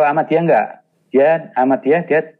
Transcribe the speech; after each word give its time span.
Kalau 0.00 0.16
Ahmadiyah 0.16 0.42
enggak, 0.48 0.68
dia 1.12 1.52
Ahmadiyah 1.60 2.08
dia 2.08 2.32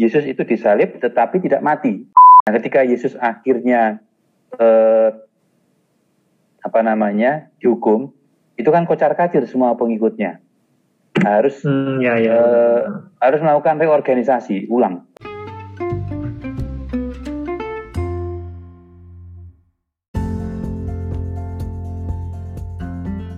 Yesus 0.00 0.24
itu 0.24 0.40
disalib 0.48 0.96
tetapi 0.96 1.44
tidak 1.44 1.60
mati. 1.60 2.08
Nah, 2.48 2.56
ketika 2.56 2.80
Yesus 2.88 3.12
akhirnya 3.20 4.00
eh, 4.56 5.12
apa 6.64 6.80
namanya 6.80 7.52
dihukum, 7.60 8.16
itu 8.56 8.72
kan 8.72 8.88
kocar 8.88 9.12
kacir 9.12 9.44
semua 9.44 9.76
pengikutnya 9.76 10.40
harus 11.20 11.60
hmm, 11.68 12.00
ya, 12.00 12.16
ya. 12.16 12.32
Uh, 12.32 12.80
harus 13.20 13.44
melakukan 13.44 13.76
reorganisasi 13.76 14.72
ulang. 14.72 15.04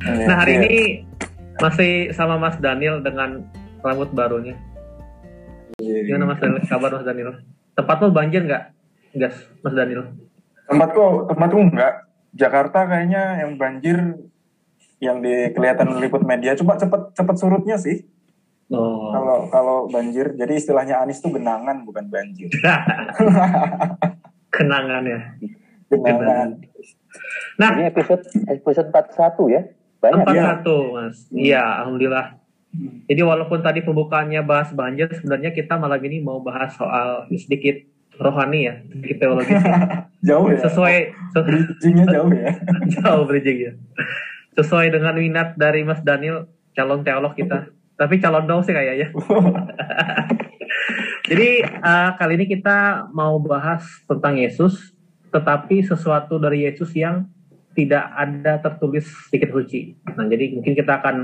Nah 0.07 0.47
hari 0.47 0.63
ini 0.63 1.08
masih 1.59 2.15
sama 2.15 2.39
Mas 2.39 2.57
Daniel 2.63 3.03
dengan 3.03 3.43
rambut 3.83 4.11
barunya. 4.15 4.55
Gimana 5.79 6.35
Mas 6.35 6.41
Daniel? 6.43 6.63
Kabar 6.67 6.91
Mas 6.95 7.07
Daniel? 7.07 7.31
Tempat 7.75 7.97
lo 8.03 8.09
banjir 8.11 8.43
nggak, 8.47 8.65
gas 9.19 9.37
Mas 9.63 9.75
Daniel? 9.75 10.11
Tempatku, 10.67 11.31
tempatku 11.31 11.59
enggak. 11.59 11.95
Jakarta 12.35 12.85
kayaknya 12.87 13.43
yang 13.43 13.57
banjir 13.57 13.99
yang 14.99 15.23
di 15.23 15.55
kelihatan 15.55 15.95
liput 16.03 16.27
media 16.27 16.59
coba 16.59 16.75
cepet 16.75 17.15
cepet 17.15 17.37
surutnya 17.39 17.79
sih 17.79 18.03
oh. 18.75 19.15
kalau 19.15 19.37
kalau 19.47 19.77
banjir 19.87 20.35
jadi 20.35 20.59
istilahnya 20.59 20.99
Anis 20.99 21.23
tuh 21.23 21.31
genangan 21.31 21.87
bukan 21.87 22.11
banjir 22.11 22.51
kenangan 24.55 25.03
ya 25.07 25.21
genangan 25.87 26.49
nah 27.63 27.79
ini 27.79 27.87
episode 27.95 28.27
episode 28.51 28.91
41 28.91 29.55
ya 29.55 29.63
banyak 29.99 30.19
41 30.23 30.35
ya? 30.35 30.53
mas. 30.95 31.17
Iya 31.35 31.63
hmm. 31.63 31.79
alhamdulillah 31.83 32.27
jadi 33.09 33.25
walaupun 33.25 33.65
tadi 33.65 33.81
pembukaannya 33.81 34.45
bahas 34.45 34.71
banjir 34.77 35.09
sebenarnya 35.09 35.57
kita 35.57 35.81
malam 35.81 35.99
ini 36.05 36.21
mau 36.21 36.45
bahas 36.45 36.77
soal 36.77 37.25
sedikit 37.33 37.81
rohani 38.21 38.69
ya 38.69 38.75
sedikit 38.93 39.17
teologi. 39.25 39.55
Jauh 40.29 40.47
ya. 40.53 40.59
Sesuai 40.67 40.97
bridgingnya 41.33 42.05
jauh 42.11 42.31
ya. 42.35 42.51
Jauh 42.99 43.23
bridging 43.25 43.59
ya. 43.71 43.73
Sesuai 44.59 44.91
dengan 44.91 45.15
minat 45.15 45.55
dari 45.55 45.87
Mas 45.87 46.03
Daniel 46.03 46.51
calon 46.75 47.07
teolog 47.07 47.33
kita. 47.39 47.71
Tapi 47.95 48.19
calon 48.19 48.45
dong 48.45 48.67
sih 48.67 48.75
kayaknya. 48.75 49.15
Jadi 51.31 51.63
uh, 51.63 52.11
kali 52.19 52.35
ini 52.37 52.47
kita 52.51 53.09
mau 53.15 53.39
bahas 53.39 53.87
tentang 54.11 54.37
Yesus 54.37 54.93
tetapi 55.31 55.85
sesuatu 55.87 56.41
dari 56.41 56.67
Yesus 56.67 56.91
yang 56.97 57.31
tidak 57.79 58.11
ada 58.11 58.59
tertulis 58.59 59.07
sedikit 59.31 59.55
suci 59.55 59.95
nah 60.19 60.27
jadi 60.27 60.59
mungkin 60.59 60.75
kita 60.75 60.93
akan 60.99 61.17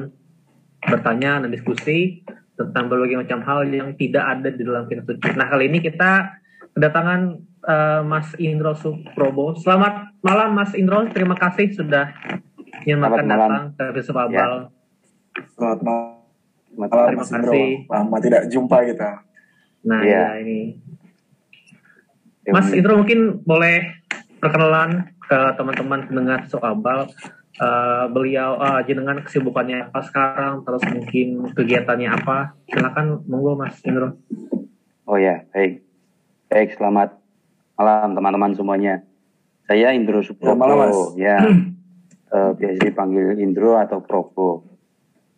bertanya 0.87 1.43
dan 1.43 1.51
diskusi 1.51 2.23
tentang 2.55 2.87
berbagai 2.87 3.27
macam 3.27 3.43
hal 3.43 3.67
yang 3.67 3.99
tidak 3.99 4.23
ada 4.23 4.49
di 4.55 4.63
dalam 4.63 4.87
kitab 4.87 5.11
suci 5.11 5.35
nah 5.35 5.51
kali 5.51 5.67
ini 5.67 5.83
kita 5.83 6.39
kedatangan 6.79 7.43
uh, 7.67 8.01
Mas 8.07 8.31
Indro 8.39 8.79
Suprobo 8.79 9.59
selamat 9.59 10.15
malam 10.23 10.55
Mas 10.55 10.71
Indro 10.79 11.03
terima 11.11 11.35
kasih 11.35 11.75
sudah 11.75 12.15
yang 12.83 13.01
makan 13.01 13.25
datang 13.31 13.65
ke 13.79 14.03
Abal. 14.13 14.31
Ya. 14.35 14.47
Selamat 15.55 15.81
malam. 15.83 16.13
Terima 16.75 17.25
kasih. 17.25 17.69
Lama 17.87 18.17
tidak 18.19 18.43
jumpa 18.51 18.77
kita. 18.91 19.11
Nah, 19.85 20.01
ya, 20.03 20.11
ya 20.11 20.43
ini. 20.43 20.61
Mas 22.51 22.69
Indro 22.75 23.01
mungkin 23.01 23.41
boleh 23.47 24.05
perkenalan 24.43 25.14
ke 25.29 25.41
teman-teman 25.57 26.07
pendengar 26.07 26.39
Yusuf 26.45 26.63
Abal. 26.65 27.09
Uh, 27.55 28.11
beliau 28.11 28.59
uh, 28.59 28.83
jenengan 28.83 29.23
kesibukannya 29.23 29.87
apa 29.87 30.03
sekarang 30.03 30.67
terus 30.67 30.83
mungkin 30.91 31.55
kegiatannya 31.55 32.11
apa? 32.11 32.59
Silakan 32.67 33.23
monggo 33.31 33.55
Mas 33.55 33.79
Indro. 33.87 34.19
Oh 35.07 35.15
ya 35.15 35.47
baik. 35.55 35.87
Baik 36.51 36.75
selamat 36.75 37.15
malam 37.79 38.19
teman-teman 38.19 38.59
semuanya. 38.59 38.95
Saya 39.71 39.95
Indro 39.95 40.19
Suprobo 40.27 41.15
ya. 41.15 41.39
Uh, 42.35 42.51
biasa 42.59 42.91
dipanggil 42.91 43.39
Indro 43.39 43.79
atau 43.79 44.03
Probo. 44.03 44.67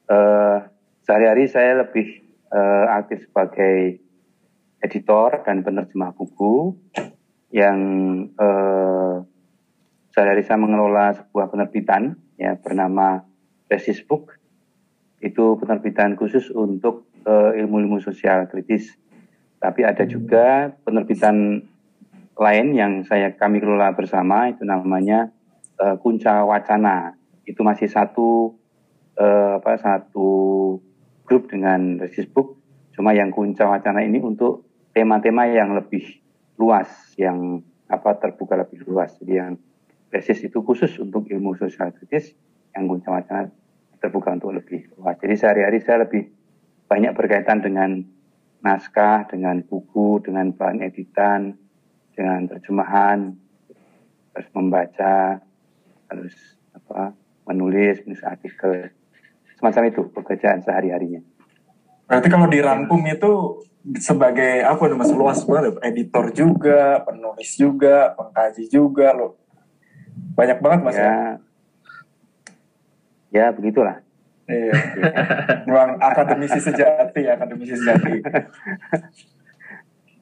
Uh, 0.08 0.64
sehari-hari 1.04 1.53
saya 1.53 1.84
lebih 1.84 2.24
uh, 2.48 2.97
aktif 2.97 3.28
sebagai 3.28 4.00
editor 4.80 5.44
dan 5.44 5.60
penerjemah 5.60 6.16
buku 6.16 6.74
yang 7.53 7.78
uh, 8.41 9.20
sehari-hari 10.16 10.49
saya 10.49 10.56
mengelola 10.56 11.12
sebuah 11.12 11.53
penerbitan 11.53 12.16
ya 12.41 12.56
bernama 12.56 13.21
Resis 13.69 14.00
Book. 14.00 14.32
Itu 15.21 15.60
penerbitan 15.60 16.16
khusus 16.16 16.49
untuk 16.49 17.12
uh, 17.28 17.53
ilmu-ilmu 17.53 18.00
sosial 18.00 18.49
kritis. 18.49 18.97
Tapi 19.60 19.84
ada 19.84 20.09
juga 20.09 20.72
penerbitan 20.88 21.60
lain 22.32 22.66
yang 22.72 23.04
saya 23.04 23.37
kami 23.37 23.60
kelola 23.60 23.93
bersama 23.93 24.49
itu 24.49 24.65
namanya 24.65 25.28
uh, 25.84 26.00
Kunca 26.00 26.48
Wacana 26.48 27.12
itu 27.44 27.60
masih 27.60 27.93
satu 27.93 28.56
uh, 29.21 29.60
apa 29.60 29.77
satu 29.77 30.28
grup 31.28 31.48
dengan 31.48 32.00
Resisbook 32.00 32.56
cuma 32.93 33.12
yang 33.16 33.33
Kunca 33.33 33.65
Wacana 33.69 34.04
ini 34.04 34.21
untuk 34.21 34.69
tema-tema 34.93 35.48
yang 35.48 35.77
lebih 35.77 36.21
luas 36.60 36.88
yang 37.16 37.65
apa 37.88 38.21
terbuka 38.21 38.60
lebih 38.60 38.84
luas 38.84 39.16
jadi 39.21 39.33
yang 39.48 39.53
Resis 40.10 40.38
itu 40.46 40.62
khusus 40.62 40.92
untuk 41.02 41.26
ilmu 41.26 41.58
sosial 41.58 41.90
kritis 41.90 42.32
yang 42.76 42.86
Wacana 42.86 43.50
terbuka 43.98 44.36
untuk 44.36 44.54
lebih 44.54 44.92
luas. 44.94 45.16
Jadi 45.18 45.34
sehari-hari 45.34 45.82
saya 45.82 46.06
lebih 46.06 46.30
banyak 46.86 47.12
berkaitan 47.16 47.64
dengan 47.64 48.04
naskah, 48.62 49.26
dengan 49.26 49.64
buku, 49.66 50.22
dengan 50.22 50.54
bahan 50.54 50.84
editan, 50.84 51.58
dengan 52.14 52.46
terjemahan, 52.46 53.34
terus 54.32 54.48
membaca, 54.54 55.42
harus 56.12 56.34
apa 56.76 57.16
menulis, 57.48 58.04
menulis 58.06 58.22
artikel 58.22 58.92
semacam 59.56 59.82
itu 59.88 60.00
pekerjaan 60.12 60.60
sehari 60.62 60.92
harinya. 60.92 61.22
Berarti 62.06 62.28
kalau 62.30 62.46
dirangkum 62.46 63.02
itu 63.10 63.32
sebagai 63.98 64.62
apa 64.62 64.82
nih 64.86 64.96
mas? 64.98 65.10
Luas 65.10 65.42
banget, 65.42 65.74
editor 65.82 66.30
juga, 66.30 67.02
penulis 67.02 67.50
juga, 67.58 68.14
pengkaji 68.14 68.70
juga 68.70 69.10
loh, 69.16 69.40
banyak 70.36 70.58
banget 70.60 70.80
mas 70.84 70.97
ya. 70.97 71.02
Ya, 71.02 71.16
ya 73.32 73.47
begitulah. 73.56 74.04
Iya, 74.47 74.72
memang 75.66 75.98
akademisi 75.98 76.62
sejati, 76.62 77.26
akademisi 77.26 77.74
sejati. 77.74 78.22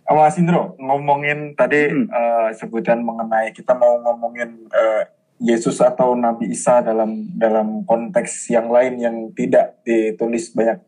Mas 0.05 0.37
Indro, 0.41 0.77
ngomongin 0.81 1.53
tadi 1.57 1.93
hmm. 1.93 2.09
uh, 2.09 2.49
sebutan 2.57 3.05
mengenai 3.05 3.53
kita 3.53 3.77
mau 3.77 4.01
ngomongin 4.01 4.69
uh, 4.69 5.05
Yesus 5.41 5.81
atau 5.81 6.17
Nabi 6.17 6.53
Isa 6.53 6.81
dalam 6.81 7.37
dalam 7.37 7.85
konteks 7.85 8.49
yang 8.49 8.69
lain 8.73 9.01
yang 9.01 9.17
tidak 9.37 9.81
ditulis 9.85 10.53
banyak 10.57 10.81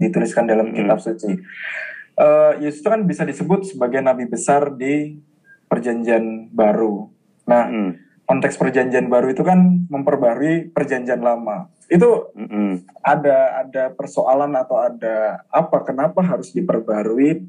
dituliskan 0.00 0.44
dalam 0.44 0.72
hmm. 0.72 0.76
kitab 0.76 0.98
suci. 1.00 1.40
Uh, 2.20 2.56
Yesus 2.60 2.84
itu 2.84 2.88
kan 2.88 3.04
bisa 3.04 3.24
disebut 3.24 3.64
sebagai 3.64 4.04
nabi 4.04 4.28
besar 4.28 4.72
di 4.76 5.18
perjanjian 5.68 6.52
baru. 6.52 7.08
Nah, 7.48 7.64
hmm. 7.68 7.90
Konteks 8.24 8.56
perjanjian 8.56 9.08
baru 9.12 9.32
itu 9.32 9.44
kan 9.44 9.88
memperbarui 9.88 10.72
perjanjian 10.72 11.20
lama. 11.20 11.68
Itu 11.88 12.32
hmm. 12.32 13.04
ada 13.04 13.64
ada 13.64 13.82
persoalan 13.92 14.56
atau 14.56 14.80
ada 14.80 15.44
apa 15.52 15.84
kenapa 15.84 16.24
harus 16.24 16.52
diperbarui 16.56 17.44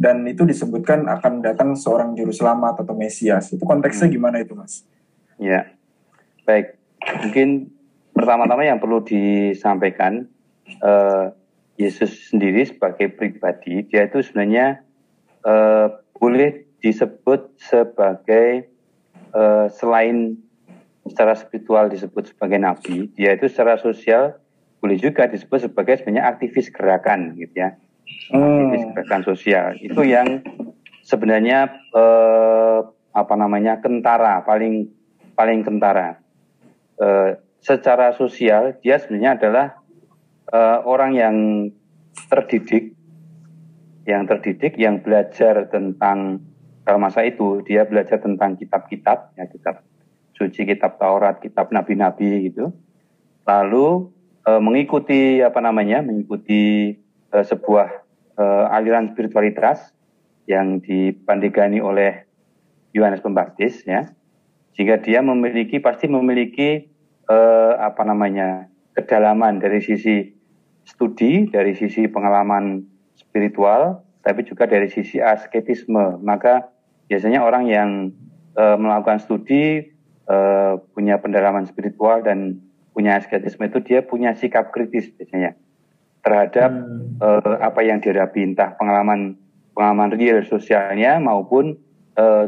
dan 0.00 0.24
itu 0.24 0.48
disebutkan 0.48 1.08
akan 1.08 1.44
datang 1.44 1.76
seorang 1.76 2.16
juru 2.16 2.32
selamat 2.32 2.84
atau 2.84 2.96
Mesias. 2.96 3.52
Itu 3.52 3.64
konteksnya 3.68 4.08
hmm. 4.08 4.16
gimana 4.16 4.36
itu, 4.40 4.56
Mas? 4.56 4.84
Ya. 5.36 5.72
Baik, 6.48 6.76
mungkin 7.20 7.72
pertama-tama 8.16 8.64
yang 8.64 8.80
perlu 8.80 9.04
disampaikan 9.04 10.28
uh, 10.80 11.32
Yesus 11.80 12.28
sendiri 12.28 12.68
sebagai 12.68 13.08
pribadi 13.16 13.88
dia 13.88 14.04
itu 14.04 14.20
sebenarnya 14.20 14.84
uh, 15.44 15.88
boleh 16.16 16.68
disebut 16.84 17.56
sebagai 17.60 18.69
uh, 19.34 19.66
selain 19.72 20.38
secara 21.08 21.34
spiritual 21.34 21.90
disebut 21.90 22.30
sebagai 22.30 22.58
nabi, 22.60 23.10
dia 23.18 23.34
itu 23.34 23.50
secara 23.50 23.80
sosial 23.80 24.38
boleh 24.80 24.96
juga 24.96 25.28
disebut 25.28 25.68
sebagai 25.68 26.00
sebenarnya 26.00 26.30
aktivis 26.30 26.72
gerakan 26.72 27.36
gitu 27.36 27.52
ya. 27.66 27.76
Hmm. 28.32 28.40
Aktivis 28.40 28.84
gerakan 28.96 29.22
sosial. 29.26 29.66
Itu 29.80 30.02
yang 30.06 30.40
sebenarnya 31.04 31.74
uh, 31.92 32.86
apa 33.10 33.34
namanya 33.34 33.82
kentara 33.82 34.46
paling 34.46 34.86
paling 35.34 35.66
kentara 35.66 36.22
uh, 37.02 37.34
secara 37.58 38.14
sosial 38.14 38.78
dia 38.80 39.02
sebenarnya 39.02 39.32
adalah 39.36 39.66
uh, 40.54 40.78
orang 40.86 41.12
yang 41.18 41.36
terdidik, 42.30 42.94
yang 44.06 44.24
terdidik, 44.26 44.78
yang 44.78 45.00
belajar 45.02 45.66
tentang 45.68 46.44
kalau 46.90 46.98
masa 46.98 47.22
itu 47.22 47.62
dia 47.62 47.86
belajar 47.86 48.18
tentang 48.18 48.58
kitab-kitab, 48.58 49.38
ya 49.38 49.46
kitab 49.46 49.86
suci, 50.34 50.66
kitab 50.66 50.98
Taurat, 50.98 51.38
kitab 51.38 51.70
nabi-nabi 51.70 52.50
gitu. 52.50 52.74
Lalu 53.46 54.10
e, 54.42 54.50
mengikuti 54.58 55.38
apa 55.38 55.62
namanya, 55.62 56.02
mengikuti 56.02 56.98
uh, 57.30 57.44
sebuah 57.46 57.88
uh, 58.38 58.74
aliran 58.74 59.14
spiritualitas 59.14 59.94
yang 60.50 60.82
dipandegani 60.82 61.78
oleh 61.78 62.26
Yohanes 62.90 63.22
Pembaptis 63.22 63.86
ya 63.86 64.10
sehingga 64.74 64.98
dia 64.98 65.22
memiliki 65.22 65.78
pasti 65.78 66.10
memiliki 66.10 66.90
uh, 67.30 67.78
apa 67.78 68.02
namanya 68.02 68.66
kedalaman 68.98 69.62
dari 69.62 69.78
sisi 69.78 70.34
studi 70.82 71.46
dari 71.46 71.78
sisi 71.78 72.10
pengalaman 72.10 72.82
spiritual 73.14 74.02
tapi 74.26 74.42
juga 74.42 74.66
dari 74.66 74.90
sisi 74.90 75.22
asketisme 75.22 76.18
maka 76.18 76.66
biasanya 77.10 77.42
orang 77.42 77.66
yang 77.66 77.90
uh, 78.54 78.78
melakukan 78.78 79.18
studi 79.18 79.90
uh, 80.30 80.78
punya 80.94 81.18
pendalaman 81.18 81.66
spiritual 81.66 82.22
dan 82.22 82.62
punya 82.94 83.18
asketisme 83.18 83.66
itu 83.66 83.82
dia 83.82 84.06
punya 84.06 84.38
sikap 84.38 84.70
kritis 84.70 85.10
biasanya 85.18 85.58
terhadap 86.22 86.70
hmm. 86.70 87.18
uh, 87.18 87.58
apa 87.58 87.82
yang 87.82 87.98
dihadapi 87.98 88.54
entah 88.54 88.78
pengalaman 88.78 89.34
pengalaman 89.74 90.14
real 90.14 90.38
sosialnya 90.46 91.18
maupun 91.18 91.74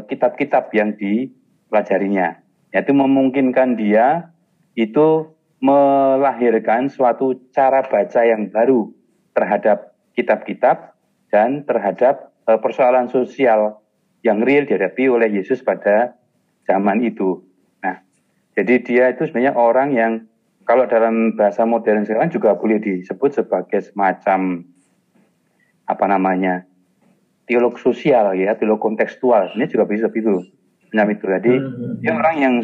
kitab-kitab 0.05 0.69
uh, 0.69 0.75
yang 0.75 0.93
dipelajarinya. 0.93 2.45
Yaitu 2.69 2.93
memungkinkan 2.93 3.73
dia 3.73 4.29
itu 4.77 5.33
melahirkan 5.57 6.93
suatu 6.93 7.41
cara 7.49 7.81
baca 7.81 8.21
yang 8.21 8.53
baru 8.53 8.93
terhadap 9.33 9.97
kitab-kitab 10.13 10.93
dan 11.33 11.65
terhadap 11.65 12.29
persoalan 12.45 13.09
sosial 13.09 13.81
yang 14.23 14.41
real 14.41 14.63
dihadapi 14.63 15.11
oleh 15.11 15.29
Yesus 15.29 15.59
pada 15.61 16.15
zaman 16.63 17.03
itu. 17.03 17.43
Nah, 17.83 17.99
jadi 18.55 18.79
dia 18.79 19.05
itu 19.11 19.27
sebenarnya 19.27 19.53
orang 19.53 19.89
yang 19.93 20.11
kalau 20.63 20.87
dalam 20.87 21.35
bahasa 21.35 21.67
modern 21.67 22.07
sekarang 22.07 22.31
juga 22.31 22.55
boleh 22.55 22.79
disebut 22.79 23.35
sebagai 23.35 23.83
semacam 23.83 24.63
apa 25.83 26.05
namanya 26.07 26.63
teolog 27.43 27.75
sosial 27.75 28.31
ya, 28.39 28.55
teolog 28.55 28.79
kontekstual. 28.79 29.51
Ini 29.59 29.67
juga 29.67 29.83
bisa 29.83 30.07
itu. 30.07 30.39
Nah, 30.95 31.03
itu 31.09 31.25
tadi 31.27 31.51
hmm. 31.51 31.99
dia 31.99 32.15
orang 32.15 32.35
yang 32.39 32.55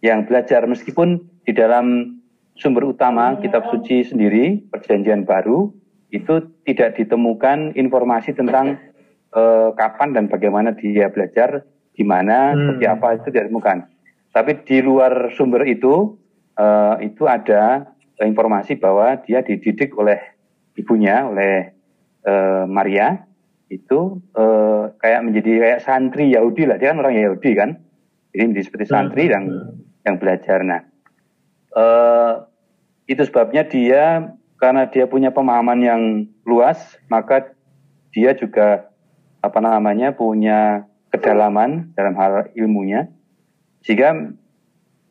yang 0.00 0.18
belajar 0.24 0.64
meskipun 0.64 1.20
di 1.44 1.52
dalam 1.52 2.16
sumber 2.56 2.88
utama 2.88 3.36
hmm. 3.36 3.44
kitab 3.44 3.68
suci 3.68 4.08
sendiri 4.08 4.64
perjanjian 4.72 5.28
baru 5.28 5.68
itu 6.08 6.48
tidak 6.64 6.96
ditemukan 6.96 7.76
informasi 7.76 8.32
tentang 8.32 8.80
uh, 9.38 9.68
kapan 9.78 10.18
dan 10.18 10.24
bagaimana 10.26 10.74
dia 10.74 11.06
belajar 11.14 11.62
di 11.94 12.02
mana 12.02 12.52
hmm. 12.52 12.58
seperti 12.58 12.84
apa 12.90 13.06
itu 13.14 13.26
tidak 13.30 13.44
ditemukan. 13.46 13.78
Tapi 14.34 14.52
di 14.66 14.78
luar 14.82 15.30
sumber 15.34 15.62
itu 15.66 16.18
uh, 16.58 16.98
itu 16.98 17.24
ada 17.30 17.94
informasi 18.18 18.78
bahwa 18.78 19.14
dia 19.22 19.46
dididik 19.46 19.94
oleh 19.94 20.18
ibunya 20.74 21.26
oleh 21.26 21.70
uh, 22.26 22.66
Maria 22.66 23.26
itu 23.68 24.22
uh, 24.34 24.94
kayak 24.98 25.28
menjadi 25.28 25.52
kayak 25.60 25.80
santri 25.84 26.32
Yahudi 26.32 26.64
lah 26.64 26.80
dia 26.80 26.94
kan 26.94 27.04
orang 27.04 27.18
Yahudi 27.18 27.50
kan 27.52 27.70
jadi 28.32 28.42
menjadi 28.48 28.64
seperti 28.64 28.84
hmm. 28.88 28.94
santri 28.94 29.24
yang 29.28 29.44
yang 30.08 30.16
belajar 30.16 30.58
nah 30.64 30.80
uh, 31.76 32.48
itu 33.04 33.22
sebabnya 33.28 33.68
dia 33.68 34.32
karena 34.56 34.88
dia 34.88 35.04
punya 35.04 35.30
pemahaman 35.30 35.80
yang 35.84 36.02
luas 36.48 36.96
maka 37.12 37.52
dia 38.10 38.32
juga 38.32 38.88
apa 39.38 39.58
namanya 39.62 40.14
punya 40.16 40.88
kedalaman 41.08 41.94
dalam 41.94 42.14
hal 42.18 42.52
ilmunya 42.58 43.08
sehingga 43.82 44.34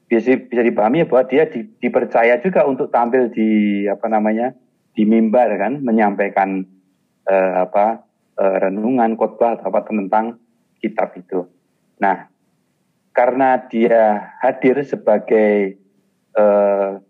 bisa 0.08 0.40
bisa 0.40 0.62
dipahami 0.64 1.04
bahwa 1.04 1.28
dia 1.28 1.48
di, 1.52 1.68
dipercaya 1.84 2.40
juga 2.40 2.64
untuk 2.64 2.92
tampil 2.92 3.28
di 3.32 3.84
apa 3.92 4.08
namanya 4.08 4.56
di 4.96 5.04
mimbar 5.04 5.52
kan 5.60 5.84
menyampaikan 5.84 6.64
uh, 7.28 7.54
apa 7.68 8.08
uh, 8.40 8.56
renungan 8.64 9.20
khotbah 9.20 9.60
atau 9.60 9.68
apa 9.70 9.84
tentang 9.84 10.40
kitab 10.80 11.12
itu. 11.20 11.44
Nah, 12.00 12.32
karena 13.12 13.60
dia 13.68 14.34
hadir 14.40 14.80
sebagai 14.88 15.76
uh, 16.38 17.02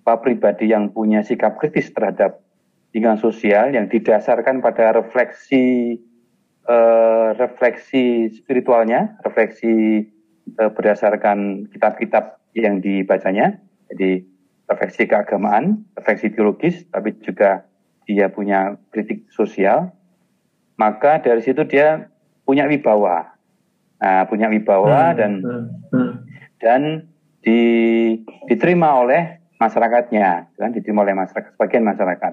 apa 0.00 0.12
pribadi 0.20 0.72
yang 0.72 0.90
punya 0.94 1.20
sikap 1.26 1.60
kritis 1.60 1.92
terhadap 1.92 2.40
lingkungan 2.94 3.18
sosial 3.18 3.74
yang 3.74 3.90
didasarkan 3.90 4.62
pada 4.62 4.94
refleksi 4.94 5.98
uh, 6.68 7.36
refleksi 7.36 8.32
spiritualnya, 8.32 9.16
refleksi 9.24 10.04
uh, 10.60 10.70
berdasarkan 10.72 11.68
kitab-kitab 11.72 12.40
yang 12.54 12.80
dibacanya, 12.80 13.58
jadi 13.92 14.24
refleksi 14.70 15.04
keagamaan, 15.04 15.84
refleksi 15.98 16.32
teologis, 16.32 16.86
tapi 16.88 17.12
juga 17.20 17.68
dia 18.08 18.28
punya 18.32 18.76
kritik 18.92 19.28
sosial, 19.32 19.92
maka 20.76 21.20
dari 21.20 21.40
situ 21.44 21.64
dia 21.68 22.08
punya 22.44 22.68
wibawa, 22.68 23.36
nah, 24.00 24.24
punya 24.28 24.48
wibawa 24.52 25.12
hmm, 25.12 25.16
dan 25.16 25.32
hmm, 25.40 25.64
hmm. 25.92 26.12
dan 26.60 26.80
di, 27.44 27.60
diterima 28.48 29.00
oleh 29.04 29.40
masyarakatnya, 29.60 30.56
kan 30.56 30.70
diterima 30.72 31.04
oleh 31.04 31.16
masyarakat 31.16 31.56
sebagian 31.56 31.84
masyarakat. 31.84 32.32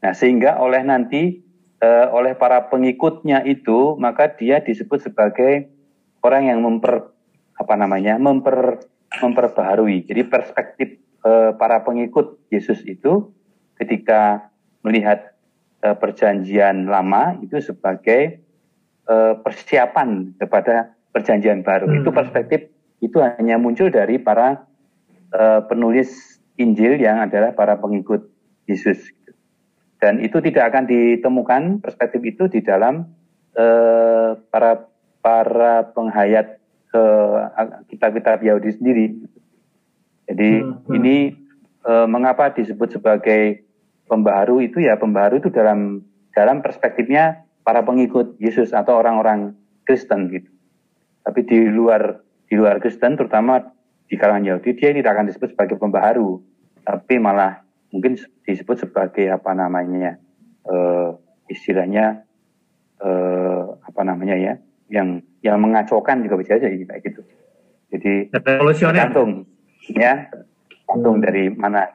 Nah 0.00 0.12
sehingga 0.16 0.56
oleh 0.60 0.80
nanti 0.84 1.49
uh, 1.80 2.06
oleh 2.14 2.36
para 2.36 2.68
pengikutnya 2.68 3.42
itu 3.48 3.96
maka 3.96 4.30
dia 4.30 4.60
disebut 4.60 5.00
sebagai 5.10 5.68
orang 6.20 6.52
yang 6.52 6.60
memper 6.60 7.10
apa 7.56 7.74
namanya 7.76 8.16
memper 8.16 8.84
memperbaharui. 9.10 10.06
Jadi 10.06 10.22
perspektif 10.28 10.88
uh, 11.26 11.52
para 11.56 11.82
pengikut 11.82 12.38
Yesus 12.52 12.84
itu 12.86 13.32
ketika 13.80 14.52
melihat 14.86 15.34
uh, 15.82 15.96
perjanjian 15.96 16.86
lama 16.88 17.36
itu 17.40 17.58
sebagai 17.60 18.46
persiapan 19.42 20.38
kepada 20.38 20.94
perjanjian 21.10 21.66
baru. 21.66 21.90
Hmm. 21.90 21.98
Itu 21.98 22.14
perspektif 22.14 22.70
itu 23.02 23.18
hanya 23.18 23.58
muncul 23.58 23.90
dari 23.90 24.22
para 24.22 24.70
penulis 25.66 26.38
Injil 26.54 26.94
yang 26.94 27.18
adalah 27.18 27.50
para 27.50 27.74
pengikut 27.82 28.30
Yesus. 28.70 29.10
Dan 30.00 30.24
itu 30.24 30.40
tidak 30.40 30.72
akan 30.72 30.88
ditemukan 30.88 31.84
perspektif 31.84 32.24
itu 32.24 32.48
di 32.48 32.64
dalam 32.64 33.04
uh, 33.54 34.32
para 34.48 34.88
para 35.20 35.92
penghayat 35.92 36.56
kitab-kitab 37.86 38.42
Yahudi 38.42 38.70
sendiri. 38.74 39.06
Jadi 40.26 40.50
hmm. 40.64 40.88
hmm. 40.88 40.96
ini 40.98 41.16
uh, 41.86 42.06
mengapa 42.08 42.50
disebut 42.50 42.98
sebagai 42.98 43.62
pembaharu 44.10 44.58
itu 44.58 44.82
ya 44.82 44.98
pembaharu 44.98 45.38
itu 45.38 45.54
dalam 45.54 46.02
dalam 46.34 46.62
perspektifnya 46.64 47.46
para 47.62 47.86
pengikut 47.86 48.34
Yesus 48.42 48.74
atau 48.74 48.98
orang-orang 48.98 49.54
Kristen 49.86 50.30
gitu. 50.34 50.50
Tapi 51.22 51.40
di 51.46 51.58
luar 51.70 52.18
di 52.50 52.58
luar 52.58 52.82
Kristen 52.82 53.14
terutama 53.14 53.62
di 54.10 54.18
kalangan 54.18 54.56
Yahudi 54.56 54.74
dia 54.74 54.90
tidak 54.90 55.14
akan 55.14 55.30
disebut 55.30 55.54
sebagai 55.54 55.78
pembaharu, 55.78 56.42
tapi 56.82 57.22
malah 57.22 57.62
mungkin 57.90 58.18
disebut 58.46 58.86
sebagai 58.86 59.30
apa 59.30 59.50
namanya 59.54 60.18
uh, 60.66 61.14
istilahnya 61.50 62.22
uh, 63.02 63.76
apa 63.82 64.02
namanya 64.06 64.38
ya 64.38 64.54
yang 64.90 65.22
yang 65.42 65.58
mengacaukan 65.58 66.22
juga 66.22 66.38
bisa 66.38 66.58
aja 66.58 66.70
kayak 66.70 67.02
gitu. 67.02 67.20
Jadi 67.90 68.30
tergantung 68.30 69.46
ya 69.90 70.30
tergantung 70.86 71.18
dari 71.22 71.50
mana. 71.50 71.90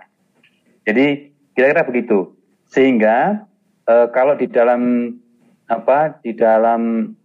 Jadi 0.85 1.35
Kira-kira 1.55 1.87
begitu. 1.87 2.35
Sehingga 2.67 3.47
e, 3.87 3.95
kalau 4.11 4.35
di 4.35 4.51
dalam 4.51 5.15
apa 5.71 6.19
di 6.19 6.35
dalam 6.35 7.15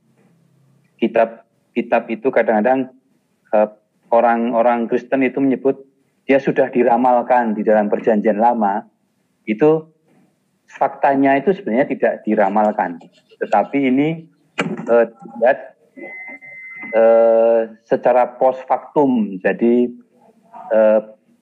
kitab 0.96 1.44
kitab 1.76 2.08
itu 2.08 2.30
kadang-kadang 2.32 2.94
orang-orang 4.08 4.86
Kristen 4.88 5.26
itu 5.26 5.42
menyebut 5.42 5.82
dia 6.30 6.38
sudah 6.38 6.70
diramalkan 6.70 7.58
di 7.58 7.66
dalam 7.66 7.90
perjanjian 7.90 8.38
lama 8.38 8.86
itu 9.50 9.82
faktanya 10.70 11.34
itu 11.34 11.50
sebenarnya 11.50 11.90
tidak 11.90 12.12
diramalkan. 12.22 13.02
Tetapi 13.42 13.78
ini 13.90 14.30
e, 14.62 14.94
lihat 15.42 15.74
e, 16.94 17.02
secara 17.82 18.38
post 18.38 18.62
factum 18.70 19.42
jadi 19.42 19.90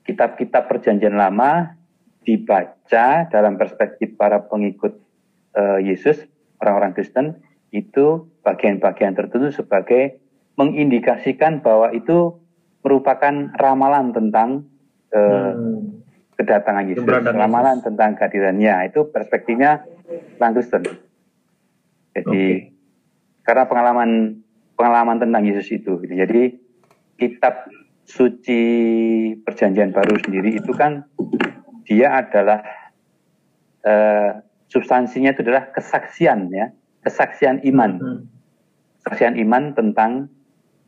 kitab-kitab 0.08 0.72
perjanjian 0.72 1.20
lama 1.20 1.76
dibaca 2.24 3.28
dalam 3.28 3.56
perspektif 3.56 4.16
para 4.20 4.44
pengikut 4.44 4.96
uh, 5.56 5.80
Yesus, 5.80 6.20
orang-orang 6.60 6.92
Kristen, 6.92 7.26
itu 7.72 8.28
bagian-bagian 8.44 9.16
tertentu 9.16 9.48
sebagai 9.48 10.20
mengindikasikan 10.60 11.60
bahwa 11.64 11.92
itu 11.96 12.36
merupakan 12.84 13.52
ramalan 13.56 14.12
tentang 14.12 14.68
uh, 15.14 15.52
hmm. 15.54 15.78
kedatangan 16.38 16.84
Yesus, 16.88 17.04
ramalan 17.06 17.78
Yesus. 17.78 17.86
tentang 17.92 18.10
kehadirannya. 18.18 18.74
Itu 18.92 19.08
perspektifnya 19.08 19.84
Kristen. 20.38 20.82
Jadi 22.16 22.24
okay. 22.24 22.72
karena 23.44 23.64
pengalaman 23.68 24.10
pengalaman 24.74 25.18
tentang 25.18 25.42
Yesus 25.44 25.68
itu, 25.74 25.98
gitu. 26.02 26.14
jadi 26.14 26.54
kitab 27.18 27.66
suci 28.08 28.62
perjanjian 29.44 29.92
baru 29.92 30.16
sendiri 30.22 30.56
itu 30.56 30.72
kan 30.72 31.04
dia 31.84 32.24
adalah 32.24 32.64
uh, 33.84 34.40
substansinya 34.70 35.34
itu 35.34 35.44
adalah 35.44 35.68
kesaksian 35.74 36.48
ya, 36.54 36.72
kesaksian 37.04 37.60
iman, 37.68 37.92
hmm. 38.00 38.20
kesaksian 39.02 39.34
iman 39.44 39.76
tentang 39.76 40.32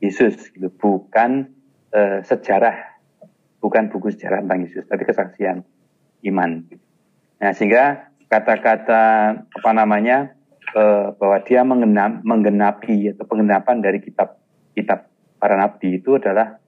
Yesus, 0.01 0.49
gitu. 0.57 0.73
bukan 0.73 1.53
uh, 1.93 2.25
sejarah, 2.25 2.90
bukan 3.61 3.93
buku 3.93 4.13
sejarah 4.13 4.43
tentang 4.45 4.65
Yesus, 4.65 4.85
tapi 4.89 5.05
kesaksian 5.05 5.63
iman. 6.27 6.65
Nah 7.41 7.53
sehingga 7.53 8.11
kata-kata 8.29 9.05
apa 9.45 9.71
namanya 9.73 10.33
uh, 10.77 11.13
bahwa 11.17 11.39
dia 11.45 11.61
mengenap, 11.65 12.25
menggenapi 12.25 13.15
atau 13.17 13.25
penggenapan 13.29 13.85
dari 13.85 13.99
kitab 14.01 14.41
kitab 14.73 15.09
para 15.41 15.57
nabi 15.57 16.01
itu 16.01 16.21
adalah 16.21 16.61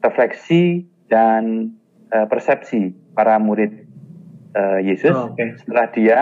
refleksi 0.00 0.84
dan 1.08 1.72
uh, 2.12 2.26
persepsi 2.26 2.92
para 3.14 3.36
murid 3.38 3.84
uh, 4.56 4.80
Yesus 4.80 5.12
oh, 5.12 5.32
okay. 5.32 5.54
setelah 5.60 5.86
dia 5.92 6.18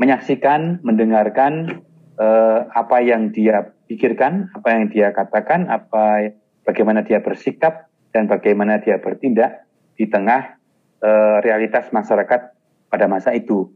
menyaksikan, 0.00 0.80
mendengarkan 0.82 1.84
uh, 2.16 2.66
apa 2.72 3.04
yang 3.04 3.30
dia 3.30 3.76
pikirkan, 3.86 4.48
apa 4.56 4.68
yang 4.72 4.88
dia 4.88 5.12
katakan, 5.12 5.68
apa 5.68 6.32
bagaimana 6.64 7.04
dia 7.04 7.20
bersikap 7.20 7.91
dan 8.12 8.28
bagaimana 8.28 8.78
dia 8.78 9.00
bertindak 9.00 9.64
di 9.96 10.06
tengah 10.06 10.60
uh, 11.00 11.40
realitas 11.40 11.88
masyarakat 11.90 12.52
pada 12.92 13.06
masa 13.08 13.32
itu 13.32 13.72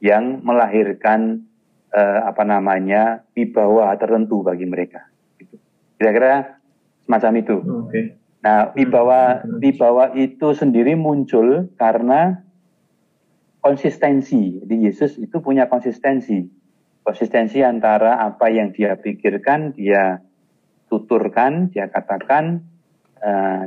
yang 0.00 0.40
melahirkan 0.44 1.44
uh, 1.92 2.28
apa 2.28 2.42
namanya 2.44 3.24
wibawa 3.36 3.92
tertentu 4.00 4.40
bagi 4.44 4.64
mereka. 4.64 5.08
Gitu. 5.36 5.56
Kira-kira 6.00 6.60
semacam 7.04 7.32
itu. 7.40 7.56
Okay. 7.88 8.04
Nah, 8.44 8.72
wibawa 8.76 9.42
wibawa 9.44 10.04
itu 10.16 10.52
sendiri 10.52 10.94
muncul 10.94 11.72
karena 11.76 12.46
konsistensi. 13.64 14.62
Jadi 14.62 14.74
Yesus 14.86 15.18
itu 15.18 15.42
punya 15.42 15.66
konsistensi. 15.66 16.46
Konsistensi 17.02 17.62
antara 17.62 18.22
apa 18.22 18.50
yang 18.50 18.70
dia 18.70 18.94
pikirkan, 18.98 19.74
dia 19.74 20.22
tuturkan, 20.86 21.70
dia 21.74 21.90
katakan, 21.90 22.62
uh, 23.26 23.66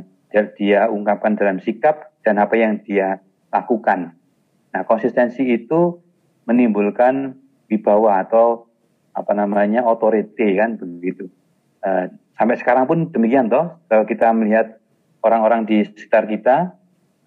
dia 0.56 0.88
ungkapkan 0.88 1.36
dalam 1.36 1.60
sikap, 1.60 2.16
dan 2.24 2.40
apa 2.40 2.56
yang 2.56 2.80
dia 2.80 3.20
lakukan. 3.52 4.16
Nah, 4.72 4.82
konsistensi 4.88 5.44
itu 5.44 6.00
menimbulkan 6.48 7.36
wibawa 7.68 8.24
atau 8.24 8.70
apa 9.12 9.36
namanya 9.36 9.84
otoriti 9.84 10.56
kan 10.56 10.80
begitu. 10.80 11.28
Uh, 11.84 12.08
sampai 12.40 12.56
sekarang 12.56 12.88
pun 12.88 13.12
demikian 13.12 13.52
toh. 13.52 13.76
Kalau 13.90 14.08
kita 14.08 14.32
melihat 14.32 14.80
orang-orang 15.20 15.68
di 15.68 15.84
sekitar 15.84 16.24
kita, 16.24 16.72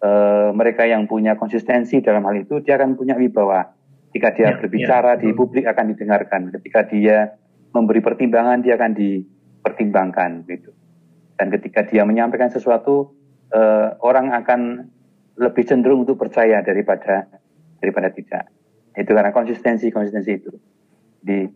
e, 0.02 0.10
mereka 0.54 0.84
yang 0.90 1.06
punya 1.06 1.38
konsistensi 1.38 2.02
dalam 2.02 2.26
hal 2.26 2.44
itu, 2.44 2.60
dia 2.66 2.76
akan 2.76 2.98
punya 2.98 3.16
wibawa. 3.16 3.70
Ketika 4.10 4.30
dia 4.34 4.48
ya, 4.54 4.58
berbicara 4.58 5.12
ya. 5.18 5.22
di 5.22 5.30
publik 5.34 5.66
akan 5.66 5.86
didengarkan. 5.94 6.42
Ketika 6.54 6.86
dia 6.86 7.18
memberi 7.74 8.02
pertimbangan, 8.02 8.62
dia 8.62 8.78
akan 8.78 8.94
dipertimbangkan. 8.94 10.46
Gitu. 10.46 10.70
Dan 11.36 11.50
ketika 11.50 11.86
dia 11.88 12.06
menyampaikan 12.06 12.54
sesuatu, 12.54 13.14
e, 13.50 13.60
orang 14.06 14.32
akan 14.32 14.86
lebih 15.38 15.66
cenderung 15.66 16.06
untuk 16.06 16.22
percaya 16.22 16.62
daripada 16.62 17.26
daripada 17.82 18.14
tidak. 18.14 18.54
Itu 18.94 19.18
karena 19.18 19.34
konsistensi 19.34 19.90
konsistensi 19.90 20.32
itu. 20.38 20.54
Di 21.18 21.50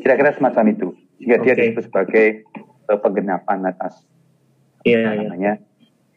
kira-kira 0.00 0.32
semacam 0.32 0.64
itu. 0.72 0.88
Sehingga 1.20 1.36
okay. 1.40 1.44
dia 1.52 1.54
disebut 1.60 1.84
sebagai 1.88 2.26
uh, 2.90 2.98
penggenapan 3.00 3.58
atas 3.66 4.04
yeah, 4.86 5.12
iya. 5.12 5.26
namanya 5.26 5.52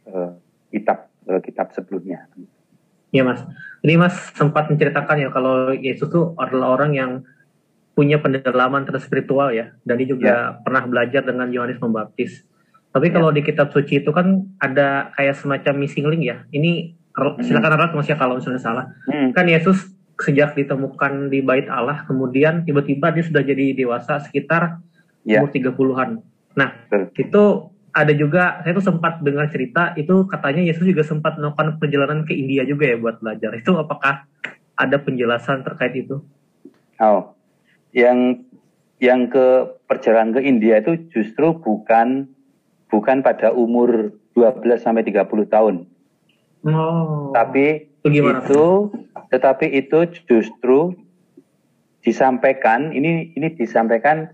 yeah. 0.05 0.13
uh, 0.13 0.31
kitab 0.69 1.09
uh, 1.25 1.41
kitab 1.41 1.73
sebelumnya. 1.73 2.29
Iya 3.09 3.25
mas, 3.25 3.41
ini 3.81 3.97
mas 3.97 4.13
sempat 4.37 4.69
menceritakan 4.69 5.17
ya 5.17 5.29
kalau 5.33 5.73
Yesus 5.73 6.13
itu 6.13 6.37
adalah 6.37 6.77
orang 6.77 6.93
yang 6.93 7.11
punya 7.97 8.21
pendalaman 8.21 8.85
terhadap 8.85 9.01
spiritual 9.01 9.49
ya, 9.49 9.73
dan 9.81 9.97
dia 9.97 10.07
juga 10.07 10.29
yeah. 10.29 10.61
pernah 10.61 10.85
belajar 10.85 11.25
dengan 11.25 11.49
Yohanes 11.49 11.81
Pembaptis. 11.81 12.45
Tapi 12.89 13.07
yeah. 13.09 13.15
kalau 13.21 13.29
di 13.29 13.41
kitab 13.45 13.69
suci 13.69 14.01
itu 14.01 14.09
kan 14.09 14.49
ada 14.57 15.13
kayak 15.13 15.37
semacam 15.37 15.73
missing 15.77 16.09
link 16.09 16.23
ya. 16.25 16.37
Ini 16.49 16.97
hmm. 17.13 17.45
silakan 17.45 17.77
Arat 17.77 17.91
masih 17.93 18.17
kalau 18.17 18.41
misalnya 18.41 18.61
salah. 18.61 18.85
Hmm. 19.05 19.29
Kan 19.33 19.45
Yesus 19.45 19.93
sejak 20.19 20.57
ditemukan 20.57 21.31
di 21.31 21.39
bait 21.39 21.69
Allah, 21.71 22.03
kemudian 22.03 22.67
tiba-tiba 22.67 23.13
dia 23.15 23.23
sudah 23.23 23.45
jadi 23.45 23.77
dewasa 23.77 24.19
sekitar 24.19 24.83
yeah. 25.23 25.39
umur 25.39 25.53
30-an. 25.53 26.09
Nah, 26.57 26.69
itu 27.15 27.43
ada 27.93 28.13
juga 28.13 28.61
saya 28.61 28.73
tuh 28.75 28.85
sempat 28.85 29.21
dengar 29.25 29.49
cerita 29.49 29.97
itu 29.97 30.27
katanya 30.29 30.61
Yesus 30.65 30.85
juga 30.85 31.01
sempat 31.01 31.39
melakukan 31.39 31.81
perjalanan 31.81 32.25
ke 32.25 32.35
India 32.35 32.65
juga 32.65 32.89
ya 32.89 32.97
buat 32.97 33.21
belajar. 33.21 33.53
Itu 33.57 33.77
apakah 33.79 34.27
ada 34.79 34.97
penjelasan 34.99 35.65
terkait 35.65 35.93
itu? 35.95 36.21
Oh, 36.99 37.33
yang 37.95 38.43
yang 38.99 39.31
ke 39.31 39.79
perjalanan 39.87 40.35
ke 40.35 40.41
India 40.43 40.83
itu 40.83 40.99
justru 41.11 41.55
bukan 41.55 42.27
bukan 42.89 43.21
pada 43.21 43.53
umur 43.53 44.13
12 44.33 44.81
sampai 44.81 45.05
30 45.05 45.25
tahun. 45.49 45.75
Oh. 46.67 47.31
Tapi 47.31 47.87
itu, 48.03 48.19
itu 48.19 48.65
tetapi 49.29 49.65
itu 49.71 49.99
justru 50.27 50.97
disampaikan 52.03 52.91
ini 52.91 53.31
ini 53.35 53.47
disampaikan 53.55 54.33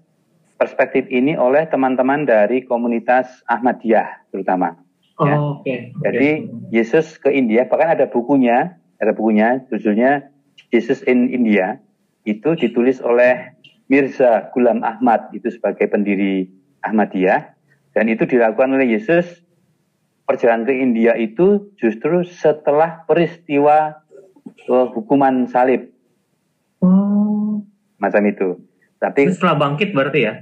perspektif 0.55 1.05
ini 1.11 1.35
oleh 1.35 1.67
teman-teman 1.67 2.23
dari 2.23 2.63
komunitas 2.63 3.43
Ahmadiyah 3.51 4.31
terutama. 4.31 4.79
Oh, 5.15 5.27
ya. 5.27 5.35
Okay. 5.63 5.79
Jadi 6.03 6.29
Yesus 6.75 7.15
ke 7.15 7.31
India, 7.31 7.63
bahkan 7.67 7.95
ada 7.95 8.07
bukunya, 8.07 8.75
ada 8.99 9.15
bukunya, 9.15 9.63
judulnya 9.71 10.27
Yesus 10.75 11.03
in 11.07 11.31
India, 11.31 11.79
itu 12.27 12.55
ditulis 12.55 12.99
oleh 12.99 13.55
Mirza 13.87 14.51
Gulam 14.51 14.83
Ahmad, 14.83 15.31
itu 15.31 15.47
sebagai 15.47 15.87
pendiri 15.87 16.51
Ahmadiyah, 16.83 17.54
dan 17.95 18.11
itu 18.11 18.27
dilakukan 18.27 18.75
oleh 18.75 18.99
Yesus 18.99 19.23
perjalanan 20.27 20.67
ke 20.67 20.75
India 20.75 21.15
itu 21.15 21.71
justru 21.79 22.27
setelah 22.27 23.07
peristiwa 23.07 24.03
uh, 24.67 24.87
hukuman 24.91 25.47
salib. 25.47 25.87
Oh. 26.83 27.63
Macam 27.95 28.21
itu. 28.27 28.59
Tapi 28.99 29.31
setelah 29.31 29.55
bangkit 29.55 29.95
berarti 29.95 30.19
ya? 30.27 30.33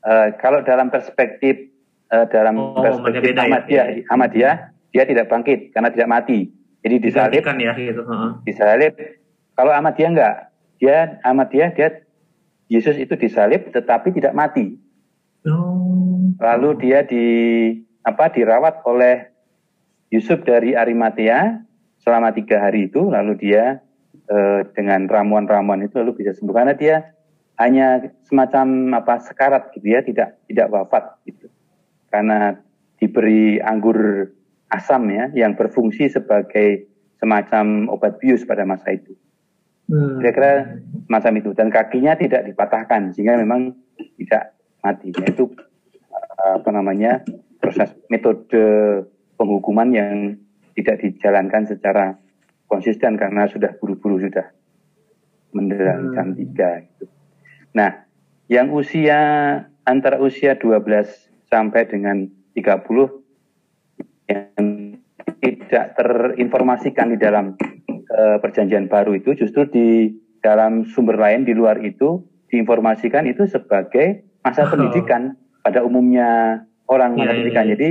Uh, 0.00 0.32
kalau 0.40 0.64
dalam 0.64 0.88
perspektif 0.88 1.68
uh, 2.08 2.24
dalam 2.32 2.56
oh, 2.56 2.80
perspektif 2.80 3.36
ya? 3.36 3.44
Ahmadiyah, 3.44 3.86
ya? 3.92 4.02
Ahmadiyah, 4.08 4.54
dia 4.96 5.04
tidak 5.04 5.28
bangkit 5.28 5.76
karena 5.76 5.92
tidak 5.92 6.08
mati. 6.08 6.48
Jadi 6.80 6.96
disalib. 7.04 7.42
Ya, 7.44 7.74
gitu. 7.76 8.02
uh 8.08 8.40
Disalib. 8.48 8.96
Kalau 9.58 9.76
Ahmadiyah 9.76 10.08
enggak, 10.08 10.34
dia 10.80 11.20
Ahmadiyah 11.20 11.76
dia 11.76 12.00
Yesus 12.72 12.96
itu 12.96 13.12
disalib 13.18 13.68
tetapi 13.74 14.14
tidak 14.16 14.32
mati. 14.32 14.78
Oh. 15.48 16.32
Lalu 16.38 16.70
dia 16.80 17.02
di 17.04 17.26
apa 18.06 18.30
dirawat 18.30 18.84
oleh 18.86 19.28
Yusuf 20.08 20.40
dari 20.44 20.72
Arimatea 20.72 21.60
selama 22.00 22.32
tiga 22.32 22.62
hari 22.62 22.88
itu, 22.88 23.12
lalu 23.12 23.36
dia 23.36 23.82
eh, 24.28 24.60
dengan 24.72 25.04
ramuan-ramuan 25.04 25.84
itu 25.84 26.00
lalu 26.00 26.24
bisa 26.24 26.32
sembuh 26.32 26.54
karena 26.54 26.74
dia 26.78 26.96
hanya 27.58 28.06
semacam 28.24 28.96
apa 29.02 29.20
sekarat 29.20 29.74
gitu 29.76 29.86
ya, 29.92 30.00
tidak 30.00 30.38
tidak 30.48 30.70
wafat 30.72 31.04
gitu. 31.26 31.50
Karena 32.08 32.56
diberi 32.96 33.60
anggur 33.60 34.30
asam 34.72 35.08
ya 35.08 35.28
yang 35.32 35.56
berfungsi 35.56 36.08
sebagai 36.08 36.88
semacam 37.18 37.90
obat 37.90 38.20
bius 38.22 38.46
pada 38.46 38.62
masa 38.62 38.94
itu. 38.94 39.12
Hmm. 39.88 40.20
Kira-kira 40.20 40.78
semacam 41.08 41.32
itu 41.40 41.50
dan 41.56 41.68
kakinya 41.72 42.12
tidak 42.14 42.44
dipatahkan 42.44 43.16
sehingga 43.16 43.40
memang 43.40 43.72
tidak 44.20 44.57
mati. 44.82 45.10
Itu 45.12 45.52
apa 46.38 46.70
namanya 46.70 47.22
proses 47.58 47.90
metode 48.08 48.62
penghukuman 49.34 49.88
yang 49.90 50.14
tidak 50.78 51.02
dijalankan 51.02 51.66
secara 51.66 52.14
konsisten 52.70 53.18
karena 53.18 53.50
sudah 53.50 53.74
buru-buru 53.80 54.22
sudah 54.22 54.54
menjelang 55.50 56.12
hmm. 56.12 56.14
jam 56.14 56.28
3 56.36 56.86
gitu. 56.86 57.04
Nah, 57.74 58.06
yang 58.46 58.70
usia 58.70 59.20
antara 59.88 60.20
usia 60.20 60.54
12 60.60 60.84
sampai 61.48 61.88
dengan 61.88 62.28
30 62.52 62.68
yang 64.28 64.64
tidak 65.40 65.96
terinformasikan 65.96 67.16
di 67.16 67.18
dalam 67.18 67.56
uh, 68.12 68.36
perjanjian 68.40 68.86
baru 68.90 69.16
itu 69.16 69.32
justru 69.32 69.64
di 69.68 69.88
dalam 70.44 70.84
sumber 70.84 71.16
lain 71.16 71.48
di 71.48 71.56
luar 71.56 71.80
itu 71.80 72.20
diinformasikan 72.52 73.24
itu 73.28 73.48
sebagai 73.48 74.27
masa 74.48 74.64
oh. 74.64 74.70
pendidikan 74.72 75.36
pada 75.60 75.84
umumnya 75.84 76.62
orang 76.88 77.16
yeah, 77.16 77.28
pendidikan. 77.28 77.64
Yeah, 77.68 77.72
Jadi 77.76 77.88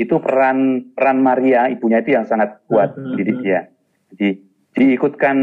itu 0.00 0.14
peran 0.18 0.88
peran 0.96 1.20
Maria 1.20 1.68
ibunya 1.68 2.00
itu 2.00 2.16
yang 2.16 2.24
sangat 2.24 2.64
kuat 2.66 2.96
mendidik 2.96 3.44
dia. 3.44 3.68
Jadi 4.12 4.40
diikutkan 4.72 5.36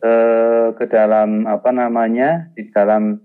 eh, 0.00 0.68
ke 0.78 0.84
dalam 0.86 1.50
apa 1.50 1.70
namanya 1.74 2.50
di 2.54 2.70
dalam 2.70 3.18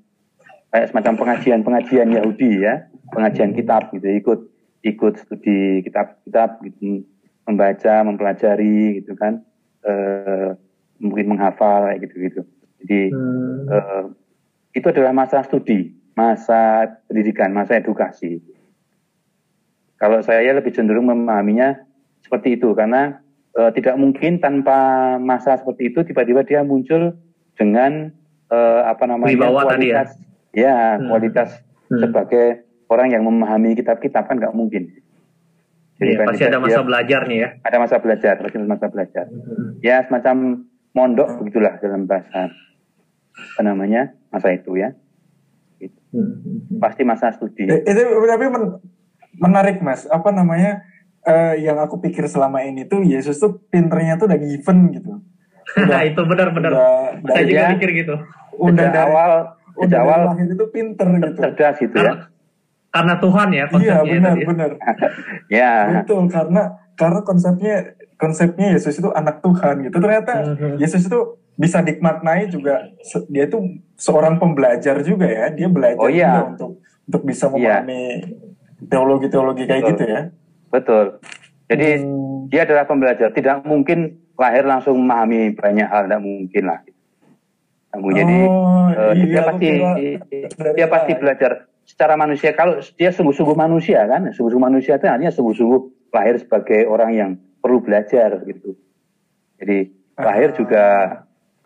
kayak 0.73 0.89
semacam 0.91 1.13
pengajian-pengajian 1.15 2.09
Yahudi 2.11 2.65
ya, 2.65 2.89
pengajian 3.13 3.53
kitab 3.53 3.93
gitu, 3.93 4.09
ikut 4.09 4.39
ikut 4.81 5.13
studi 5.21 5.85
kitab-kitab 5.85 6.59
gitu, 6.65 7.05
membaca, 7.45 7.95
mempelajari 8.03 9.01
gitu 9.05 9.13
kan. 9.13 9.45
Eh, 9.85 10.51
mungkin 10.97 11.25
menghafal 11.33 11.93
kayak 11.93 11.99
gitu-gitu. 12.09 12.41
Jadi 12.83 13.01
hmm. 13.13 13.65
uh, 13.69 14.03
itu 14.73 14.85
adalah 14.89 15.13
masa 15.13 15.41
studi, 15.45 15.96
masa 16.17 16.89
pendidikan, 17.05 17.53
masa 17.53 17.77
edukasi. 17.77 18.41
Kalau 20.01 20.25
saya 20.25 20.49
lebih 20.57 20.73
cenderung 20.73 21.05
memahaminya 21.13 21.77
seperti 22.25 22.57
itu 22.57 22.73
karena 22.73 23.21
uh, 23.53 23.69
tidak 23.69 23.93
mungkin 24.01 24.41
tanpa 24.41 25.15
masa 25.21 25.61
seperti 25.61 25.93
itu 25.93 26.01
tiba-tiba 26.01 26.41
dia 26.41 26.65
muncul 26.65 27.13
dengan 27.53 28.09
uh, 28.49 28.81
apa 28.89 29.05
namanya 29.05 29.33
Wibawa 29.33 29.61
kualitas 29.69 30.17
ya, 30.53 30.65
ya 30.65 30.77
hmm. 30.97 31.05
kualitas 31.09 31.49
hmm. 31.89 32.01
sebagai 32.01 32.45
orang 32.89 33.13
yang 33.13 33.23
memahami 33.25 33.77
kitab-kitab 33.77 34.25
kan 34.25 34.41
nggak 34.41 34.57
mungkin. 34.57 34.89
Jadi 35.97 36.13
ya, 36.13 36.25
pasti 36.29 36.43
ada 36.45 36.61
masa 36.61 36.81
belajar 36.85 37.21
nih 37.25 37.37
ya. 37.41 37.49
Ada 37.65 37.77
masa 37.81 37.95
belajar, 37.97 38.33
pasti 38.37 38.57
masa 38.61 38.85
belajar. 38.89 39.25
Hmm. 39.29 39.81
Ya 39.81 40.05
semacam 40.05 40.65
mondok 40.93 41.29
begitulah 41.41 41.77
dalam 41.81 42.05
bahasa 42.05 42.53
apa 43.37 43.61
namanya 43.61 44.13
masa 44.29 44.53
itu 44.53 44.77
ya. 44.77 44.93
Hmm. 46.11 46.81
Pasti 46.81 47.01
masa 47.05 47.33
studi. 47.33 47.69
Eh, 47.69 47.85
itu 47.85 48.01
tapi 48.25 48.45
men 48.49 48.81
menarik 49.37 49.79
mas. 49.81 50.09
Apa 50.09 50.33
namanya? 50.33 50.83
Uh, 51.27 51.59
yang 51.59 51.75
aku 51.75 51.99
pikir 51.99 52.23
selama 52.31 52.63
ini 52.63 52.87
tuh 52.87 53.03
Yesus 53.03 53.35
tuh 53.35 53.59
pinternya 53.67 54.15
tuh 54.15 54.25
udah 54.31 54.39
given 54.39 54.95
gitu. 54.95 55.19
Udah, 55.75 55.99
itu 56.07 56.21
benar-benar. 56.23 56.71
Saya 57.27 57.43
juga 57.43 57.61
ya, 57.67 57.69
pikir 57.75 57.89
gitu. 57.99 58.15
Udah 58.55 58.87
dari 58.87 59.11
awal, 59.11 59.31
udah 59.75 59.99
awal 60.07 60.21
itu 60.39 60.65
pinter 60.71 61.03
gitu. 61.19 61.35
Cerdas 61.35 61.75
gitu 61.83 61.99
ya 61.99 62.31
karena 62.97 63.13
Tuhan 63.21 63.47
ya 63.53 63.65
konsepnya 63.69 63.93
iya 63.93 63.97
benar 64.01 64.35
ya. 64.35 64.45
benar 64.47 64.71
ya 65.61 65.73
betul 66.01 66.21
karena 66.31 66.63
karena 66.97 67.19
konsepnya 67.21 67.75
konsepnya 68.17 68.67
Yesus 68.73 68.97
itu 68.97 69.09
anak 69.13 69.45
Tuhan 69.45 69.85
gitu 69.85 69.97
ternyata 70.01 70.33
mm-hmm. 70.41 70.73
Yesus 70.81 71.05
itu 71.05 71.19
bisa 71.57 71.81
dimaknai 71.81 72.53
juga 72.53 72.93
dia 73.33 73.49
itu 73.49 73.81
seorang 73.97 74.37
pembelajar 74.37 75.01
juga 75.01 75.25
ya. 75.25 75.49
Dia 75.49 75.67
belajar 75.67 76.05
oh, 76.05 76.07
iya. 76.07 76.29
juga 76.29 76.41
untuk 76.53 76.71
untuk 77.09 77.21
bisa 77.25 77.45
iya. 77.49 77.81
memahami 77.81 78.01
teologi-teologi 78.85 79.63
kayak 79.65 79.81
betul. 79.81 79.91
gitu 79.91 80.03
ya. 80.05 80.21
Betul. 80.69 81.05
Jadi 81.67 81.87
hmm. 81.99 82.53
dia 82.53 82.61
adalah 82.63 82.85
pembelajar. 82.85 83.33
Tidak 83.33 83.65
mungkin 83.65 84.21
lahir 84.37 84.63
langsung 84.69 85.01
memahami 85.01 85.57
banyak 85.57 85.87
hal 85.89 86.05
tidak 86.05 86.21
mungkin 86.21 86.63
lah. 86.69 86.79
Kamu 87.87 88.07
jadi 88.13 88.39
uh, 88.45 89.13
iya, 89.17 89.25
dia 89.25 89.41
pasti 89.41 89.69
dia 90.77 90.87
pasti 90.87 91.11
belajar 91.17 91.51
secara 91.89 92.13
manusia. 92.13 92.53
Kalau 92.53 92.77
dia 92.95 93.09
sungguh-sungguh 93.09 93.57
manusia 93.57 94.05
kan 94.05 94.29
sungguh-sungguh 94.29 94.67
manusia 94.69 95.01
itu 95.01 95.09
artinya 95.09 95.33
sungguh-sungguh 95.33 96.13
lahir 96.13 96.37
sebagai 96.37 96.85
orang 96.85 97.11
yang 97.17 97.31
perlu 97.63 97.81
belajar 97.81 98.37
gitu. 98.45 98.77
Jadi 99.57 99.89
lahir 100.21 100.53
juga 100.53 100.85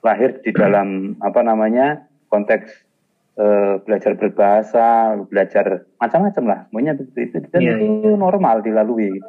lahir 0.01 0.41
di 0.41 0.51
dalam 0.53 1.17
apa 1.21 1.41
namanya 1.45 2.05
konteks 2.33 2.67
uh, 3.37 3.77
belajar 3.85 4.17
berbahasa 4.17 5.17
belajar 5.29 5.85
macam-macam 6.01 6.43
lah 6.45 6.59
semuanya 6.67 6.93
begitu 6.97 7.19
itu 7.29 7.37
dan 7.53 7.61
yeah, 7.61 7.77
itu 7.77 8.09
yeah. 8.09 8.17
normal 8.17 8.65
dilalui. 8.65 9.21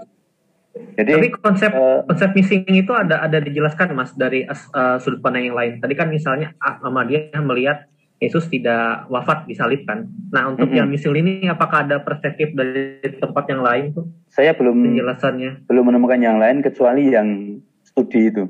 Jadi 0.73 1.11
tapi 1.13 1.29
konsep 1.37 1.69
uh, 1.77 2.01
konsep 2.09 2.33
missing 2.33 2.65
itu 2.73 2.97
ada 2.97 3.21
ada 3.21 3.45
dijelaskan 3.45 3.93
mas 3.93 4.17
dari 4.17 4.49
uh, 4.49 4.97
sudut 4.97 5.21
pandang 5.21 5.53
yang 5.53 5.57
lain. 5.57 5.85
Tadi 5.85 5.93
kan 5.93 6.09
misalnya 6.09 6.57
dia 7.05 7.29
melihat 7.45 7.93
Yesus 8.23 8.47
tidak 8.47 9.11
wafat 9.11 9.51
disalibkan. 9.51 10.07
Nah, 10.31 10.55
untuk 10.55 10.71
mm 10.71 10.73
-hmm. 10.73 10.79
yang 10.79 10.89
misil 10.89 11.13
ini 11.19 11.51
apakah 11.51 11.83
ada 11.83 11.99
perspektif 11.99 12.55
dari 12.55 13.03
tempat 13.19 13.51
yang 13.51 13.67
lain 13.67 13.85
tuh? 13.91 14.07
Saya 14.31 14.55
belum 14.55 14.79
penjelasannya. 14.79 15.67
Belum 15.67 15.91
menemukan 15.91 16.23
yang 16.23 16.39
lain 16.39 16.63
kecuali 16.63 17.11
yang 17.11 17.59
studi 17.83 18.31
itu. 18.31 18.47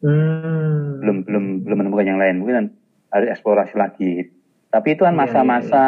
Hmm. 0.00 1.00
Belum 1.00 1.16
belum 1.24 1.44
belum 1.64 1.76
menemukan 1.84 2.06
yang 2.08 2.20
lain. 2.20 2.36
Mungkin 2.40 2.74
harus 3.10 3.28
eksplorasi 3.32 3.74
lagi. 3.76 4.32
Tapi 4.70 4.88
itu 4.94 5.02
kan 5.02 5.14
iya, 5.14 5.20
masa-masa 5.26 5.84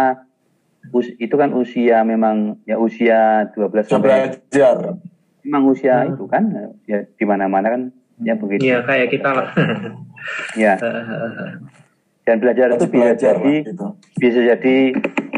ya, 0.90 0.98
ya, 0.98 1.00
itu 1.22 1.34
kan 1.38 1.54
usia 1.54 2.02
memang 2.02 2.58
ya 2.66 2.76
usia 2.76 3.50
12 3.54 3.87
sampai 3.87 4.37
belajar. 4.37 4.98
Memang 5.42 5.62
usia 5.70 6.02
hmm. 6.02 6.10
itu 6.14 6.24
kan 6.26 6.42
ya 6.87 7.06
di 7.06 7.24
mana-mana 7.24 7.66
kan 7.70 7.82
ya 8.22 8.34
begitu. 8.37 8.66
Iya, 8.66 8.82
kayak 8.84 9.08
kita 9.10 9.30
lah. 9.30 9.48
ya. 10.62 10.74
dan 12.22 12.38
belajar 12.38 12.78
itu 12.78 12.87
bisa 12.87 13.14
jadi 13.18 13.54
gitu. 13.66 13.87
bisa 14.18 14.40
jadi 14.54 14.76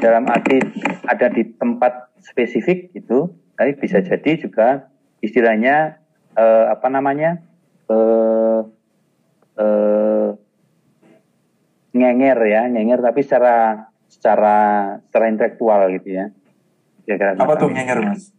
dalam 0.05 0.29
arti 0.29 0.61
ada 1.09 1.33
di 1.33 1.49
tempat 1.57 2.13
spesifik 2.21 2.93
gitu 2.93 3.33
tapi 3.57 3.73
bisa 3.81 4.05
jadi 4.05 4.37
juga 4.37 4.93
istilahnya 5.25 5.97
eh, 6.37 6.65
apa 6.69 6.93
namanya 6.93 7.41
eh, 7.91 8.61
eh, 9.61 10.29
ngenger 11.95 12.39
ya 12.47 12.63
ngenger 12.71 12.99
tapi 13.03 13.21
secara 13.23 13.87
secara 14.09 14.57
secara 15.09 15.25
intelektual 15.31 15.91
gitu 15.95 16.09
ya 16.15 16.27
kira-kira 17.05 17.37
apa 17.39 17.55
tuh 17.61 17.69
ngenger 17.71 17.99
mas 18.03 18.33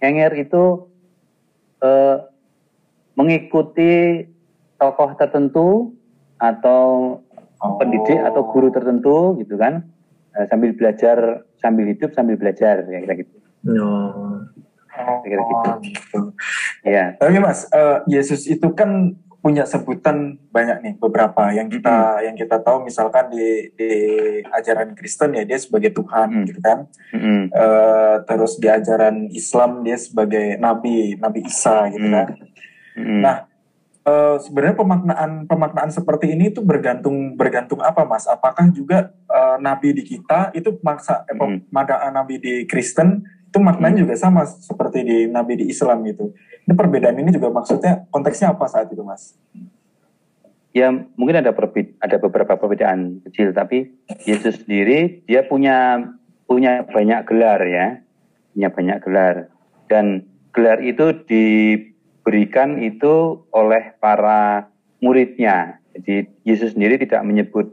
ngenger 0.00 0.32
itu 0.38 0.64
eh, 1.82 2.16
mengikuti 3.18 4.22
tokoh 4.78 5.10
tertentu 5.18 5.98
atau 6.38 7.18
oh. 7.58 7.76
pendidik 7.82 8.18
atau 8.22 8.46
guru 8.46 8.70
tertentu 8.70 9.34
gitu 9.42 9.58
kan 9.58 9.82
uh, 10.38 10.46
sambil 10.46 10.70
belajar 10.74 11.42
sambil 11.58 11.90
hidup 11.90 12.14
sambil 12.14 12.38
belajar 12.38 12.86
ya 12.86 12.98
kira 13.02 13.14
gitu. 13.18 13.34
Oh. 13.82 14.46
Kira 15.26 15.42
gitu. 15.82 16.20
Oh, 16.88 16.90
gitu. 16.90 16.96
Ya. 16.96 17.06
Tapi 17.20 17.36
Mas, 17.44 17.68
uh, 17.68 18.00
Yesus 18.08 18.48
itu 18.48 18.72
kan 18.72 19.12
punya 19.38 19.62
sebutan 19.62 20.34
banyak 20.50 20.82
nih 20.82 20.94
beberapa 20.98 21.54
yang 21.54 21.70
kita 21.70 22.18
hmm. 22.18 22.22
yang 22.26 22.34
kita 22.34 22.58
tahu 22.58 22.82
misalkan 22.82 23.30
di 23.30 23.70
di 23.78 23.90
ajaran 24.50 24.98
Kristen 24.98 25.30
ya 25.30 25.46
dia 25.46 25.54
sebagai 25.62 25.94
Tuhan 25.94 26.42
hmm. 26.42 26.44
gitu 26.50 26.60
kan 26.60 26.90
hmm. 27.14 27.54
uh, 27.54 28.16
terus 28.26 28.58
di 28.58 28.66
ajaran 28.66 29.30
Islam 29.30 29.86
dia 29.86 29.94
sebagai 29.94 30.58
Nabi 30.58 31.14
Nabi 31.22 31.46
Isa 31.46 31.86
gitu 31.86 32.02
hmm. 32.10 32.14
kan 32.18 32.28
hmm. 32.98 33.20
nah 33.22 33.36
uh, 34.08 34.36
sebenarnya 34.40 34.76
pemaknaan 34.76 35.30
pemaknaan 35.44 35.90
seperti 35.92 36.32
ini 36.32 36.50
itu 36.50 36.64
bergantung 36.64 37.36
bergantung 37.36 37.80
apa 37.84 38.02
mas? 38.08 38.24
Apakah 38.24 38.72
juga 38.72 39.12
uh, 39.28 39.56
nabi 39.60 39.92
di 39.92 40.02
kita 40.04 40.50
itu 40.56 40.76
maksa 40.80 41.24
eh, 41.28 41.36
hmm. 41.36 41.68
eh, 41.68 42.12
nabi 42.12 42.34
di 42.40 42.54
Kristen 42.64 43.24
itu 43.48 43.58
maknanya 43.58 44.00
hmm. 44.00 44.04
juga 44.04 44.14
sama 44.20 44.44
seperti 44.44 45.04
di 45.04 45.18
nabi 45.28 45.56
di 45.56 45.72
Islam 45.72 46.04
gitu. 46.04 46.32
Ini 46.68 46.72
perbedaan 46.76 47.16
ini 47.16 47.32
juga 47.32 47.48
maksudnya 47.48 48.04
konteksnya 48.12 48.52
apa 48.52 48.68
saat 48.68 48.92
itu 48.92 49.00
mas? 49.00 49.32
Ya 50.76 50.92
mungkin 50.92 51.40
ada 51.40 51.56
perbe 51.56 51.96
ada 51.98 52.20
beberapa 52.20 52.60
perbedaan 52.60 53.24
kecil 53.24 53.56
tapi 53.56 53.88
Yesus 54.28 54.62
sendiri 54.62 55.24
dia 55.24 55.48
punya 55.48 56.04
punya 56.44 56.84
banyak 56.84 57.24
gelar 57.24 57.60
ya 57.64 58.04
punya 58.52 58.68
banyak 58.68 58.98
gelar 59.00 59.36
dan 59.88 60.28
gelar 60.52 60.84
itu 60.84 61.16
di 61.24 61.44
diberikan 62.28 62.76
itu 62.84 63.40
oleh 63.56 63.96
para 63.96 64.68
muridnya. 65.00 65.80
Jadi 65.96 66.28
Yesus 66.44 66.76
sendiri 66.76 67.00
tidak 67.00 67.24
menyebut, 67.24 67.72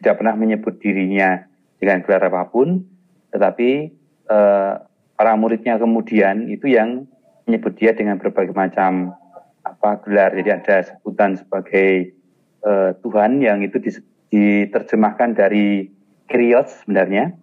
tidak 0.00 0.16
pernah 0.16 0.32
menyebut 0.32 0.80
dirinya 0.80 1.44
dengan 1.76 2.00
gelar 2.00 2.24
apa 2.32 2.48
pun, 2.48 2.88
tetapi 3.36 3.92
eh, 4.32 4.74
para 5.22 5.38
muridnya 5.38 5.78
kemudian 5.78 6.50
itu 6.50 6.66
yang 6.66 7.06
menyebut 7.46 7.78
dia 7.78 7.94
dengan 7.94 8.18
berbagai 8.18 8.50
macam 8.50 9.14
apa 9.62 10.02
gelar. 10.02 10.34
Jadi 10.34 10.50
ada 10.50 10.82
sebutan 10.82 11.38
sebagai 11.38 12.10
eh, 12.66 12.90
Tuhan 12.98 13.38
yang 13.38 13.62
itu 13.62 13.78
diterjemahkan 14.34 15.38
dari 15.38 15.86
Kyrios 16.26 16.82
sebenarnya. 16.82 17.38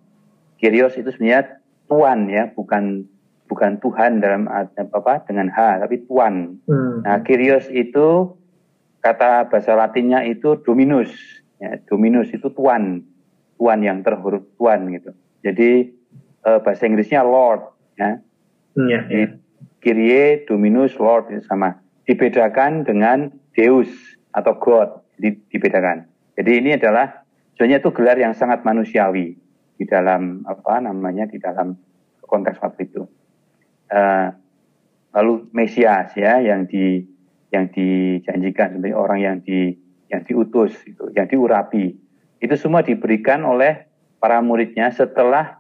Kyrios 0.60 1.00
itu 1.00 1.08
sebenarnya 1.08 1.64
Tuhan 1.88 2.28
ya, 2.28 2.52
bukan 2.52 3.08
bukan 3.48 3.80
Tuhan 3.80 4.20
dalam 4.20 4.52
apa 4.52 5.24
dengan 5.24 5.48
H 5.48 5.80
tapi 5.80 6.04
Tuhan. 6.04 6.60
Hmm. 6.68 7.08
Nah, 7.08 7.24
Kyrios 7.24 7.72
itu 7.72 8.36
kata 9.00 9.48
bahasa 9.48 9.80
Latinnya 9.80 10.28
itu 10.28 10.60
Dominus. 10.68 11.16
Ya, 11.64 11.80
Dominus 11.88 12.28
itu 12.36 12.52
Tuhan, 12.52 13.08
Tuhan 13.56 13.80
yang 13.88 14.04
terhuruf 14.04 14.44
Tuhan 14.60 14.92
gitu. 15.00 15.16
Jadi 15.48 15.96
eh, 16.46 16.60
bahasa 16.62 16.86
Inggrisnya 16.86 17.26
Lord. 17.26 17.66
Ya. 18.00 18.20
Hmm, 18.78 18.88
ya, 18.88 19.02
ya. 19.10 19.28
Kyrie, 19.80 20.44
Dominus, 20.48 20.96
Lord 21.00 21.32
itu 21.32 21.44
sama. 21.48 21.80
Dibedakan 22.08 22.84
dengan 22.84 23.32
Deus 23.56 23.90
atau 24.36 24.56
God. 24.60 25.04
Jadi 25.20 25.40
dibedakan. 25.52 26.08
Jadi 26.36 26.52
ini 26.64 26.76
adalah 26.76 27.24
sebenarnya 27.56 27.80
itu 27.84 27.90
gelar 27.92 28.18
yang 28.20 28.34
sangat 28.36 28.64
manusiawi 28.64 29.36
di 29.80 29.86
dalam 29.88 30.44
apa 30.48 30.80
namanya 30.84 31.28
di 31.28 31.40
dalam 31.40 31.76
konteks 32.24 32.60
waktu 32.60 32.88
itu 32.92 33.08
uh, 33.90 34.28
lalu 35.14 35.50
Mesias 35.52 36.14
ya 36.14 36.40
yang 36.40 36.70
di 36.70 37.04
yang 37.50 37.66
dijanjikan 37.74 38.78
sebagai 38.78 38.94
orang 38.94 39.20
yang 39.20 39.38
di 39.42 39.74
yang 40.10 40.22
diutus 40.26 40.74
itu, 40.86 41.10
yang 41.18 41.26
diurapi. 41.30 41.98
Itu 42.40 42.56
semua 42.56 42.86
diberikan 42.86 43.46
oleh 43.46 43.90
para 44.22 44.42
muridnya 44.42 44.94
setelah 44.94 45.59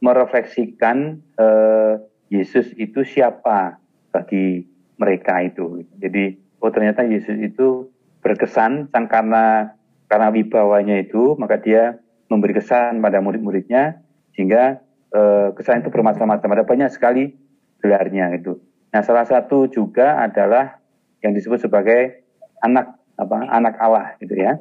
merefleksikan 0.00 1.22
uh, 1.40 2.00
Yesus 2.28 2.74
itu 2.76 3.06
siapa 3.06 3.78
bagi 4.10 4.66
mereka 4.98 5.44
itu. 5.44 5.84
Jadi 6.00 6.36
oh 6.60 6.70
ternyata 6.72 7.04
Yesus 7.06 7.36
itu 7.38 7.92
berkesan 8.24 8.90
karena 8.90 9.76
karena 10.10 10.28
wibawanya 10.34 10.98
itu 10.98 11.38
maka 11.38 11.60
dia 11.60 12.00
memberi 12.26 12.58
kesan 12.58 12.98
pada 12.98 13.22
murid-muridnya 13.22 14.02
sehingga 14.34 14.82
eh, 15.14 15.48
kesan 15.54 15.86
itu 15.86 15.94
bermacam-macam 15.94 16.58
ada 16.58 16.64
banyak 16.66 16.90
sekali 16.90 17.30
gelarnya 17.78 18.34
itu. 18.34 18.58
Nah 18.90 19.02
salah 19.06 19.22
satu 19.28 19.70
juga 19.70 20.18
adalah 20.18 20.82
yang 21.22 21.38
disebut 21.38 21.70
sebagai 21.70 22.26
anak 22.62 22.98
apa 23.14 23.36
anak 23.46 23.74
Allah 23.78 24.18
gitu 24.18 24.34
ya 24.34 24.58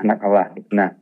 anak 0.00 0.18
Allah. 0.24 0.56
Nah 0.72 0.96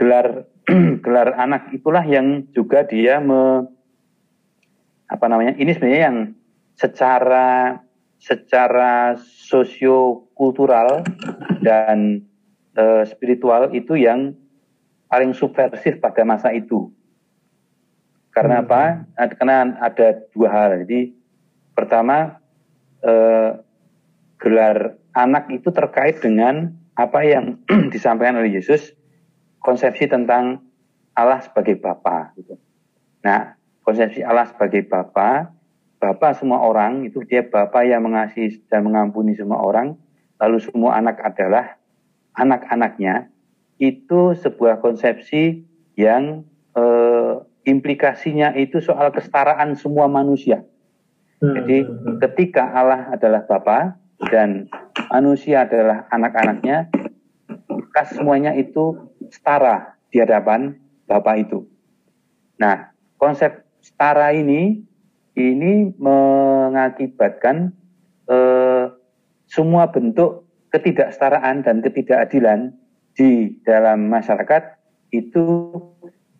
gelar 0.00 0.48
gelar 1.04 1.36
anak 1.36 1.68
itulah 1.76 2.00
yang 2.08 2.48
juga 2.56 2.88
dia 2.88 3.20
me, 3.20 3.68
apa 5.12 5.26
namanya 5.28 5.52
ini 5.60 5.76
sebenarnya 5.76 6.02
yang 6.08 6.18
secara 6.80 7.76
secara 8.16 9.16
sosiokultural 9.20 11.04
dan 11.60 12.24
e, 12.72 12.84
spiritual 13.04 13.72
itu 13.76 13.96
yang 14.00 14.32
paling 15.08 15.36
subversif 15.36 16.00
pada 16.00 16.24
masa 16.24 16.52
itu. 16.52 16.88
Karena 18.32 18.60
hmm. 18.60 18.64
apa? 18.68 18.82
Karena 19.36 19.56
ada 19.80 20.20
dua 20.32 20.48
hal. 20.52 20.84
Jadi 20.84 21.12
pertama 21.72 22.40
e, 23.00 23.12
gelar 24.40 24.96
anak 25.16 25.48
itu 25.48 25.68
terkait 25.72 26.20
dengan 26.20 26.72
apa 26.96 27.24
yang 27.24 27.56
disampaikan 27.94 28.36
oleh 28.40 28.60
Yesus 28.60 28.99
konsepsi 29.60 30.08
tentang 30.08 30.64
Allah 31.14 31.40
sebagai 31.44 31.76
Bapa. 31.78 32.32
Gitu. 32.34 32.56
Nah, 33.22 33.54
konsepsi 33.84 34.24
Allah 34.24 34.48
sebagai 34.48 34.88
Bapa, 34.88 35.52
Bapa 36.00 36.32
semua 36.32 36.64
orang 36.64 37.04
itu 37.04 37.20
dia 37.28 37.44
Bapa 37.44 37.84
yang 37.84 38.08
mengasihi 38.08 38.64
dan 38.72 38.88
mengampuni 38.88 39.36
semua 39.36 39.60
orang, 39.60 40.00
lalu 40.40 40.58
semua 40.64 40.96
anak 40.96 41.20
adalah 41.20 41.76
anak-anaknya. 42.32 43.28
Itu 43.76 44.36
sebuah 44.36 44.80
konsepsi 44.80 45.64
yang 45.96 46.44
eh, 46.76 47.34
implikasinya 47.68 48.56
itu 48.56 48.80
soal 48.80 49.12
kesetaraan 49.12 49.76
semua 49.76 50.08
manusia. 50.08 50.64
Hmm, 51.40 51.56
Jadi 51.56 51.76
hmm, 51.84 51.96
hmm. 51.96 52.16
ketika 52.28 52.68
Allah 52.72 53.12
adalah 53.12 53.44
Bapa 53.44 53.96
dan 54.28 54.68
manusia 55.08 55.64
adalah 55.64 56.08
anak-anaknya, 56.12 56.92
maka 57.68 58.02
semuanya 58.12 58.52
itu 58.56 59.09
setara 59.30 59.96
di 60.10 60.20
hadapan 60.20 60.74
Bapak 61.06 61.36
itu. 61.42 61.66
Nah, 62.60 62.92
konsep 63.18 63.66
setara 63.80 64.30
ini 64.36 64.84
ini 65.34 65.90
mengakibatkan 65.96 67.72
eh, 68.28 68.84
semua 69.50 69.90
bentuk 69.90 70.46
ketidaksetaraan 70.70 71.66
dan 71.66 71.82
ketidakadilan 71.82 72.74
di 73.18 73.58
dalam 73.66 74.06
masyarakat 74.06 74.78
itu 75.10 75.74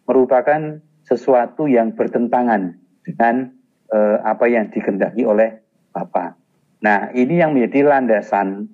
merupakan 0.06 0.78
sesuatu 1.02 1.66
yang 1.66 1.90
bertentangan 1.98 2.78
dengan 3.02 3.50
eh, 3.90 4.18
apa 4.22 4.46
yang 4.46 4.70
dikendaki 4.70 5.26
oleh 5.26 5.58
Bapak. 5.90 6.38
Nah, 6.86 7.10
ini 7.10 7.42
yang 7.42 7.52
menjadi 7.52 7.90
landasan 7.90 8.70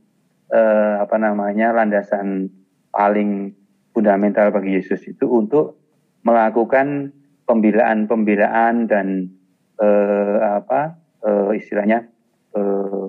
eh, 0.52 0.94
apa 1.00 1.16
namanya 1.16 1.72
landasan 1.72 2.52
paling 2.92 3.56
fundamental 3.96 4.52
bagi 4.52 4.76
Yesus 4.76 5.00
itu 5.08 5.24
untuk 5.24 5.80
melakukan 6.20 7.16
pembelaan-pembelaan 7.48 8.84
dan 8.84 9.32
eh, 9.80 10.36
apa 10.44 11.00
eh, 11.24 11.50
istilahnya 11.56 12.04
eh, 12.52 13.08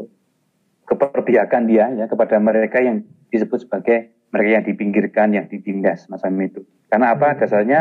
keperpihakan 0.87 1.67
dia 1.67 1.91
ya 1.91 2.07
kepada 2.07 2.39
mereka 2.39 2.79
yang 2.79 3.03
disebut 3.27 3.67
sebagai 3.67 4.15
mereka 4.31 4.49
yang 4.59 4.65
dipinggirkan, 4.67 5.27
yang 5.35 5.47
ditindas 5.51 6.07
macam 6.07 6.31
itu. 6.39 6.63
Karena 6.87 7.15
apa? 7.15 7.35
Hmm. 7.35 7.39
Dasarnya 7.43 7.79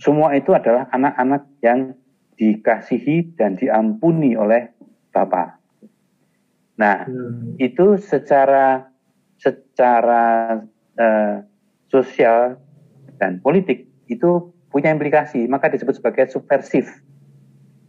semua 0.00 0.32
itu 0.36 0.56
adalah 0.56 0.88
anak-anak 0.92 1.42
yang 1.60 1.92
dikasihi 2.36 3.36
dan 3.36 3.56
diampuni 3.56 4.36
oleh 4.36 4.72
Bapa. 5.12 5.56
Nah, 6.76 7.08
hmm. 7.08 7.56
itu 7.56 7.96
secara 7.96 8.92
secara 9.36 10.56
uh, 10.96 11.36
sosial 11.90 12.58
dan 13.16 13.40
politik 13.40 13.88
itu 14.06 14.52
punya 14.70 14.92
implikasi, 14.92 15.48
maka 15.48 15.72
disebut 15.72 15.98
sebagai 15.98 16.28
subversif. 16.28 16.86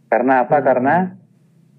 Karena 0.08 0.46
apa? 0.48 0.58
Hmm. 0.58 0.64
Karena 0.64 0.96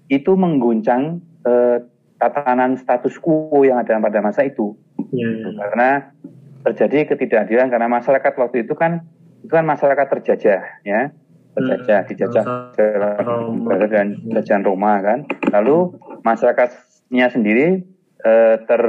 itu 0.06 0.32
mengguncang 0.38 1.18
eh, 1.46 1.78
tatanan 2.20 2.78
status 2.78 3.18
quo 3.18 3.66
yang 3.66 3.82
ada 3.82 3.98
pada 3.98 4.20
masa 4.22 4.46
itu. 4.46 4.78
Hmm. 4.96 5.58
Karena 5.58 6.14
terjadi 6.62 7.16
ketidakadilan 7.16 7.72
karena 7.72 7.88
masyarakat 7.88 8.32
waktu 8.36 8.68
itu 8.68 8.76
kan 8.76 9.08
itu 9.40 9.48
kan 9.48 9.64
masyarakat 9.64 10.06
terjajah 10.12 10.60
ya 10.84 11.08
terjajah 11.56 11.98
hmm. 12.04 12.08
dijajah 12.12 12.44
hmm. 12.76 13.88
dan 13.88 14.06
jajahan 14.28 14.62
Roma 14.62 15.00
kan 15.00 15.18
lalu 15.50 15.96
masyarakatnya 16.20 17.26
sendiri 17.32 17.80
eh, 18.22 18.56
ter 18.68 18.82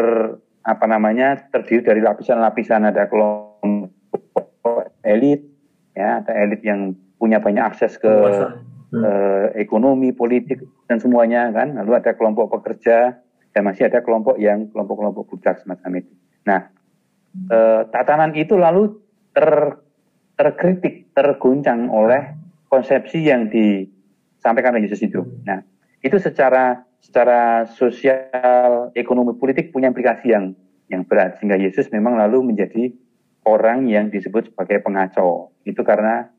apa 0.61 0.85
namanya 0.85 1.49
terdiri 1.49 1.81
dari 1.81 2.01
lapisan-lapisan. 2.01 2.89
Ada 2.89 3.09
kelompok 3.09 4.93
elit 5.01 5.41
ya 5.97 6.23
ada 6.23 6.31
elit 6.37 6.61
yang 6.63 6.95
punya 7.17 7.41
banyak 7.43 7.61
akses 7.61 7.99
ke 8.01 8.09
hmm. 8.09 9.03
eh, 9.03 9.45
ekonomi 9.61 10.13
politik 10.13 10.61
dan 10.85 11.01
semuanya 11.01 11.49
kan. 11.53 11.77
Lalu 11.77 11.91
ada 11.97 12.13
kelompok 12.17 12.53
pekerja 12.59 13.17
dan 13.51 13.61
masih 13.67 13.91
ada 13.91 13.99
kelompok 14.01 14.39
yang 14.39 14.71
kelompok-kelompok 14.71 15.27
budak 15.27 15.59
semacam 15.61 16.01
itu. 16.01 16.13
Nah 16.47 16.69
eh, 17.51 17.81
tatanan 17.89 18.33
itu 18.37 18.55
lalu 18.57 19.01
ter 19.33 19.81
terkritik 20.37 21.13
terguncang 21.13 21.91
oleh 21.91 22.33
konsepsi 22.71 23.27
yang 23.27 23.51
disampaikan 23.51 24.73
oleh 24.73 24.87
Yesus 24.89 25.03
itu. 25.05 25.21
Nah 25.45 25.61
itu 26.01 26.17
secara 26.17 26.81
secara 27.01 27.65
sosial, 27.75 28.93
ekonomi, 28.93 29.35
politik 29.35 29.73
punya 29.73 29.89
implikasi 29.89 30.31
yang 30.31 30.53
yang 30.87 31.03
berat 31.07 31.39
sehingga 31.39 31.57
Yesus 31.57 31.89
memang 31.89 32.19
lalu 32.19 32.53
menjadi 32.53 32.93
orang 33.47 33.89
yang 33.89 34.13
disebut 34.13 34.53
sebagai 34.53 34.85
pengacau. 34.85 35.49
Itu 35.65 35.81
karena 35.81 36.29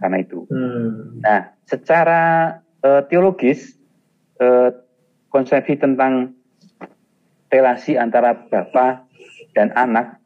karena 0.00 0.16
itu. 0.24 0.48
Hmm. 0.48 1.20
Nah, 1.20 1.52
secara 1.68 2.56
uh, 2.84 3.02
teologis 3.06 3.76
uh, 4.40 4.72
konsepsi 5.28 5.76
tentang 5.76 6.32
relasi 7.52 7.94
antara 7.94 8.34
Bapa 8.48 9.06
dan 9.54 9.72
anak 9.76 10.20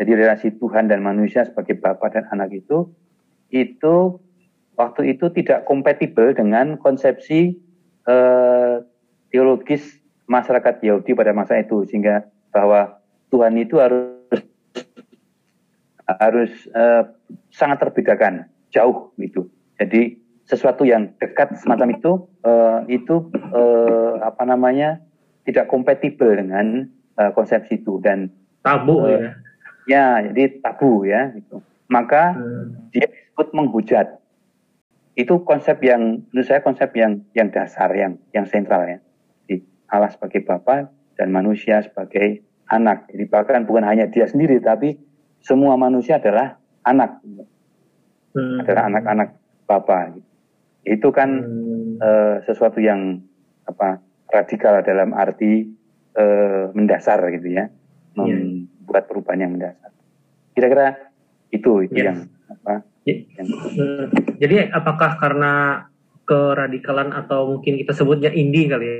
jadi 0.00 0.12
relasi 0.16 0.56
Tuhan 0.56 0.88
dan 0.88 1.04
manusia 1.04 1.44
sebagai 1.44 1.76
Bapa 1.76 2.08
dan 2.08 2.24
anak 2.32 2.56
itu 2.56 2.88
itu 3.52 4.16
waktu 4.80 5.12
itu 5.12 5.28
tidak 5.36 5.68
kompatibel 5.68 6.32
dengan 6.32 6.80
konsepsi 6.80 7.60
eh, 8.08 8.61
teologis 9.32 9.98
masyarakat 10.28 10.84
Yahudi 10.84 11.16
pada 11.16 11.32
masa 11.32 11.58
itu 11.58 11.82
sehingga 11.88 12.28
bahwa 12.52 13.00
Tuhan 13.32 13.56
itu 13.56 13.80
harus 13.80 14.20
harus 16.20 16.52
eh, 16.68 17.02
sangat 17.48 17.80
terbedakan 17.80 18.46
jauh 18.68 19.10
itu. 19.16 19.48
Jadi 19.80 20.20
sesuatu 20.44 20.84
yang 20.84 21.16
dekat 21.16 21.56
semacam 21.58 21.96
itu 21.96 22.12
eh, 22.44 22.80
itu 23.00 23.32
eh, 23.32 24.14
apa 24.20 24.44
namanya 24.44 25.00
tidak 25.48 25.72
kompatibel 25.72 26.36
dengan 26.36 26.86
eh, 27.16 27.30
konsepsi 27.32 27.80
itu 27.80 27.98
dan 28.04 28.28
tabu 28.60 29.08
eh, 29.08 29.16
ya. 29.16 29.30
Ya, 29.82 30.06
jadi 30.30 30.62
tabu 30.62 31.08
ya 31.08 31.32
gitu. 31.34 31.58
Maka 31.90 32.36
hmm. 32.36 32.92
dia 32.94 33.08
disebut 33.08 33.48
menghujat 33.56 34.22
itu 35.12 35.44
konsep 35.44 35.76
yang 35.84 36.24
menurut 36.32 36.46
saya 36.48 36.64
konsep 36.64 36.88
yang 36.96 37.20
yang 37.36 37.52
dasar 37.52 37.92
yang 37.92 38.16
yang 38.32 38.48
sentral 38.48 38.80
ya 38.88 38.96
Allah 39.92 40.08
sebagai 40.08 40.40
Bapa 40.42 40.88
dan 41.20 41.28
manusia 41.28 41.84
sebagai 41.84 42.40
anak 42.72 43.12
jadi 43.12 43.28
bahkan 43.28 43.68
bukan 43.68 43.84
hanya 43.84 44.08
dia 44.08 44.24
sendiri 44.24 44.56
tapi 44.58 44.96
semua 45.44 45.76
manusia 45.76 46.16
adalah 46.16 46.56
anak 46.88 47.20
hmm. 48.32 48.64
adalah 48.64 48.88
anak-anak 48.88 49.28
Bapa 49.68 50.16
itu 50.82 51.08
kan 51.12 51.30
hmm. 51.44 52.00
uh, 52.00 52.36
sesuatu 52.48 52.80
yang 52.80 53.20
apa 53.68 54.00
radikal 54.32 54.80
dalam 54.80 55.12
arti 55.12 55.68
uh, 56.16 56.72
mendasar 56.72 57.20
gitu 57.36 57.52
ya 57.52 57.68
iya. 58.24 58.36
membuat 58.40 59.06
perubahan 59.06 59.44
yang 59.44 59.52
mendasar 59.60 59.92
kira-kira 60.56 61.12
itu 61.52 61.84
itu 61.84 62.00
yes. 62.00 62.06
yang 62.08 62.18
apa 62.48 62.74
Hmm. 63.02 64.06
Jadi 64.38 64.70
apakah 64.70 65.18
karena 65.18 65.84
keradikalan 66.32 67.12
atau 67.12 67.52
mungkin 67.52 67.76
kita 67.76 67.92
sebutnya 67.92 68.32
indie 68.32 68.72
kali 68.72 68.86
ya 68.88 68.98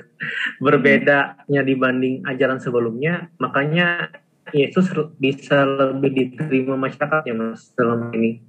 berbedanya 0.60 1.60
dibanding 1.64 2.20
ajaran 2.28 2.60
sebelumnya 2.60 3.32
makanya 3.40 4.12
Yesus 4.52 4.92
bisa 5.16 5.64
lebih 5.64 6.12
diterima 6.12 6.76
masyarakat 6.76 7.24
ya 7.24 7.32
mas 7.32 7.72
dalam 7.72 8.12
ini 8.12 8.44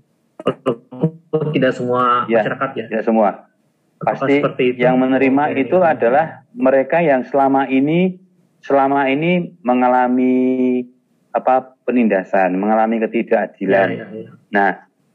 tidak 1.56 1.72
semua 1.72 2.28
ya, 2.28 2.44
masyarakat 2.44 2.70
ya 2.76 2.86
tidak 2.92 3.06
semua 3.08 3.30
pasti 4.04 4.44
seperti 4.44 4.76
itu? 4.76 4.84
yang 4.84 5.00
menerima 5.00 5.56
itu 5.56 5.80
adalah 5.80 6.44
mereka 6.52 7.00
yang 7.00 7.24
selama 7.24 7.72
ini 7.72 8.20
selama 8.60 9.08
ini 9.08 9.56
mengalami 9.64 10.44
apa 11.34 11.76
penindasan, 11.84 12.56
mengalami 12.56 13.02
ketidakadilan. 13.04 13.88
Ya, 13.92 14.06
ya, 14.06 14.08
ya. 14.14 14.30
Nah, 14.54 14.72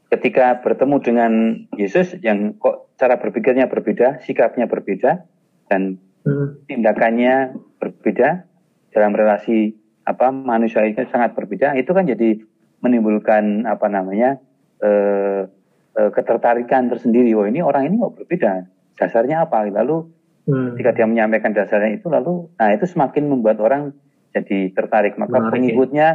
ketika 0.09 0.59
bertemu 0.65 0.95
dengan 0.99 1.31
Yesus 1.77 2.17
yang 2.25 2.57
kok 2.57 2.93
cara 2.97 3.21
berpikirnya 3.21 3.69
berbeda, 3.69 4.25
sikapnya 4.25 4.65
berbeda, 4.65 5.23
dan 5.69 6.01
hmm. 6.25 6.65
tindakannya 6.65 7.53
berbeda 7.77 8.49
dalam 8.89 9.13
relasi 9.13 9.77
apa 10.09 10.33
manusia 10.33 10.81
itu 10.89 11.05
sangat 11.13 11.37
berbeda, 11.37 11.77
itu 11.77 11.93
kan 11.93 12.09
jadi 12.09 12.41
menimbulkan 12.81 13.69
apa 13.69 13.85
namanya 13.85 14.41
eh, 14.81 15.45
eh, 15.93 16.09
ketertarikan 16.09 16.89
tersendiri. 16.89 17.29
Oh 17.37 17.45
ini 17.45 17.61
orang 17.61 17.93
ini 17.93 18.01
kok 18.01 18.17
berbeda, 18.25 18.65
dasarnya 18.97 19.45
apa? 19.45 19.69
Lalu 19.69 20.09
hmm. 20.49 20.73
ketika 20.73 20.97
dia 20.97 21.05
menyampaikan 21.05 21.53
dasarnya 21.53 22.01
itu, 22.01 22.09
lalu 22.09 22.49
nah 22.57 22.73
itu 22.73 22.89
semakin 22.89 23.29
membuat 23.29 23.61
orang 23.61 23.93
jadi 24.33 24.73
tertarik. 24.73 25.21
Maka 25.21 25.37
Menarik, 25.37 25.53
pengikutnya 25.53 26.07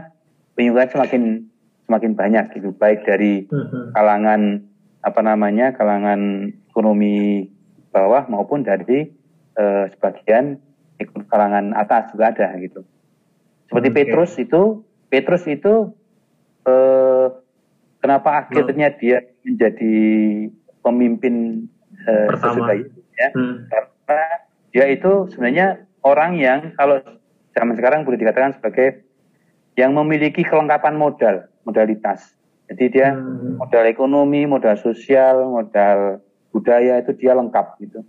pengikutnya 0.59 0.90
semakin 0.90 1.22
semakin 1.85 2.12
banyak 2.16 2.44
gitu, 2.57 2.73
baik 2.73 3.05
dari 3.05 3.44
hmm. 3.49 3.92
kalangan 3.92 4.64
apa 5.05 5.20
namanya 5.20 5.77
kalangan 5.77 6.49
ekonomi 6.73 7.53
bawah 7.92 8.25
maupun 8.27 8.64
dari 8.64 9.12
eh, 9.55 9.85
sebagian 9.94 10.59
kalangan 11.29 11.77
atas 11.77 12.11
juga 12.11 12.33
ada 12.33 12.49
gitu. 12.59 12.83
Seperti 13.68 13.88
okay. 13.92 13.97
Petrus 14.01 14.33
itu, 14.40 14.62
Petrus 15.12 15.44
itu 15.47 15.92
eh, 16.64 17.27
kenapa 18.01 18.44
akhirnya 18.44 18.88
oh. 18.92 18.97
dia 18.99 19.18
menjadi 19.44 19.97
pemimpin 20.81 21.68
eh, 22.09 22.29
sesudah 22.35 22.77
itu 22.77 22.99
ya? 23.14 23.29
Hmm. 23.37 23.57
Karena 23.68 24.20
dia 24.75 24.87
itu 24.90 25.12
sebenarnya 25.31 25.66
orang 26.03 26.37
yang 26.40 26.75
kalau 26.75 26.99
zaman 27.55 27.79
sekarang 27.79 28.03
boleh 28.03 28.18
dikatakan 28.18 28.59
sebagai 28.59 29.07
yang 29.74 29.94
memiliki 29.94 30.46
kelengkapan 30.46 30.94
modal, 30.94 31.46
modalitas. 31.66 32.34
Jadi 32.70 32.84
dia 32.90 33.12
hmm. 33.12 33.60
modal 33.60 33.84
ekonomi, 33.84 34.46
modal 34.46 34.78
sosial, 34.78 35.44
modal 35.50 36.22
budaya 36.54 37.02
itu 37.02 37.12
dia 37.18 37.34
lengkap 37.34 37.66
gitu. 37.82 38.00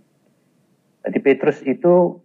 Jadi 1.06 1.18
Petrus 1.22 1.58
itu 1.66 2.22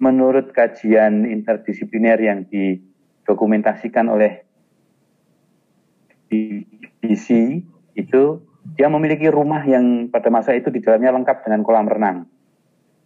menurut 0.00 0.52
kajian 0.56 1.28
interdisipliner 1.28 2.16
yang 2.16 2.48
didokumentasikan 2.48 4.08
oleh 4.08 4.44
BBC 6.30 7.60
itu 7.96 8.22
dia 8.76 8.88
memiliki 8.88 9.28
rumah 9.28 9.64
yang 9.66 10.08
pada 10.08 10.32
masa 10.32 10.56
itu 10.56 10.72
di 10.72 10.80
dalamnya 10.80 11.12
lengkap 11.16 11.44
dengan 11.44 11.60
kolam 11.64 11.88
renang. 11.88 12.18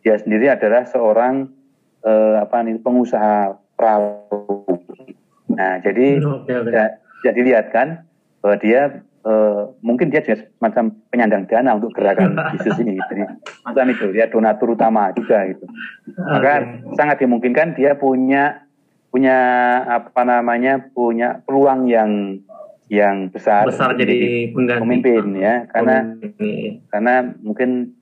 Dia 0.05 0.21
sendiri 0.21 0.53
adalah 0.53 0.85
seorang 0.87 1.49
eh, 2.05 2.37
apa 2.39 2.63
nih 2.63 2.79
pengusaha 2.79 3.57
perahu. 3.75 4.67
Nah, 5.55 5.81
jadi 5.81 6.21
okay, 6.43 6.57
okay. 6.61 6.73
Ya, 6.73 6.87
jadi 7.31 7.41
lihat 7.41 7.67
kan 7.73 8.05
bahwa 8.45 8.57
dia 8.61 9.01
uh, 9.25 9.73
mungkin 9.81 10.13
dia 10.13 10.21
juga 10.21 10.45
semacam 10.61 10.93
penyandang 11.09 11.45
dana 11.49 11.71
untuk 11.79 11.97
gerakan 11.97 12.37
Yesus 12.59 12.77
ini. 12.85 13.01
Jadi 13.11 13.23
macam 13.65 13.87
itu, 13.89 14.07
dia 14.13 14.29
donatur 14.29 14.77
utama 14.77 15.11
juga 15.17 15.49
gitu. 15.49 15.65
Maka 16.19 16.55
okay. 16.61 16.95
sangat 16.99 17.17
dimungkinkan 17.25 17.75
dia 17.79 17.97
punya 17.97 18.65
punya 19.15 19.39
apa 19.87 20.27
namanya 20.27 20.91
punya 20.91 21.39
peluang 21.47 21.87
yang 21.87 22.43
yang 22.91 23.31
besar, 23.31 23.65
besar 23.65 23.95
jadi 23.97 24.51
pemimpin 24.53 25.39
ya 25.39 25.71
karena 25.71 26.19
karena 26.93 27.15
mungkin 27.41 27.95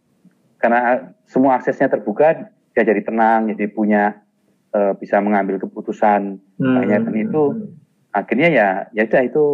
karena 0.58 1.12
semua 1.28 1.60
aksesnya 1.60 1.92
terbuka 1.92 2.50
dia 2.72 2.82
jadi 2.82 3.04
tenang 3.04 3.52
jadi 3.54 3.70
punya 3.70 4.24
uh, 4.72 4.92
bisa 4.96 5.20
mengambil 5.20 5.60
keputusan 5.60 6.40
hmm. 6.58 6.74
banyak 6.82 7.00
dan 7.06 7.16
itu 7.16 7.42
akhirnya 8.12 8.48
ya 8.52 8.68
ya 8.92 9.08
udah 9.08 9.22
itu 9.24 9.44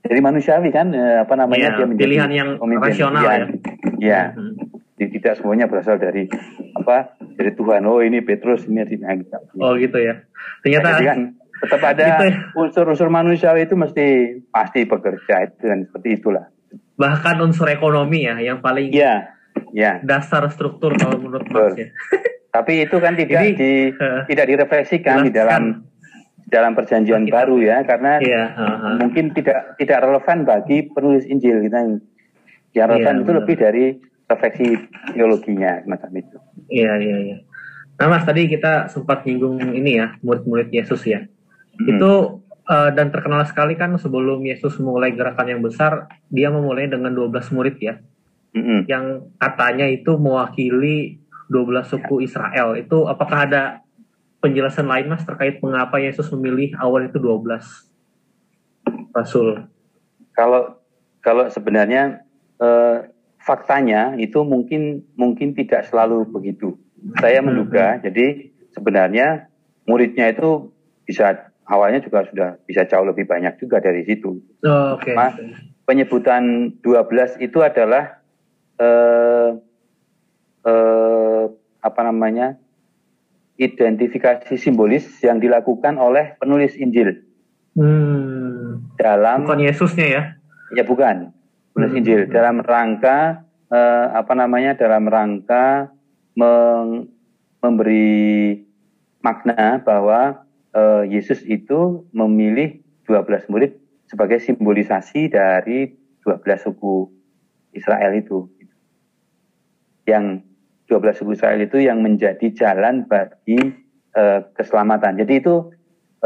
jadi 0.00 0.20
manusiawi 0.24 0.72
kan 0.72 0.96
eh, 0.96 1.20
apa 1.20 1.34
namanya 1.36 1.76
ya, 1.76 1.76
dia 1.76 1.86
menjadi 1.86 2.08
pilihan 2.08 2.30
yang 2.32 2.50
pemimpin. 2.56 2.88
rasional 2.88 3.22
ya. 3.22 3.36
Ya. 4.00 4.22
Hmm. 4.32 4.56
Tidak 5.00 5.32
semuanya 5.40 5.64
berasal 5.68 6.00
dari 6.00 6.28
apa 6.76 7.16
dari 7.36 7.52
Tuhan. 7.52 7.84
Oh 7.84 8.00
ini 8.00 8.24
Petrus 8.24 8.64
ini 8.68 8.80
nah, 9.00 9.16
gitu. 9.16 9.36
Oh 9.60 9.76
gitu 9.76 9.96
ya. 10.00 10.24
Ternyata 10.64 10.88
nah, 10.88 11.00
kan 11.04 11.18
tetap 11.60 11.80
ada 11.84 12.04
gitu 12.04 12.24
ya. 12.32 12.36
unsur-unsur 12.56 13.08
manusiawi 13.12 13.68
itu 13.68 13.76
mesti 13.76 14.06
pasti 14.48 14.88
bekerja 14.88 15.52
itu 15.52 15.68
dan 15.68 15.84
seperti 15.84 16.08
itulah. 16.20 16.48
Bahkan 16.96 17.36
unsur 17.44 17.68
ekonomi 17.68 18.24
ya 18.24 18.40
yang 18.40 18.64
paling 18.64 18.92
ya, 18.92 19.36
ya. 19.72 20.00
dasar 20.04 20.48
struktur 20.52 20.96
kalau 20.96 21.20
menurut 21.20 21.48
Mas 21.48 21.76
ya. 21.76 21.88
Tapi 22.50 22.82
itu 22.82 22.96
kan 22.98 23.14
tidak 23.14 23.46
Jadi, 23.46 23.54
di, 23.54 23.72
uh, 23.94 24.26
tidak 24.26 24.46
direfleksikan 24.50 25.22
di 25.22 25.30
dalam 25.30 25.86
dalam 26.50 26.74
perjanjian 26.74 27.30
kita, 27.30 27.46
baru 27.46 27.62
ya 27.62 27.86
karena 27.86 28.18
iya, 28.18 28.42
uh, 28.58 28.62
uh. 28.66 28.94
mungkin 28.98 29.30
tidak 29.30 29.78
tidak 29.78 30.02
relevan 30.02 30.42
bagi 30.42 30.90
penulis 30.90 31.22
Injil 31.30 31.62
kita 31.62 31.78
yang 31.78 31.94
yang 32.74 32.86
relevan 32.90 33.14
iya, 33.14 33.22
itu 33.22 33.32
lebih 33.38 33.54
dari 33.54 33.86
refleksi 34.26 34.66
teologinya 35.14 35.82
macam 35.86 36.10
itu. 36.14 36.38
Iya 36.70 36.98
iya 36.98 37.16
iya. 37.22 37.36
Nah 38.02 38.06
mas 38.10 38.26
tadi 38.26 38.50
kita 38.50 38.90
sempat 38.90 39.22
nyinggung 39.26 39.58
ini 39.74 40.02
ya 40.02 40.18
murid-murid 40.26 40.74
Yesus 40.74 41.06
ya. 41.06 41.22
Hmm. 41.78 41.86
Itu 41.86 42.42
uh, 42.66 42.90
dan 42.94 43.14
terkenal 43.14 43.46
sekali 43.46 43.78
kan 43.78 43.94
sebelum 43.94 44.42
Yesus 44.42 44.78
mulai 44.82 45.14
gerakan 45.14 45.54
yang 45.54 45.62
besar 45.62 46.10
dia 46.30 46.50
memulai 46.50 46.90
dengan 46.90 47.14
12 47.14 47.54
murid 47.54 47.76
ya. 47.78 47.94
Hmm. 48.54 48.86
Yang 48.90 49.30
katanya 49.38 49.86
itu 49.86 50.18
mewakili 50.18 51.19
12 51.50 51.90
suku 51.90 52.22
Israel. 52.22 52.78
Itu 52.78 53.10
apakah 53.10 53.50
ada 53.50 53.82
penjelasan 54.40 54.86
lain 54.86 55.10
mas 55.10 55.26
terkait 55.26 55.58
mengapa 55.60 55.98
Yesus 55.98 56.30
memilih 56.32 56.72
awal 56.78 57.10
itu 57.10 57.18
12 57.18 57.58
rasul? 59.12 59.66
Kalau 60.32 60.78
kalau 61.20 61.50
sebenarnya 61.50 62.22
eh, 62.62 63.10
faktanya 63.42 64.14
itu 64.16 64.46
mungkin 64.46 65.04
mungkin 65.18 65.52
tidak 65.52 65.90
selalu 65.90 66.24
begitu. 66.30 66.78
Saya 67.18 67.40
menduga, 67.40 67.96
hmm. 67.96 68.00
jadi 68.04 68.26
sebenarnya 68.76 69.48
muridnya 69.88 70.28
itu 70.28 70.68
bisa 71.08 71.50
awalnya 71.64 72.04
juga 72.04 72.28
sudah 72.28 72.50
bisa 72.68 72.84
jauh 72.84 73.08
lebih 73.08 73.24
banyak 73.24 73.56
juga 73.56 73.80
dari 73.80 74.04
situ. 74.04 74.36
Oh, 74.62 75.00
okay. 75.00 75.16
Nah, 75.16 75.32
penyebutan 75.88 76.76
12 76.84 77.40
itu 77.40 77.58
adalah 77.64 78.20
eh, 78.76 79.50
eh, 80.68 80.99
apa 81.80 82.00
namanya 82.04 82.56
identifikasi 83.60 84.56
simbolis 84.56 85.04
yang 85.20 85.36
dilakukan 85.36 86.00
oleh 86.00 86.36
penulis 86.40 86.80
Injil. 86.80 87.20
Hmm. 87.76 88.88
Dalam 88.96 89.44
bukan 89.44 89.60
Yesusnya 89.60 90.06
ya? 90.08 90.22
Ya 90.72 90.84
bukan. 90.88 91.36
Penulis 91.76 91.92
hmm. 91.92 92.00
Injil 92.00 92.20
dalam 92.32 92.64
rangka 92.64 93.44
eh, 93.68 94.06
apa 94.16 94.32
namanya? 94.32 94.72
Dalam 94.80 95.04
rangka 95.04 95.92
meng, 96.32 97.12
memberi 97.60 98.64
makna 99.20 99.84
bahwa 99.84 100.48
eh, 100.72 101.04
Yesus 101.12 101.44
itu 101.44 102.08
memilih 102.16 102.80
12 103.04 103.52
murid 103.52 103.76
sebagai 104.08 104.40
simbolisasi 104.40 105.28
dari 105.28 105.92
12 106.24 106.64
suku 106.64 107.12
Israel 107.76 108.16
itu. 108.16 108.48
Yang 110.08 110.49
12 110.90 111.22
suku 111.22 111.38
Israel 111.38 111.62
itu 111.62 111.78
yang 111.78 112.02
menjadi 112.02 112.50
jalan 112.50 113.06
bagi 113.06 113.62
uh, 114.18 114.42
keselamatan. 114.58 115.22
Jadi 115.22 115.38
itu 115.38 115.70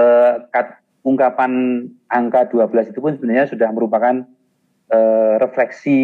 uh, 0.00 0.34
kat, 0.48 0.80
ungkapan 1.04 1.84
angka 2.08 2.48
12 2.48 2.96
itu 2.96 2.98
pun 3.04 3.12
sebenarnya 3.12 3.44
sudah 3.52 3.68
merupakan 3.76 4.24
uh, 4.88 5.36
refleksi 5.36 6.00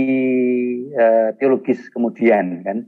uh, 0.93 1.33
teologis 1.41 1.89
kemudian 1.89 2.61
kan. 2.61 2.85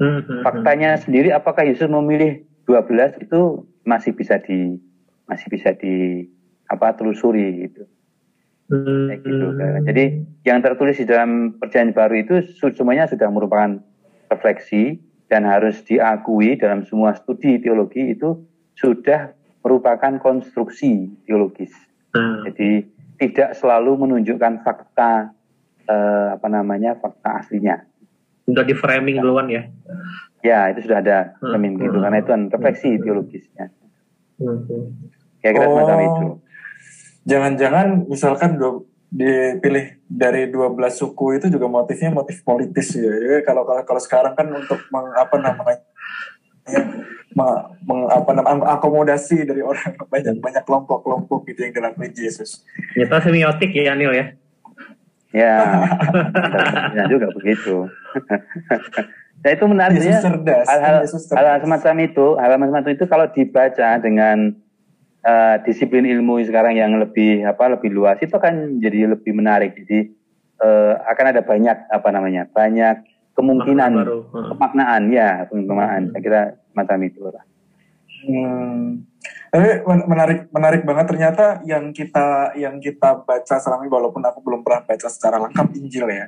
Hmm, 0.00 0.24
hmm, 0.24 0.40
Faktanya 0.42 0.96
sendiri 0.96 1.30
apakah 1.30 1.68
Yesus 1.68 1.92
memilih 1.92 2.42
12 2.64 3.28
itu 3.28 3.68
masih 3.84 4.16
bisa 4.16 4.40
di 4.40 4.80
masih 5.28 5.46
bisa 5.52 5.76
di 5.76 6.26
apa 6.72 6.96
telusuri 6.96 7.68
gitu. 7.68 7.84
Hmm. 8.72 9.12
gitu 9.20 9.46
kan. 9.60 9.84
Jadi 9.84 10.24
yang 10.48 10.64
tertulis 10.64 10.96
di 10.96 11.04
dalam 11.04 11.60
perjanjian 11.60 11.92
baru 11.92 12.14
itu 12.16 12.34
semuanya 12.72 13.04
sudah 13.04 13.28
merupakan 13.28 13.84
refleksi 14.32 14.98
dan 15.28 15.48
harus 15.48 15.80
diakui 15.84 16.60
dalam 16.60 16.84
semua 16.84 17.16
studi 17.16 17.56
teologi 17.60 18.12
itu 18.12 18.36
sudah 18.76 19.32
merupakan 19.64 20.18
konstruksi 20.20 21.08
teologis. 21.24 21.72
Hmm. 22.12 22.44
Jadi 22.48 22.84
tidak 23.16 23.56
selalu 23.56 24.04
menunjukkan 24.04 24.60
fakta 24.66 25.32
eh, 25.86 26.28
apa 26.36 26.48
namanya 26.50 26.98
fakta 26.98 27.40
aslinya. 27.44 27.80
Sudah 28.44 28.66
di 28.66 28.74
framing 28.74 29.22
duluan 29.22 29.48
ya? 29.48 29.62
Ya 30.42 30.68
itu 30.74 30.84
sudah 30.84 30.98
ada 31.00 31.18
hmm. 31.38 31.48
framing 31.54 31.72
gitu 31.78 31.98
karena 32.02 32.18
itu 32.18 32.30
kan 32.34 32.42
refleksi 32.50 32.90
hmm. 32.92 33.00
teologisnya. 33.00 33.64
Hmm. 34.42 34.60
Kira-kira 35.40 35.66
oh, 35.66 35.72
semacam 35.72 35.98
itu. 36.02 36.26
Jangan-jangan 37.22 37.86
misalkan 38.10 38.58
dipilih 39.12 40.00
dari 40.08 40.48
12 40.48 40.72
suku 40.88 41.36
itu 41.36 41.52
juga 41.52 41.68
motifnya 41.68 42.08
motif 42.08 42.40
politis 42.40 42.96
ya. 42.96 43.12
ya 43.12 43.38
kalau 43.44 43.68
kalau 43.68 43.84
kalau 43.84 44.00
sekarang 44.00 44.32
kan 44.32 44.48
untuk 44.48 44.80
meng, 44.88 45.12
apa 45.12 45.36
namanya 45.36 45.84
meng, 47.84 48.02
apa 48.08 48.30
namanya 48.32 48.72
akomodasi 48.80 49.44
dari 49.44 49.60
orang 49.60 49.92
banyak 50.12 50.40
banyak 50.40 50.64
kelompok-kelompok 50.64 51.44
gitu 51.52 51.60
yang 51.60 51.72
dilakukan 51.76 52.12
Yesus. 52.16 52.64
Itu 52.96 53.12
semiotik 53.12 53.76
ya 53.76 53.92
Neil 53.92 54.16
ya. 54.16 54.26
Ya, 55.32 55.56
ya 56.96 57.08
juga 57.08 57.32
begitu. 57.32 57.88
nah 59.40 59.50
itu 59.56 59.64
menarik 59.64 59.96
ya. 60.04 60.20
Hal-hal 60.20 61.08
hal 61.08 61.56
semacam 61.64 61.94
itu, 62.04 62.26
hal 62.36 62.52
semacam 62.60 62.92
itu 62.92 63.04
kalau 63.08 63.26
dibaca 63.32 63.88
dengan 63.96 64.52
uh, 65.22 65.56
disiplin 65.62 66.04
ilmu 66.06 66.42
sekarang 66.42 66.76
yang 66.76 66.92
lebih 66.98 67.46
apa 67.46 67.78
lebih 67.78 67.90
luas 67.94 68.18
itu 68.20 68.34
akan 68.34 68.82
jadi 68.82 69.14
lebih 69.14 69.32
menarik. 69.32 69.74
Jadi 69.78 70.12
uh, 70.62 70.98
akan 71.06 71.26
ada 71.32 71.42
banyak 71.42 71.76
apa 71.88 72.08
namanya 72.10 72.46
banyak 72.50 73.06
kemungkinan 73.32 73.92
pemaknaan 74.54 75.02
ya 75.08 75.46
pemaknaan. 75.48 76.12
Saya 76.12 76.22
kira 76.22 76.42
macam 76.74 76.98
itu 77.02 77.20
lah. 77.24 77.44
Hmm. 78.22 79.02
Tapi 79.52 79.84
menarik 79.84 80.48
menarik 80.48 80.82
banget 80.88 81.06
ternyata 81.12 81.60
yang 81.68 81.92
kita 81.92 82.56
yang 82.56 82.80
kita 82.80 83.20
baca 83.20 83.60
selama 83.60 83.84
ini 83.84 83.92
walaupun 83.92 84.24
aku 84.24 84.40
belum 84.40 84.64
pernah 84.64 84.80
baca 84.88 85.08
secara 85.12 85.36
lengkap 85.36 85.66
Injil 85.76 86.08
ya. 86.08 86.26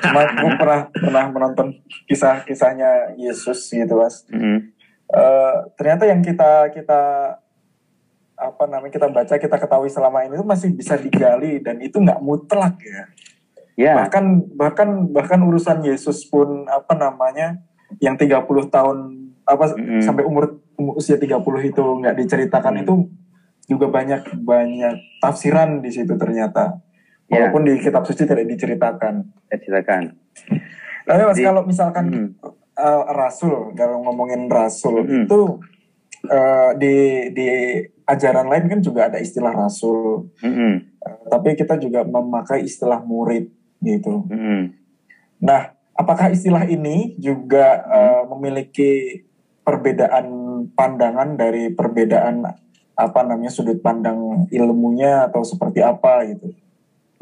Cuma 0.00 0.24
aku 0.24 0.48
pernah 0.62 0.80
pernah 0.88 1.24
menonton 1.28 1.76
kisah-kisahnya 2.08 3.20
Yesus 3.20 3.68
gitu 3.68 4.00
mas. 4.00 4.24
Mm 4.32 4.40
-hmm. 4.40 4.56
uh, 5.12 5.56
ternyata 5.76 6.08
yang 6.08 6.24
kita 6.24 6.72
kita 6.72 7.02
apa 8.34 8.66
namanya 8.66 8.90
kita 8.90 9.06
baca 9.10 9.34
kita 9.38 9.56
ketahui 9.56 9.90
selama 9.90 10.26
ini 10.26 10.34
itu 10.34 10.46
masih 10.46 10.74
bisa 10.74 10.98
digali 10.98 11.62
dan 11.62 11.78
itu 11.78 12.02
nggak 12.02 12.18
mutlak 12.18 12.74
ya. 12.82 13.02
Yeah. 13.74 13.96
Bahkan 14.06 14.54
bahkan 14.54 14.88
bahkan 15.10 15.40
urusan 15.42 15.82
Yesus 15.82 16.26
pun 16.26 16.66
apa 16.70 16.94
namanya 16.94 17.58
yang 17.98 18.18
30 18.18 18.46
tahun 18.70 18.98
apa 19.44 19.64
mm 19.74 19.78
-hmm. 19.78 20.00
sampai 20.02 20.24
umur, 20.26 20.62
umur 20.78 20.94
usia 20.98 21.18
30 21.18 21.38
itu 21.70 21.82
nggak 21.82 22.16
diceritakan 22.22 22.72
mm 22.74 22.82
-hmm. 22.82 22.84
itu 22.86 22.94
juga 23.64 23.86
banyak 23.90 24.22
banyak 24.42 24.94
tafsiran 25.22 25.82
di 25.82 25.90
situ 25.90 26.14
ternyata. 26.18 26.78
Yeah. 27.30 27.50
Walaupun 27.50 27.70
di 27.70 27.72
kitab 27.82 28.02
suci 28.06 28.26
tidak 28.26 28.46
diceritakan. 28.46 29.26
Diceritakan. 29.50 30.02
Tapi 31.04 31.22
mas 31.22 31.38
kalau 31.38 31.62
misalkan 31.66 32.04
mm 32.10 32.14
-hmm. 32.18 32.50
uh, 32.78 33.04
rasul 33.14 33.74
kalau 33.74 34.02
ngomongin 34.06 34.46
rasul 34.46 35.02
mm 35.02 35.06
-hmm. 35.06 35.22
itu 35.26 35.40
uh, 36.30 36.70
di 36.78 37.28
di 37.34 37.48
ajaran 38.04 38.46
lain 38.48 38.68
kan 38.68 38.80
juga 38.84 39.08
ada 39.08 39.18
istilah 39.20 39.52
rasul, 39.52 40.28
mm 40.40 40.52
-hmm. 40.52 40.72
tapi 41.32 41.56
kita 41.56 41.80
juga 41.80 42.04
memakai 42.04 42.64
istilah 42.64 43.00
murid 43.00 43.48
gitu. 43.80 44.28
Mm 44.28 44.38
-hmm. 44.38 44.60
Nah, 45.44 45.72
apakah 45.96 46.32
istilah 46.32 46.68
ini 46.68 47.16
juga 47.16 47.84
uh, 47.84 48.22
memiliki 48.36 49.24
perbedaan 49.64 50.26
pandangan 50.76 51.40
dari 51.40 51.72
perbedaan 51.72 52.44
apa 52.94 53.20
namanya 53.26 53.50
sudut 53.50 53.80
pandang 53.82 54.46
ilmunya 54.52 55.26
atau 55.26 55.42
seperti 55.42 55.80
apa 55.80 56.28
gitu? 56.30 56.52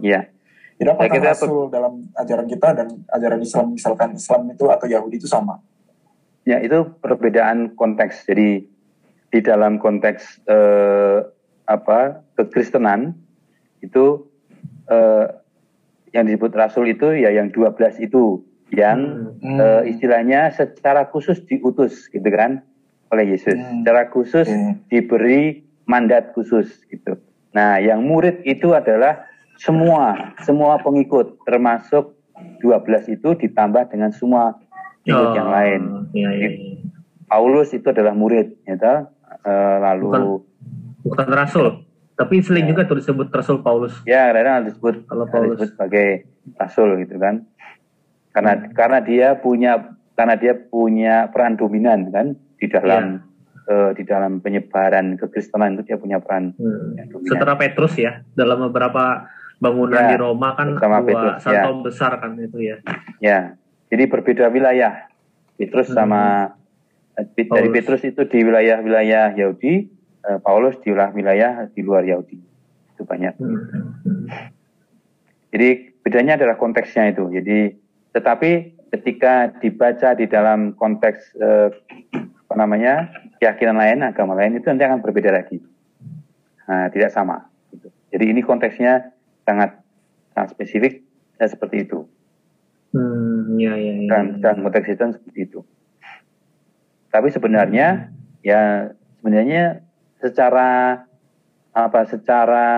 Iya. 0.02 0.28
Jadi 0.76 0.88
apakah 0.98 1.22
rasul 1.22 1.70
dalam 1.70 2.10
ajaran 2.18 2.50
kita 2.50 2.74
dan 2.74 2.88
ajaran 3.06 3.38
Islam 3.38 3.78
misalkan 3.78 4.18
Islam 4.18 4.50
itu 4.50 4.66
atau 4.66 4.90
Yahudi 4.90 5.22
itu 5.22 5.30
sama? 5.30 5.62
Ya 6.42 6.58
itu 6.58 6.90
perbedaan 6.98 7.78
konteks. 7.78 8.26
Jadi 8.26 8.66
di 9.32 9.40
dalam 9.40 9.80
konteks 9.80 10.44
eh, 10.44 11.24
apa 11.64 12.20
kekristenan 12.36 13.16
itu 13.80 14.28
eh, 14.92 15.26
yang 16.12 16.28
disebut 16.28 16.52
rasul 16.52 16.84
itu 16.84 17.16
ya 17.16 17.32
yang 17.32 17.48
12 17.48 18.04
itu 18.04 18.44
yang 18.72 19.32
hmm. 19.40 19.58
eh, 19.58 19.82
istilahnya 19.88 20.52
secara 20.52 21.08
khusus 21.08 21.40
diutus 21.48 22.12
gitu 22.12 22.28
kan 22.28 22.60
oleh 23.12 23.36
Yesus. 23.36 23.56
Hmm. 23.56 23.84
Secara 23.84 24.08
khusus 24.12 24.48
hmm. 24.48 24.88
diberi 24.88 25.64
mandat 25.84 26.32
khusus 26.32 26.68
gitu. 26.88 27.16
Nah, 27.52 27.76
yang 27.80 28.04
murid 28.04 28.40
itu 28.48 28.72
adalah 28.72 29.28
semua 29.60 30.32
semua 30.40 30.80
pengikut 30.80 31.36
termasuk 31.44 32.16
12 32.64 33.12
itu 33.12 33.36
ditambah 33.36 33.92
dengan 33.92 34.10
semua 34.16 34.56
pengikut 35.04 35.30
oh, 35.32 35.36
yang 35.36 35.50
lain. 35.52 35.80
Iya, 36.16 36.30
iya, 36.32 36.48
iya. 36.48 36.72
Paulus 37.28 37.72
itu 37.72 37.88
adalah 37.88 38.12
murid, 38.12 38.60
ya 38.68 38.76
uh, 39.46 39.76
lalu 39.82 40.04
bukan, 40.06 40.22
bukan 41.06 41.28
rasul 41.30 41.66
tapi 42.12 42.44
sering 42.44 42.68
ya. 42.68 42.76
juga 42.76 42.82
tuh 42.86 42.96
disebut 43.00 43.28
rasul 43.32 43.64
Paulus 43.64 43.94
ya 44.06 44.30
kadang 44.30 44.68
disebut 44.68 45.08
kalau 45.08 45.24
Paulus 45.26 45.58
disebut 45.58 45.68
sebagai 45.74 46.08
rasul 46.58 46.88
gitu 47.02 47.16
kan 47.18 47.46
karena 48.32 48.52
hmm. 48.56 48.72
karena 48.76 48.98
dia 49.00 49.28
punya 49.38 49.72
karena 50.12 50.34
dia 50.36 50.54
punya 50.54 51.28
peran 51.32 51.56
dominan 51.56 52.12
kan 52.12 52.26
di 52.60 52.66
dalam 52.68 53.20
ya. 53.68 53.72
uh, 53.72 53.90
di 53.96 54.02
dalam 54.04 54.38
penyebaran 54.38 55.16
kekristenan 55.18 55.76
itu 55.78 55.92
dia 55.92 55.96
punya 55.98 56.20
peran 56.20 56.52
hmm. 56.56 57.26
setelah 57.26 57.56
Petrus 57.56 57.96
ya 57.96 58.20
dalam 58.36 58.68
beberapa 58.70 59.28
bangunan 59.62 60.02
ya, 60.02 60.10
di 60.10 60.16
Roma 60.18 60.58
kan 60.58 60.74
dua 60.74 61.00
Petrus, 61.06 61.34
satu 61.46 61.54
ya. 61.54 61.82
besar 61.86 62.12
kan 62.18 62.34
itu 62.38 62.58
ya 62.60 62.76
ya 63.22 63.38
jadi 63.88 64.04
berbeda 64.08 64.50
wilayah 64.50 65.06
Petrus 65.56 65.92
hmm. 65.92 65.96
sama 65.96 66.22
dari 67.16 67.68
Petrus 67.68 68.02
itu 68.08 68.24
di 68.24 68.38
wilayah-wilayah 68.40 69.36
Yahudi, 69.36 69.88
uh, 70.24 70.38
Paulus 70.40 70.80
di 70.80 70.92
wilayah 70.92 71.68
di 71.68 71.80
luar 71.84 72.04
Yahudi. 72.08 72.38
Itu 72.96 73.04
banyak. 73.04 73.36
Hmm. 73.36 74.26
Jadi 75.52 75.68
bedanya 76.00 76.40
adalah 76.40 76.56
konteksnya 76.56 77.12
itu. 77.12 77.28
Jadi 77.28 77.76
tetapi 78.16 78.50
ketika 78.92 79.52
dibaca 79.60 80.16
di 80.16 80.28
dalam 80.28 80.76
konteks 80.76 81.36
uh, 81.40 81.68
apa 82.48 82.54
namanya 82.56 83.08
keyakinan 83.40 83.80
lain, 83.80 84.04
agama 84.04 84.36
lain 84.36 84.60
itu 84.60 84.68
nanti 84.68 84.84
akan 84.84 85.00
berbeda 85.00 85.32
lagi. 85.32 85.60
Nah, 86.68 86.88
tidak 86.92 87.12
sama. 87.12 87.48
Gitu. 87.72 87.88
Jadi 88.12 88.24
ini 88.28 88.40
konteksnya 88.44 89.12
sangat 89.48 89.80
sangat 90.36 90.48
spesifik 90.56 91.04
dan 91.40 91.48
seperti 91.48 91.88
itu. 91.88 92.04
Hmm, 92.92 93.56
ya, 93.56 93.72
ya, 93.72 94.04
ya, 94.04 94.08
dan, 94.12 94.24
dan 94.44 94.60
konteks 94.60 94.88
itu 94.92 95.04
seperti 95.16 95.40
itu. 95.48 95.60
Tapi 97.12 97.28
sebenarnya 97.28 98.08
ya 98.40 98.88
sebenarnya 99.20 99.84
secara 100.16 101.04
apa 101.76 102.00
secara 102.08 102.68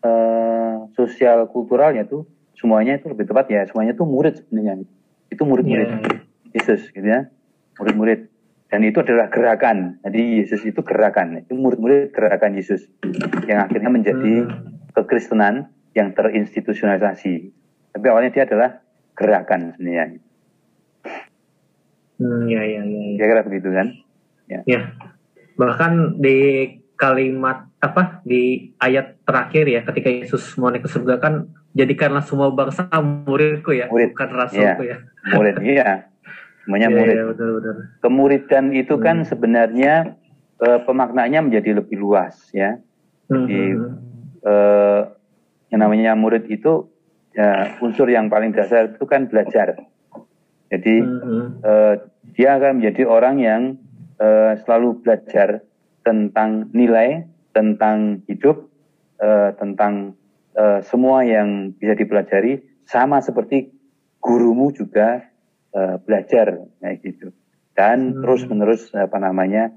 uh, 0.00 0.88
sosial 0.96 1.52
kulturalnya 1.52 2.08
tuh 2.08 2.24
semuanya 2.56 2.96
itu 2.96 3.12
lebih 3.12 3.28
tepat 3.28 3.52
ya. 3.52 3.68
Semuanya 3.68 3.92
itu 3.92 4.08
murid 4.08 4.40
sebenarnya. 4.40 4.88
Itu 5.28 5.44
murid-murid 5.44 5.88
yeah. 5.88 6.56
Yesus 6.56 6.88
gitu 6.96 7.04
ya. 7.04 7.28
Murid-murid. 7.76 8.32
Dan 8.72 8.88
itu 8.88 9.04
adalah 9.04 9.28
gerakan. 9.28 10.00
Jadi 10.00 10.40
Yesus 10.40 10.64
itu 10.64 10.80
gerakan. 10.80 11.44
Itu 11.44 11.52
murid-murid 11.52 12.16
gerakan 12.16 12.56
Yesus 12.56 12.88
yang 13.44 13.68
akhirnya 13.68 13.92
menjadi 13.92 14.48
hmm. 14.48 14.96
kekristenan 14.96 15.68
yang 15.92 16.16
terinstitusionalisasi. 16.16 17.52
Tapi 17.92 18.06
awalnya 18.08 18.32
dia 18.32 18.48
adalah 18.48 18.80
gerakan 19.12 19.76
sebenarnya 19.76 20.31
Hmm, 22.22 22.46
ya, 22.46 22.62
ya, 22.62 22.80
ya, 22.86 23.00
ya. 23.02 23.14
Kira-kira 23.18 23.42
begitu 23.42 23.68
kan? 23.74 23.86
Ya. 24.46 24.60
ya. 24.70 24.80
Bahkan 25.58 26.22
di 26.22 26.38
kalimat 27.02 27.66
apa 27.82 28.22
di 28.22 28.70
ayat 28.78 29.18
terakhir 29.26 29.66
ya 29.66 29.82
ketika 29.82 30.06
Yesus 30.06 30.54
mau 30.54 30.70
naik 30.70 30.86
ke 30.86 30.90
surga 30.94 31.18
kan 31.18 31.50
jadikanlah 31.74 32.22
semua 32.22 32.54
bangsa 32.54 32.86
muridku 33.26 33.74
ya 33.74 33.90
murid. 33.90 34.14
bukan 34.14 34.30
rasulku 34.38 34.82
ya, 34.86 35.02
ya. 35.02 35.34
murid 35.34 35.56
iya 35.66 36.06
semuanya 36.62 36.94
ya, 36.94 36.94
murid 36.94 37.16
ya, 37.18 37.24
betul, 37.26 37.48
betul. 37.58 37.74
kemuridan 37.98 38.66
itu 38.70 38.94
kan 39.02 39.18
hmm. 39.18 39.26
kan 39.26 39.26
sebenarnya 39.26 39.94
uh, 40.62 40.78
pemaknaannya 40.86 41.50
menjadi 41.50 41.82
lebih 41.82 41.98
luas 41.98 42.38
ya 42.54 42.78
jadi 43.26 43.62
hmm. 43.74 43.92
uh, 44.46 45.02
yang 45.74 45.82
namanya 45.82 46.14
murid 46.14 46.46
itu 46.46 46.86
ya, 47.34 47.82
unsur 47.82 48.06
yang 48.06 48.30
paling 48.30 48.54
dasar 48.54 48.94
itu 48.94 49.02
kan 49.10 49.26
belajar 49.26 49.74
jadi 50.70 50.94
hmm. 51.02 51.66
uh, 51.66 51.94
dia 52.32 52.56
akan 52.56 52.80
menjadi 52.80 53.02
orang 53.08 53.36
yang 53.40 53.62
uh, 54.20 54.56
selalu 54.64 55.00
belajar 55.04 55.62
tentang 56.02 56.72
nilai, 56.74 57.28
tentang 57.54 58.24
hidup, 58.26 58.66
uh, 59.22 59.54
tentang 59.56 60.16
uh, 60.56 60.80
semua 60.82 61.22
yang 61.22 61.76
bisa 61.76 61.94
dipelajari, 61.94 62.60
sama 62.88 63.22
seperti 63.22 63.70
gurumu 64.18 64.72
juga 64.74 65.22
uh, 65.76 65.96
belajar 66.02 66.58
kayak 66.80 66.98
gitu. 67.04 67.30
Dan 67.72 68.16
hmm. 68.16 68.20
terus 68.24 68.42
menerus 68.48 68.82
apa 68.92 69.16
namanya 69.16 69.72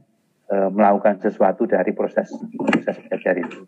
uh, 0.52 0.70
melakukan 0.72 1.22
sesuatu 1.24 1.66
dari 1.66 1.96
proses 1.96 2.28
proses 2.56 2.96
belajar 3.08 3.36
itu. 3.40 3.68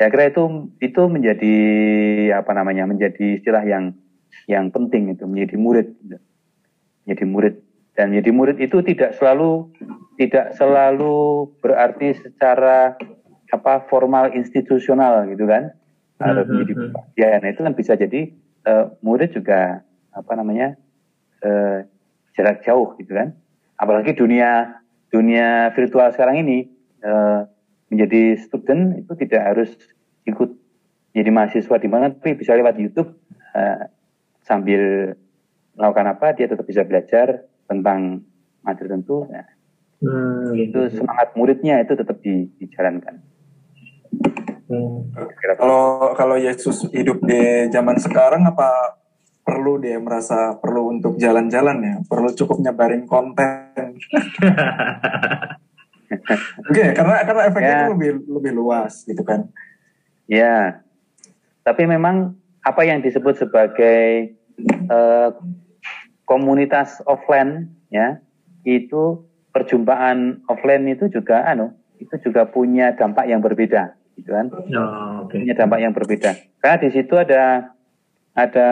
Saya 0.00 0.08
kira 0.08 0.24
itu 0.32 0.72
itu 0.82 1.02
menjadi 1.06 1.54
apa 2.34 2.50
namanya 2.56 2.88
menjadi 2.88 3.38
istilah 3.38 3.62
yang 3.62 3.94
yang 4.50 4.72
penting 4.72 5.12
itu 5.12 5.28
menjadi 5.28 5.54
murid. 5.60 5.88
Menjadi 7.04 7.24
murid 7.28 7.54
dan 7.92 8.12
menjadi 8.12 8.30
murid 8.32 8.58
itu 8.60 8.80
tidak 8.84 9.16
selalu 9.20 9.68
tidak 10.16 10.56
selalu 10.56 11.48
berarti 11.60 12.16
secara 12.16 12.96
apa 13.52 13.84
formal 13.88 14.32
institusional 14.32 15.28
gitu 15.28 15.44
kan? 15.44 15.76
Harus 16.16 16.48
hmm, 16.48 16.52
menjadi 16.54 16.72
hmm, 16.72 16.88
hmm. 16.88 17.02
ya 17.18 17.28
nah 17.42 17.48
itu 17.52 17.60
kan 17.60 17.74
bisa 17.76 17.92
jadi 17.98 18.32
uh, 18.64 18.84
murid 19.04 19.36
juga 19.36 19.84
apa 20.12 20.32
namanya 20.36 20.76
uh, 21.44 21.84
jarak 22.32 22.64
jauh 22.64 22.96
gitu 22.96 23.12
kan? 23.12 23.36
Apalagi 23.76 24.16
dunia 24.16 24.80
dunia 25.12 25.68
virtual 25.76 26.08
sekarang 26.16 26.40
ini 26.48 26.72
uh, 27.04 27.44
menjadi 27.92 28.40
student 28.40 29.04
itu 29.04 29.12
tidak 29.20 29.42
harus 29.52 29.70
ikut 30.24 30.56
jadi 31.12 31.28
mahasiswa 31.28 31.76
di 31.76 31.88
mana 31.92 32.08
tapi 32.08 32.32
bisa 32.40 32.56
lewat 32.56 32.80
YouTube 32.80 33.12
uh, 33.52 33.84
sambil 34.40 35.12
melakukan 35.76 36.08
apa 36.08 36.26
dia 36.32 36.48
tetap 36.48 36.64
bisa 36.64 36.88
belajar 36.88 37.44
tentang 37.72 38.20
materi 38.60 38.88
tentu 38.92 39.24
nah, 39.26 39.48
hmm, 40.04 40.52
gitu. 40.60 40.78
itu 40.84 41.00
semangat 41.00 41.32
muridnya 41.32 41.80
itu 41.80 41.92
tetap 41.96 42.20
di, 42.20 42.52
dijalankan 42.60 43.24
hmm. 44.68 44.96
kalau 45.56 46.12
kalau 46.12 46.36
Yesus 46.36 46.84
hidup 46.92 47.24
di 47.24 47.72
zaman 47.72 47.96
sekarang 47.96 48.44
apa 48.44 49.00
perlu 49.42 49.80
dia 49.80 49.98
merasa 49.98 50.54
perlu 50.60 50.94
untuk 50.94 51.18
jalan-jalan 51.18 51.78
ya 51.82 51.96
perlu 52.06 52.30
cukup 52.30 52.62
nyebarin 52.62 53.08
konten 53.08 53.98
Oke, 56.12 56.76
okay, 56.76 56.88
karena 56.92 57.24
karena 57.24 57.42
efeknya 57.48 57.76
ya. 57.76 57.88
lebih 57.88 58.10
lebih 58.28 58.52
luas 58.52 59.00
gitu 59.08 59.24
kan. 59.24 59.48
Ya. 60.28 60.84
Tapi 61.64 61.88
memang 61.88 62.36
apa 62.60 62.82
yang 62.84 63.00
disebut 63.00 63.38
sebagai 63.40 64.36
uh, 64.92 65.32
komunitas 66.32 67.04
offline 67.04 67.68
ya, 67.92 68.16
itu 68.64 69.20
perjumpaan 69.52 70.40
offline 70.48 70.88
itu 70.88 71.12
juga 71.12 71.44
anu, 71.44 71.76
itu 72.00 72.16
juga 72.24 72.48
punya 72.48 72.96
dampak 72.96 73.28
yang 73.28 73.44
berbeda 73.44 73.92
gitu 74.16 74.32
kan. 74.32 74.48
Oh, 74.48 75.28
okay. 75.28 75.44
Punya 75.44 75.52
dampak 75.52 75.84
yang 75.84 75.92
berbeda. 75.92 76.32
Karena 76.64 76.76
di 76.80 76.88
situ 76.88 77.12
ada 77.20 77.76
ada 78.32 78.70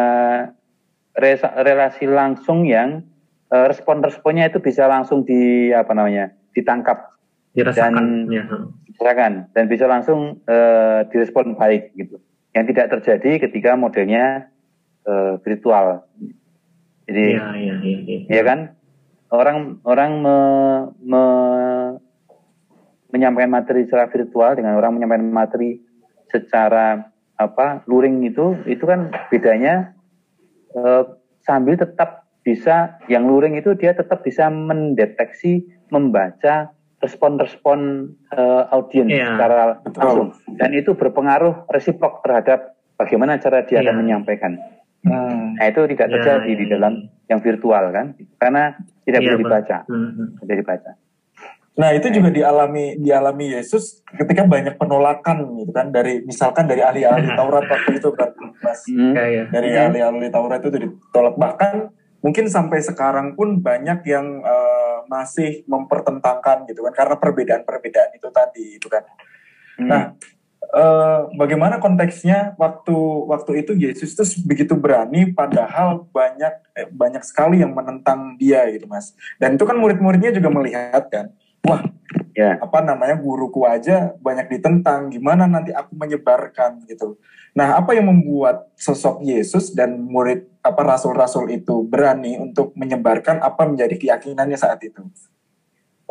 relasi 1.60 2.08
langsung 2.08 2.64
yang 2.64 3.04
uh, 3.52 3.68
respon-responnya 3.68 4.48
itu 4.48 4.62
bisa 4.64 4.88
langsung 4.88 5.28
di 5.28 5.68
apa 5.74 5.92
namanya 5.92 6.32
ditangkap 6.56 7.12
dirasakan 7.52 7.92
dan 7.92 8.08
ya. 8.32 8.44
dirasakan 8.88 9.32
dan 9.52 9.64
bisa 9.68 9.84
langsung 9.90 10.40
uh, 10.48 11.04
direspon 11.12 11.58
baik 11.58 11.92
gitu 11.98 12.16
yang 12.56 12.64
tidak 12.66 12.94
terjadi 12.98 13.46
ketika 13.46 13.74
modelnya 13.74 14.48
uh, 15.06 15.36
virtual 15.42 16.06
jadi 17.10 17.26
ya, 17.34 17.46
ya, 17.58 17.74
ya, 17.82 17.96
ya. 18.06 18.18
ya 18.30 18.42
kan 18.46 18.58
orang 19.34 19.82
orang 19.82 20.10
me, 20.22 20.38
me, 21.02 21.24
menyampaikan 23.10 23.50
materi 23.50 23.86
secara 23.90 24.06
virtual 24.06 24.54
dengan 24.54 24.78
orang 24.78 24.94
menyampaikan 24.94 25.26
materi 25.26 25.82
secara 26.30 27.10
apa 27.34 27.82
luring 27.90 28.22
itu 28.22 28.54
itu 28.70 28.86
kan 28.86 29.10
bedanya 29.32 29.98
uh, 30.78 31.18
sambil 31.42 31.74
tetap 31.74 32.30
bisa 32.46 33.02
yang 33.10 33.26
luring 33.26 33.58
itu 33.58 33.74
dia 33.74 33.92
tetap 33.92 34.22
bisa 34.22 34.46
mendeteksi 34.48 35.66
membaca 35.90 36.70
respon-respon 37.00 38.12
uh, 38.36 38.68
audiens 38.70 39.10
yeah. 39.10 39.34
secara 39.34 39.80
langsung 39.96 40.36
dan 40.60 40.70
itu 40.76 40.92
berpengaruh 40.92 41.66
resiprok 41.72 42.20
terhadap 42.22 42.76
bagaimana 43.00 43.40
cara 43.40 43.64
dia 43.64 43.80
yeah. 43.80 43.88
akan 43.88 44.04
menyampaikan. 44.04 44.60
Hmm. 45.00 45.56
Nah 45.56 45.66
itu 45.68 45.80
tidak 45.96 46.06
ya, 46.08 46.12
terjadi 46.18 46.50
di 46.52 46.64
ya. 46.68 46.70
dalam 46.76 46.92
yang 47.30 47.40
virtual 47.40 47.84
kan, 47.88 48.06
karena 48.36 48.76
tidak 49.08 49.20
yeah, 49.24 49.26
bisa 49.32 49.40
dibaca, 49.40 49.78
hmm. 49.88 50.26
tidak 50.44 50.56
dibaca. 50.60 50.90
Nah 51.80 51.90
itu 51.96 52.06
juga 52.12 52.28
dialami 52.28 53.00
dialami 53.00 53.56
Yesus 53.56 54.04
ketika 54.12 54.44
banyak 54.44 54.76
penolakan 54.76 55.64
gitu 55.64 55.72
kan 55.72 55.88
dari 55.88 56.20
misalkan 56.28 56.68
dari 56.68 56.84
ahli-ahli 56.84 57.32
Taurat 57.38 57.64
waktu 57.64 57.96
itu 57.96 58.12
kan 58.12 58.30
mas, 58.60 58.84
hmm. 58.84 59.14
dari 59.48 59.68
ahli-ahli 59.72 60.28
Taurat 60.28 60.60
itu 60.60 60.76
ditolak 60.76 61.40
bahkan 61.40 61.88
mungkin 62.20 62.52
sampai 62.52 62.84
sekarang 62.84 63.32
pun 63.32 63.64
banyak 63.64 64.04
yang 64.04 64.44
uh, 64.44 65.08
masih 65.08 65.64
mempertentangkan 65.64 66.68
gitu 66.68 66.84
kan 66.84 66.92
karena 66.92 67.16
perbedaan-perbedaan 67.16 68.10
itu 68.14 68.28
tadi 68.28 68.76
itu 68.76 68.86
kan. 68.92 69.04
Hmm. 69.80 69.88
Nah, 69.88 70.02
uh, 70.74 71.30
bagaimana 71.34 71.78
konteksnya 71.82 72.54
waktu 72.58 72.94
waktu 73.26 73.66
itu 73.66 73.72
Yesus 73.76 74.14
itu 74.14 74.24
begitu 74.46 74.74
berani 74.74 75.30
padahal 75.30 76.06
banyak 76.10 76.54
eh, 76.74 76.88
banyak 76.90 77.22
sekali 77.22 77.62
yang 77.62 77.74
menentang 77.74 78.34
dia 78.40 78.66
gitu 78.72 78.86
Mas. 78.90 79.14
Dan 79.38 79.54
itu 79.54 79.64
kan 79.66 79.78
murid-muridnya 79.78 80.34
juga 80.34 80.48
melihat 80.50 81.06
kan 81.10 81.34
wah 81.64 81.82
ya. 82.32 82.56
apa 82.60 82.80
namanya 82.80 83.16
guruku 83.20 83.64
aja 83.68 84.16
banyak 84.20 84.48
ditentang 84.58 85.12
gimana 85.12 85.44
nanti 85.44 85.72
aku 85.76 85.92
menyebarkan 85.96 86.84
gitu 86.88 87.20
nah 87.52 87.76
apa 87.76 87.92
yang 87.92 88.08
membuat 88.08 88.70
sosok 88.78 89.26
Yesus 89.26 89.74
dan 89.74 89.98
murid 89.98 90.46
apa 90.62 90.80
rasul-rasul 90.86 91.50
itu 91.50 91.82
berani 91.82 92.38
untuk 92.38 92.72
menyebarkan 92.78 93.42
apa 93.42 93.66
menjadi 93.66 93.98
keyakinannya 93.98 94.58
saat 94.58 94.80
itu 94.86 95.02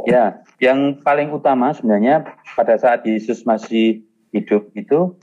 ya 0.04 0.44
yang 0.60 1.00
paling 1.00 1.32
utama 1.32 1.72
sebenarnya 1.72 2.28
pada 2.54 2.76
saat 2.76 3.08
Yesus 3.08 3.48
masih 3.48 4.04
hidup 4.36 4.70
itu 4.78 5.16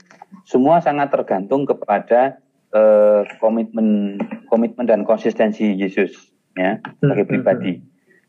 semua 0.43 0.83
sangat 0.83 1.11
tergantung 1.11 1.63
kepada 1.63 2.39
uh, 2.75 3.23
komitmen 3.39 4.19
komitmen 4.51 4.85
dan 4.87 5.07
konsistensi 5.07 5.75
Yesus 5.75 6.13
ya 6.57 6.79
sebagai 6.99 7.23
hmm, 7.23 7.27
hmm, 7.27 7.31
pribadi 7.31 7.73
hmm. 7.79 7.85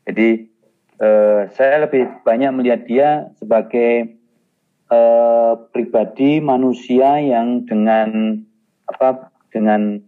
jadi 0.07 0.27
uh, 1.01 1.41
saya 1.55 1.87
lebih 1.87 2.23
banyak 2.23 2.51
melihat 2.55 2.81
dia 2.87 3.09
sebagai 3.39 4.19
uh, 4.91 5.53
pribadi 5.71 6.39
manusia 6.43 7.19
yang 7.19 7.63
dengan 7.65 8.41
apa 8.89 9.31
dengan 9.49 10.01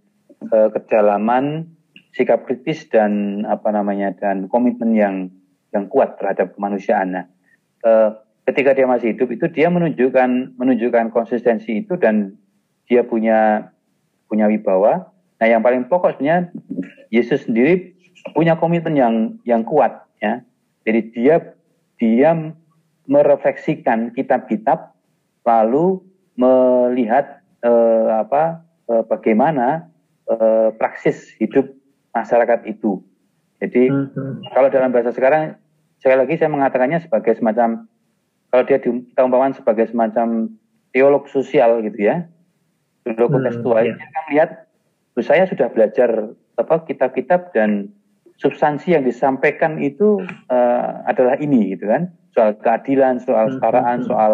uh, 0.51 0.69
kedalaman 0.73 1.69
sikap 2.11 2.43
kritis 2.43 2.87
dan 2.91 3.43
apa 3.47 3.71
namanya 3.71 4.11
dan 4.19 4.51
komitmen 4.51 4.93
yang 4.97 5.15
yang 5.71 5.87
kuat 5.87 6.19
terhadap 6.19 6.51
kemanusiaan. 6.59 7.15
Nah, 7.15 7.25
uh, 7.87 8.19
ketika 8.49 8.73
dia 8.73 8.87
masih 8.89 9.13
hidup 9.13 9.29
itu 9.29 9.45
dia 9.51 9.67
menunjukkan 9.69 10.57
menunjukkan 10.57 11.13
konsistensi 11.13 11.85
itu 11.85 11.97
dan 11.97 12.37
dia 12.89 13.05
punya 13.05 13.71
punya 14.27 14.47
wibawa. 14.47 15.11
Nah, 15.41 15.47
yang 15.49 15.65
paling 15.65 15.89
pokok 15.89 16.17
sebenarnya 16.17 16.53
Yesus 17.09 17.49
sendiri 17.49 17.97
punya 18.37 18.57
komitmen 18.57 18.93
yang 18.93 19.15
yang 19.43 19.65
kuat 19.65 20.05
ya 20.21 20.45
jadi 20.85 20.99
dia 21.13 21.35
dia 22.01 22.29
merefleksikan 23.05 24.13
kitab-kitab 24.17 24.93
lalu 25.45 26.01
melihat 26.37 27.41
eh, 27.61 28.09
apa 28.09 28.65
eh, 28.89 29.03
bagaimana 29.05 29.89
eh, 30.29 30.69
praksis 30.77 31.33
hidup 31.37 31.69
masyarakat 32.13 32.65
itu. 32.65 33.01
Jadi 33.61 33.93
hmm. 33.93 34.49
kalau 34.53 34.73
dalam 34.73 34.89
bahasa 34.89 35.13
sekarang 35.13 35.57
sekali 36.01 36.17
lagi 36.17 36.35
saya 36.41 36.49
mengatakannya 36.49 37.05
sebagai 37.05 37.37
semacam 37.37 37.85
kalau 38.51 38.63
dia 38.67 38.79
kita 38.83 39.21
umpamakan 39.23 39.55
sebagai 39.55 39.87
semacam 39.87 40.51
teolog 40.91 41.23
sosial 41.31 41.79
gitu 41.87 41.99
ya, 42.03 42.27
teolog 43.07 43.39
hmm, 43.39 43.47
tekstual. 43.47 43.83
Yeah. 43.87 43.97
Kita 43.97 44.19
melihat 44.27 44.49
saya 45.23 45.43
sudah 45.47 45.67
belajar 45.71 46.35
apa 46.59 46.83
kitab-kitab 46.85 47.55
dan 47.55 47.91
substansi 48.41 48.97
yang 48.97 49.05
disampaikan 49.05 49.77
itu 49.77 50.23
uh, 50.49 51.05
adalah 51.05 51.37
ini 51.37 51.77
gitu 51.77 51.87
kan 51.87 52.09
soal 52.33 52.57
keadilan 52.57 53.21
soal 53.21 53.47
hmm, 53.47 53.59
kesetaraan 53.59 53.97
hmm. 54.01 54.07
soal 54.09 54.31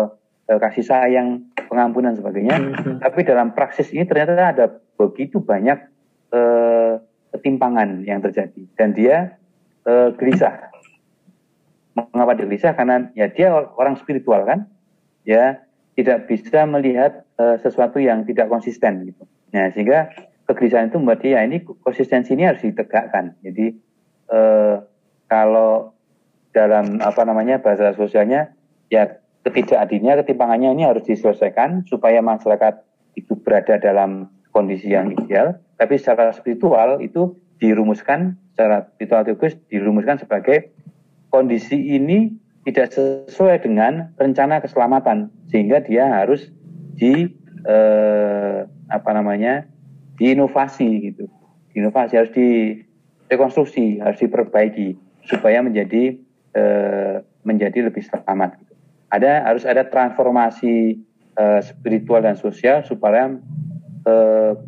uh, 0.48 0.60
kasih 0.64 0.86
sayang 0.88 1.44
pengampunan 1.68 2.16
sebagainya 2.16 2.56
hmm, 2.56 3.04
tapi 3.04 3.28
dalam 3.28 3.52
praksis 3.52 3.92
ini 3.92 4.08
ternyata 4.08 4.34
ada 4.38 4.66
begitu 4.96 5.44
banyak 5.44 5.76
uh, 6.32 7.04
ketimpangan 7.36 8.08
yang 8.08 8.24
terjadi 8.24 8.64
dan 8.80 8.96
dia 8.96 9.36
uh, 9.84 10.16
gelisah 10.16 10.72
mengapa 11.98 12.38
gelisah? 12.38 12.78
Karena 12.78 13.10
ya 13.18 13.28
dia 13.34 13.50
orang 13.54 13.98
spiritual 13.98 14.46
kan? 14.46 14.70
Ya 15.26 15.66
tidak 15.98 16.30
bisa 16.30 16.64
melihat 16.70 17.26
uh, 17.42 17.58
sesuatu 17.58 17.98
yang 17.98 18.22
tidak 18.30 18.54
konsisten 18.54 19.10
gitu. 19.10 19.26
Nah 19.50 19.74
sehingga 19.74 20.14
kegelisahan 20.48 20.90
itu 20.90 20.98
membuat 20.98 21.20
dia 21.26 21.42
ya 21.42 21.42
ini 21.44 21.60
konsistensi 21.84 22.32
ini 22.38 22.48
harus 22.48 22.64
ditegakkan. 22.64 23.36
Jadi 23.44 23.76
eh, 24.32 24.76
kalau 25.28 25.92
dalam 26.56 27.04
apa 27.04 27.22
namanya 27.28 27.60
bahasa 27.60 27.92
sosialnya 27.94 28.56
ya 28.88 29.20
ketidakadilnya 29.44 30.24
ketimpangannya 30.24 30.74
ini 30.74 30.84
harus 30.88 31.04
diselesaikan 31.04 31.84
supaya 31.86 32.24
masyarakat 32.24 32.82
itu 33.20 33.36
berada 33.44 33.76
dalam 33.78 34.32
kondisi 34.56 34.96
yang 34.96 35.12
ideal. 35.12 35.60
Tapi 35.78 36.00
secara 36.00 36.32
spiritual 36.34 37.04
itu 37.04 37.36
dirumuskan 37.60 38.40
secara 38.56 38.90
spiritual 38.96 39.22
teologis 39.28 39.54
dirumuskan 39.70 40.18
sebagai 40.18 40.74
kondisi 41.30 41.96
ini 41.96 42.34
tidak 42.68 42.92
sesuai 42.92 43.64
dengan 43.64 44.12
rencana 44.20 44.60
keselamatan 44.60 45.32
sehingga 45.48 45.80
dia 45.84 46.08
harus 46.12 46.52
di 46.98 47.32
eh, 47.64 48.60
apa 48.88 49.10
namanya 49.16 49.68
diinovasi 50.20 51.12
gitu 51.12 51.30
diinovasi 51.78 52.14
harus 52.18 52.34
di 52.34 52.82
rekonstruksi 53.30 54.02
harus 54.02 54.18
diperbaiki 54.18 54.98
supaya 55.30 55.62
menjadi 55.62 56.18
e, 56.58 56.64
menjadi 57.46 57.86
lebih 57.86 58.02
selamat. 58.02 58.58
Gitu. 58.58 58.74
Ada 59.14 59.46
harus 59.46 59.64
ada 59.70 59.86
transformasi 59.86 60.98
e, 61.38 61.44
spiritual 61.62 62.26
dan 62.26 62.34
sosial 62.34 62.82
supaya 62.82 63.30
e, 64.02 64.14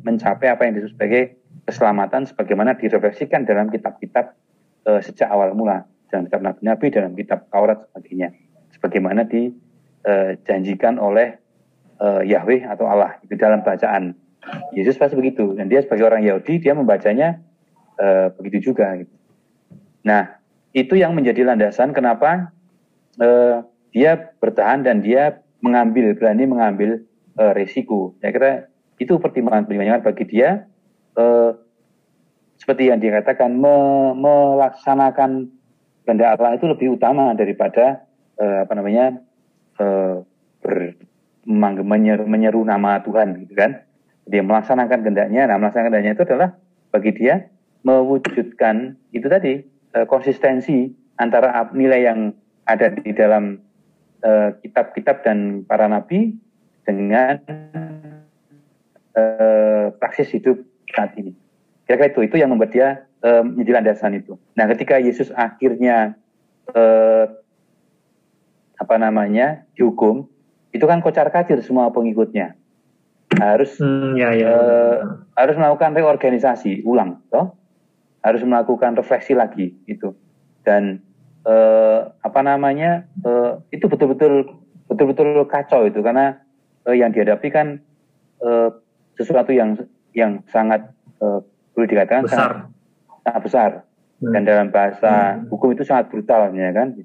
mencapai 0.05 0.53
apa 0.53 0.70
yang 0.70 0.78
disebut 0.78 0.93
sebagai 0.93 1.24
keselamatan 1.66 2.30
sebagaimana 2.30 2.78
direfleksikan 2.78 3.49
dalam 3.49 3.74
kitab-kitab 3.74 4.38
e, 4.86 5.01
sejak 5.01 5.34
awal 5.34 5.57
mula. 5.57 5.88
Dalam 6.10 6.26
kitab 6.28 6.41
nabi-nabi, 6.41 6.86
dalam 6.89 7.14
kitab 7.14 7.45
Taurat 7.53 7.86
sebagainya. 7.89 8.34
Sebagaimana 8.74 9.26
dijanjikan 9.30 10.97
uh, 10.97 11.07
oleh 11.10 11.38
uh, 12.01 12.22
Yahweh 12.26 12.66
atau 12.66 12.89
Allah 12.89 13.20
itu 13.24 13.36
dalam 13.36 13.62
bacaan 13.62 14.16
Yesus 14.74 14.97
pasti 14.97 15.20
begitu 15.20 15.53
dan 15.53 15.68
dia 15.70 15.84
sebagai 15.84 16.10
orang 16.10 16.26
Yahudi 16.26 16.64
dia 16.64 16.74
membacanya 16.74 17.38
uh, 17.99 18.34
begitu 18.34 18.72
juga. 18.72 18.97
Gitu. 18.97 19.14
Nah 20.07 20.39
itu 20.74 20.95
yang 20.95 21.14
menjadi 21.14 21.45
landasan 21.45 21.91
kenapa 21.91 22.49
uh, 23.20 23.62
dia 23.91 24.32
bertahan 24.39 24.86
dan 24.86 25.01
dia 25.03 25.43
mengambil 25.60 26.16
berani 26.16 26.47
mengambil 26.47 27.03
uh, 27.36 27.51
resiko. 27.51 28.16
Saya 28.24 28.32
kira 28.32 28.51
itu 28.99 29.20
pertimbangan-pertimbangan 29.20 30.03
bagi 30.03 30.26
dia 30.28 30.66
uh, 31.20 31.51
seperti 32.60 32.91
yang 32.91 32.99
dikatakan 32.99 33.55
me, 33.55 33.76
melaksanakan 34.16 35.51
kehendak 36.10 36.41
Allah 36.41 36.57
itu 36.57 36.66
lebih 36.66 36.97
utama 36.97 37.38
daripada 37.38 38.01
uh, 38.41 38.66
apa 38.66 38.74
namanya 38.74 39.22
uh, 39.78 40.26
ber, 40.66 40.97
menyeru, 41.45 42.26
menyeru 42.26 42.66
nama 42.66 42.97
Tuhan 43.05 43.38
gitu 43.45 43.53
kan. 43.53 43.86
Dia 44.26 44.41
melaksanakan 44.41 45.05
kehendaknya. 45.05 45.45
Nah, 45.45 45.62
melaksanakan 45.62 45.93
kehendaknya 45.93 46.18
itu 46.18 46.26
adalah 46.26 46.49
bagi 46.89 47.14
dia 47.14 47.45
mewujudkan 47.86 48.97
itu 49.14 49.30
tadi 49.30 49.62
uh, 49.93 50.10
konsistensi 50.10 50.89
antara 51.22 51.70
nilai 51.78 52.10
yang 52.10 52.34
ada 52.66 52.89
di 52.89 53.14
dalam 53.14 53.62
kitab-kitab 54.66 55.22
uh, 55.22 55.24
dan 55.24 55.64
para 55.64 55.88
nabi 55.88 56.36
dengan 56.84 57.39
uh, 59.14 59.93
praksis 59.95 60.34
hidup 60.34 60.57
saat 60.89 61.14
ini. 61.16 61.38
Kira-kira 61.86 62.12
itu 62.12 62.20
itu 62.26 62.36
yang 62.41 62.49
membuat 62.51 62.74
dia 62.74 63.09
uh, 63.24 63.43
menjadi 63.43 63.82
landasan 63.82 64.20
itu. 64.20 64.36
Nah, 64.55 64.65
ketika 64.72 64.99
Yesus 64.99 65.34
akhirnya 65.36 66.15
uh, 66.74 67.26
apa 68.80 68.95
namanya 68.95 69.67
dihukum, 69.76 70.28
itu 70.72 70.86
kan 70.88 71.03
kocar 71.03 71.28
kacir 71.34 71.59
semua 71.65 71.91
pengikutnya 71.91 72.55
harus 73.38 73.78
hmm, 73.78 74.17
ya, 74.17 74.30
ya. 74.34 74.47
Uh, 74.49 74.97
harus 75.38 75.55
melakukan 75.55 75.93
reorganisasi 75.93 76.82
ulang, 76.82 77.22
toh 77.30 77.53
harus 78.20 78.43
melakukan 78.43 78.99
refleksi 78.99 79.32
lagi 79.32 79.72
itu 79.88 80.11
dan 80.67 80.99
uh, 81.47 82.11
apa 82.20 82.41
namanya 82.43 83.07
uh, 83.24 83.63
itu 83.72 83.88
betul-betul 83.88 84.59
betul-betul 84.91 85.47
kacau 85.47 85.88
itu 85.88 86.03
karena 86.03 86.36
uh, 86.84 86.95
yang 86.95 87.15
dihadapi 87.15 87.47
kan 87.47 87.80
uh, 88.43 88.76
sesuatu 89.15 89.55
yang 89.55 89.80
yang 90.11 90.43
sangat 90.51 90.91
uh, 91.24 91.39
boleh 91.76 91.88
dikatakan 91.88 92.28
besar. 92.28 92.36
sangat, 92.36 92.57
sangat 93.24 93.41
besar 93.43 93.70
hmm. 94.22 94.34
dan 94.34 94.41
dalam 94.45 94.67
bahasa 94.70 95.39
hmm. 95.39 95.51
hukum 95.51 95.74
itu 95.74 95.84
sangat 95.88 96.11
brutal 96.11 96.51
ya 96.53 96.72
kan 96.72 96.95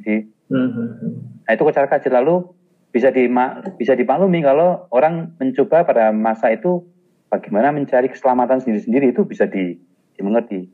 jadi 0.00 0.28
hmm. 0.50 1.46
nah 1.46 1.52
itu 1.52 1.62
kocar 1.62 1.86
kacir 1.86 2.10
lalu 2.10 2.46
bisa 2.94 3.10
di 3.10 3.26
bisa 3.74 3.98
dimaklumi 3.98 4.40
kalau 4.42 4.86
orang 4.94 5.34
mencoba 5.42 5.82
pada 5.82 6.14
masa 6.14 6.54
itu 6.54 6.86
bagaimana 7.26 7.74
mencari 7.74 8.06
keselamatan 8.06 8.62
sendiri-sendiri 8.62 9.10
itu 9.10 9.26
bisa 9.26 9.50
di, 9.50 9.74
dimengerti 10.14 10.70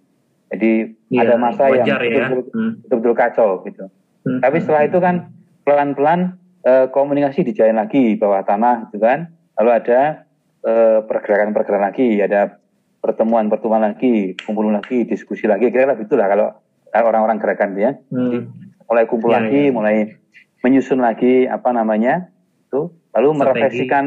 jadi 0.52 0.92
ya, 1.08 1.24
ada 1.24 1.40
masa 1.40 1.72
yang 1.72 1.86
ya. 1.88 1.96
betul-betul, 1.96 2.52
hmm. 2.52 2.72
betul-betul 2.84 3.14
kacau 3.16 3.48
gitu 3.64 3.84
hmm. 4.28 4.40
tapi 4.44 4.56
setelah 4.60 4.82
itu 4.84 4.98
kan 5.00 5.32
pelan-pelan 5.64 6.36
eh, 6.68 6.86
komunikasi 6.92 7.40
dijalin 7.46 7.80
lagi 7.80 8.20
bawah 8.20 8.44
tanah 8.44 8.92
gitu 8.92 9.00
kan 9.00 9.32
lalu 9.56 9.70
ada 9.76 10.30
Eh, 10.60 11.00
pergerakan-pergerakan 11.08 11.88
lagi, 11.88 12.20
ada 12.20 12.59
pertemuan-pertemuan 13.00 13.82
lagi, 13.82 14.36
kumpul 14.44 14.68
lagi, 14.68 15.08
diskusi 15.08 15.48
lagi, 15.48 15.72
kira-kira 15.72 15.96
itulah 15.96 16.26
kalau 16.28 16.48
orang-orang 16.92 17.40
gerakan 17.40 17.76
ya. 17.76 17.92
Hmm. 18.12 18.52
mulai 18.90 19.06
kumpul 19.06 19.30
ya, 19.30 19.38
lagi, 19.38 19.70
ya. 19.70 19.72
mulai 19.72 19.96
menyusun 20.66 20.98
lagi 20.98 21.46
apa 21.46 21.70
namanya 21.70 22.28
itu, 22.66 22.90
lalu 23.14 23.28
Strategi. 23.30 23.38
merefleksikan 23.38 24.04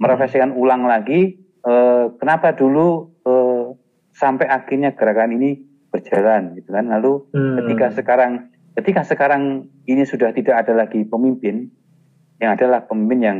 merefleksikan 0.00 0.50
ulang 0.54 0.86
lagi 0.86 1.36
eh, 1.66 2.04
kenapa 2.16 2.54
dulu 2.54 3.10
eh, 3.26 3.64
sampai 4.14 4.46
akhirnya 4.46 4.94
gerakan 4.94 5.36
ini 5.36 5.60
berjalan 5.90 6.54
gitu 6.56 6.70
kan. 6.70 6.86
Lalu 6.88 7.26
hmm. 7.34 7.56
ketika 7.60 7.86
sekarang 7.98 8.32
ketika 8.78 9.02
sekarang 9.02 9.66
ini 9.84 10.06
sudah 10.06 10.30
tidak 10.30 10.64
ada 10.64 10.72
lagi 10.86 11.02
pemimpin 11.04 11.68
yang 12.38 12.56
adalah 12.56 12.86
pemimpin 12.86 13.20
yang 13.20 13.38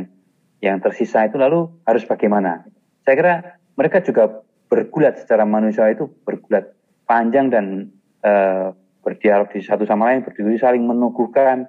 yang 0.61 0.77
tersisa 0.77 1.25
itu 1.25 1.39
lalu 1.39 1.71
harus 1.87 2.05
bagaimana? 2.05 2.67
Saya 3.01 3.15
kira 3.17 3.33
mereka 3.73 4.03
juga 4.05 4.45
bergulat 4.71 5.19
secara 5.19 5.43
manusia 5.43 5.91
itu 5.91 6.07
bergulat 6.23 6.71
panjang 7.03 7.51
dan 7.51 7.91
uh, 8.23 8.71
berdialog 9.03 9.51
di 9.51 9.59
satu 9.59 9.83
sama 9.83 10.07
lain, 10.07 10.23
berdiri 10.23 10.55
saling 10.55 10.87
menuguhkan 10.87 11.67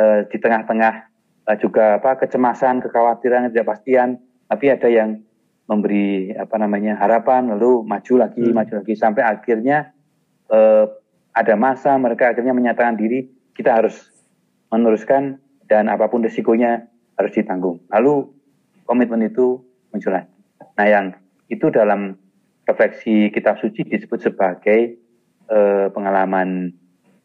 uh, 0.00 0.24
di 0.24 0.40
tengah-tengah 0.40 1.12
uh, 1.44 1.56
juga 1.60 2.00
apa 2.00 2.16
kecemasan, 2.24 2.80
kekhawatiran, 2.80 3.52
ketidakpastian, 3.52 4.16
tapi 4.48 4.72
ada 4.72 4.88
yang 4.88 5.20
memberi 5.68 6.32
apa 6.32 6.56
namanya 6.56 6.96
harapan 6.96 7.52
lalu 7.52 7.84
maju 7.84 8.14
lagi, 8.16 8.40
hmm. 8.40 8.56
maju 8.56 8.72
lagi 8.80 8.94
sampai 8.96 9.20
akhirnya 9.28 9.92
uh, 10.48 10.88
ada 11.36 11.54
masa 11.60 12.00
mereka 12.00 12.32
akhirnya 12.32 12.56
menyatakan 12.56 12.96
diri 12.96 13.28
kita 13.52 13.76
harus 13.76 14.08
meneruskan 14.72 15.36
dan 15.68 15.92
apa 15.92 16.08
pun 16.08 16.24
risikonya 16.24 16.88
harus 17.20 17.32
ditanggung. 17.36 17.84
Lalu 17.92 18.32
komitmen 18.88 19.28
itu 19.28 19.60
muncul 19.92 20.16
lagi. 20.16 20.32
Nah 20.80 20.86
yang 20.88 21.12
itu 21.52 21.68
dalam 21.68 22.16
refleksi 22.68 23.32
kitab 23.32 23.56
suci 23.56 23.88
disebut 23.88 24.20
sebagai 24.20 25.00
eh, 25.48 25.86
pengalaman 25.88 26.76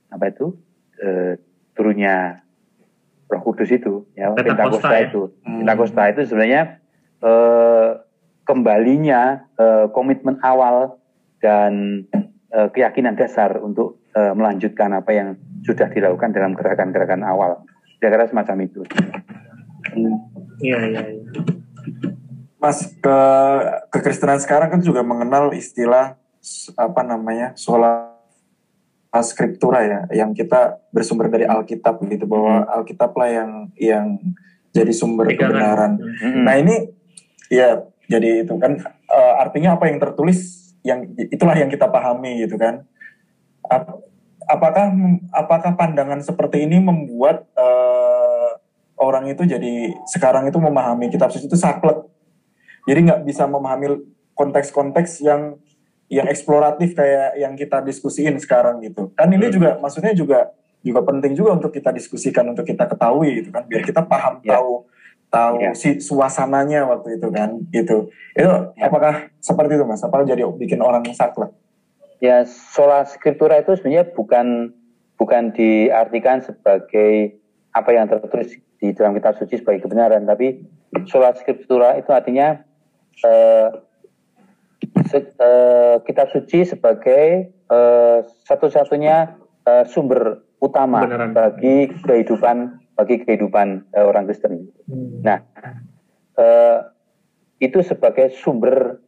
apa 0.08 0.32
itu 0.32 0.56
eh, 1.04 1.36
turunnya 1.76 2.39
Roh 3.28 3.41
Kudus 3.44 3.68
itu 3.76 4.08
ya 4.16 4.32
Pentakosta 4.32 4.96
ya? 4.96 5.12
itu 5.12 5.22
hmm. 5.44 5.60
Pentakosta 5.62 6.04
itu 6.16 6.22
sebenarnya 6.32 6.80
eh, 7.20 7.89
kembalinya 8.48 9.44
eh, 9.60 9.86
komitmen 9.91 10.39
awal 10.39 10.96
dan 11.44 12.06
eh, 12.56 12.68
keyakinan 12.72 13.20
dasar 13.20 13.60
untuk 13.60 14.00
eh, 14.16 14.32
melanjutkan 14.32 14.96
apa 14.96 15.12
yang 15.12 15.30
sudah 15.68 15.91
dilakukan 15.91 16.32
dalam 16.32 16.56
gerakan-gerakan 16.56 17.28
awal 17.28 17.68
kira-kira 18.00 18.32
semacam 18.32 18.68
itu. 18.68 18.82
Hmm. 19.91 20.16
Iya, 20.64 20.80
iya, 20.88 21.02
iya. 21.20 21.24
Mas, 22.64 22.95
ke 22.95 23.20
kekristenan 23.91 24.39
sekarang 24.39 24.72
kan 24.72 24.80
juga 24.80 25.03
mengenal 25.03 25.51
istilah 25.51 26.16
apa 26.80 27.01
namanya 27.03 27.51
sola 27.59 28.16
scriptura 29.20 29.84
ya, 29.84 29.99
yang 30.24 30.32
kita 30.32 30.80
bersumber 30.95 31.28
dari 31.28 31.43
Alkitab 31.43 31.99
gitu 32.07 32.24
bahwa 32.24 32.64
hmm. 32.64 32.72
Alkitab 32.80 33.11
lah 33.20 33.30
yang 33.30 33.51
yang 33.76 34.07
jadi 34.72 34.95
sumber 34.95 35.28
kebenaran. 35.36 35.99
Hmm. 35.99 36.47
Nah 36.47 36.55
ini 36.55 36.88
ya 37.51 37.84
jadi 38.07 38.47
itu 38.47 38.55
kan 38.55 38.80
uh, 39.11 39.34
artinya 39.43 39.76
apa 39.76 39.91
yang 39.91 39.99
tertulis 39.99 40.72
yang 40.88 41.03
itulah 41.20 41.59
yang 41.59 41.68
kita 41.68 41.91
pahami 41.91 42.47
gitu 42.47 42.55
kan. 42.55 42.88
Apakah 44.47 44.88
apakah 45.36 45.76
pandangan 45.76 46.24
seperti 46.24 46.64
ini 46.64 46.80
membuat 46.80 47.43
uh, 47.59 48.55
orang 49.03 49.28
itu 49.28 49.43
jadi 49.43 49.99
sekarang 50.16 50.47
itu 50.47 50.57
memahami 50.64 51.11
kitab 51.11 51.28
suci 51.28 51.51
itu 51.51 51.59
saklek. 51.59 52.12
Jadi 52.84 52.99
nggak 53.09 53.21
bisa 53.23 53.47
memahami 53.47 54.03
konteks-konteks 54.36 55.23
yang 55.23 55.57
yang 56.11 56.27
eksploratif 56.29 56.93
kayak 56.93 57.39
yang 57.39 57.55
kita 57.55 57.81
diskusiin 57.81 58.38
sekarang 58.38 58.84
gitu. 58.84 59.09
Kan 59.15 59.31
ini 59.34 59.49
hmm. 59.49 59.55
juga 59.55 59.69
maksudnya 59.79 60.13
juga 60.13 60.51
juga 60.84 60.99
penting 61.01 61.34
juga 61.34 61.55
untuk 61.55 61.71
kita 61.71 61.95
diskusikan 61.95 62.43
untuk 62.51 62.67
kita 62.67 62.84
ketahui 62.84 63.39
gitu 63.39 63.55
kan 63.55 63.63
biar 63.63 63.88
kita 63.88 64.03
paham 64.03 64.43
yeah. 64.43 64.59
tahu 64.59 64.84
tahu 65.31 65.55
yeah. 65.63 65.73
si 65.73 66.03
suasananya 66.03 66.86
waktu 66.86 67.17
itu 67.17 67.27
kan 67.34 67.49
gitu. 67.71 68.11
Itu 68.36 68.49
yeah. 68.75 68.86
apakah 68.86 69.31
seperti 69.39 69.79
itu 69.79 69.86
Mas? 69.88 70.03
Apa 70.03 70.21
jadi 70.27 70.43
bikin 70.45 70.84
orang 70.84 71.07
saklek? 71.15 71.55
Ya, 72.23 72.47
sola 72.47 73.03
scriptura 73.03 73.59
itu 73.59 73.75
sebenarnya 73.75 74.07
bukan 74.15 74.71
bukan 75.19 75.51
diartikan 75.51 76.39
sebagai 76.39 77.36
apa 77.73 77.89
yang 77.91 78.07
tertulis 78.07 78.59
di 78.79 78.95
dalam 78.95 79.15
kitab 79.17 79.36
suci 79.36 79.59
sebagai 79.59 79.84
kebenaran, 79.84 80.23
tapi 80.23 80.63
sola 81.09 81.36
scriptura 81.36 81.99
itu 81.99 82.11
artinya 82.15 82.63
uh, 83.22 83.70
se, 85.05 85.18
uh, 85.38 86.01
kitab 86.03 86.34
suci 86.34 86.66
sebagai 86.66 87.53
uh, 87.70 88.26
satu-satunya 88.49 89.38
uh, 89.70 89.84
sumber 89.86 90.41
utama 90.64 91.05
kebenaran. 91.05 91.32
bagi 91.36 91.91
kehidupan 92.01 92.57
bagi 92.97 93.22
kehidupan 93.26 93.89
uh, 93.93 94.05
orang 94.05 94.30
Kristen. 94.30 94.70
Hmm. 94.89 95.22
Nah, 95.22 95.39
uh, 96.38 96.93
itu 97.64 97.80
sebagai 97.86 98.34
sumber 98.34 98.99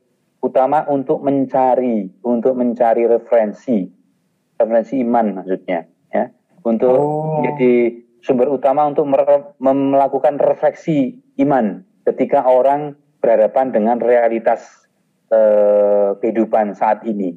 utama 0.45 0.86
untuk 0.88 1.26
mencari 1.26 2.08
untuk 2.22 2.53
mencari 2.53 3.10
referensi 3.10 3.89
referensi 4.56 5.01
iman 5.01 5.41
maksudnya 5.41 5.89
ya 6.14 6.30
untuk 6.62 6.95
oh. 6.95 7.41
jadi 7.41 8.06
sumber 8.22 8.53
utama 8.53 8.86
untuk 8.86 9.10
melakukan 9.60 10.38
refleksi 10.38 11.18
iman 11.41 11.82
ketika 12.06 12.45
orang 12.45 12.93
berhadapan 13.26 13.73
dengan 13.73 13.97
realitas 13.97 14.86
eh, 15.34 16.13
kehidupan 16.21 16.78
saat 16.78 17.01
ini. 17.09 17.34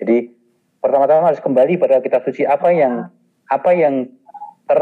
Jadi 0.00 0.32
pertama-tama 0.80 1.28
harus 1.28 1.44
kembali 1.44 1.76
pada 1.76 2.00
kitab 2.00 2.24
suci 2.24 2.48
apa 2.48 2.72
yang 2.72 3.12
apa 3.52 3.70
yang 3.76 4.08
ter 4.64 4.80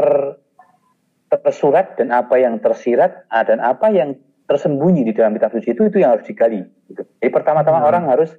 tersurat 1.43 1.99
dan 1.99 2.15
apa 2.15 2.39
yang 2.39 2.63
tersirat 2.63 3.27
ah, 3.35 3.43
dan 3.43 3.59
apa 3.59 3.91
yang 3.91 4.15
tersembunyi 4.47 5.11
di 5.11 5.13
dalam 5.13 5.35
kitab 5.35 5.53
suci 5.53 5.75
itu 5.75 5.91
itu 5.91 5.99
yang 5.99 6.15
harus 6.15 6.25
digali. 6.25 6.63
Gitu. 6.87 7.03
Jadi 7.03 7.31
pertama-tama 7.35 7.83
hmm. 7.83 7.89
orang 7.91 8.05
harus 8.07 8.31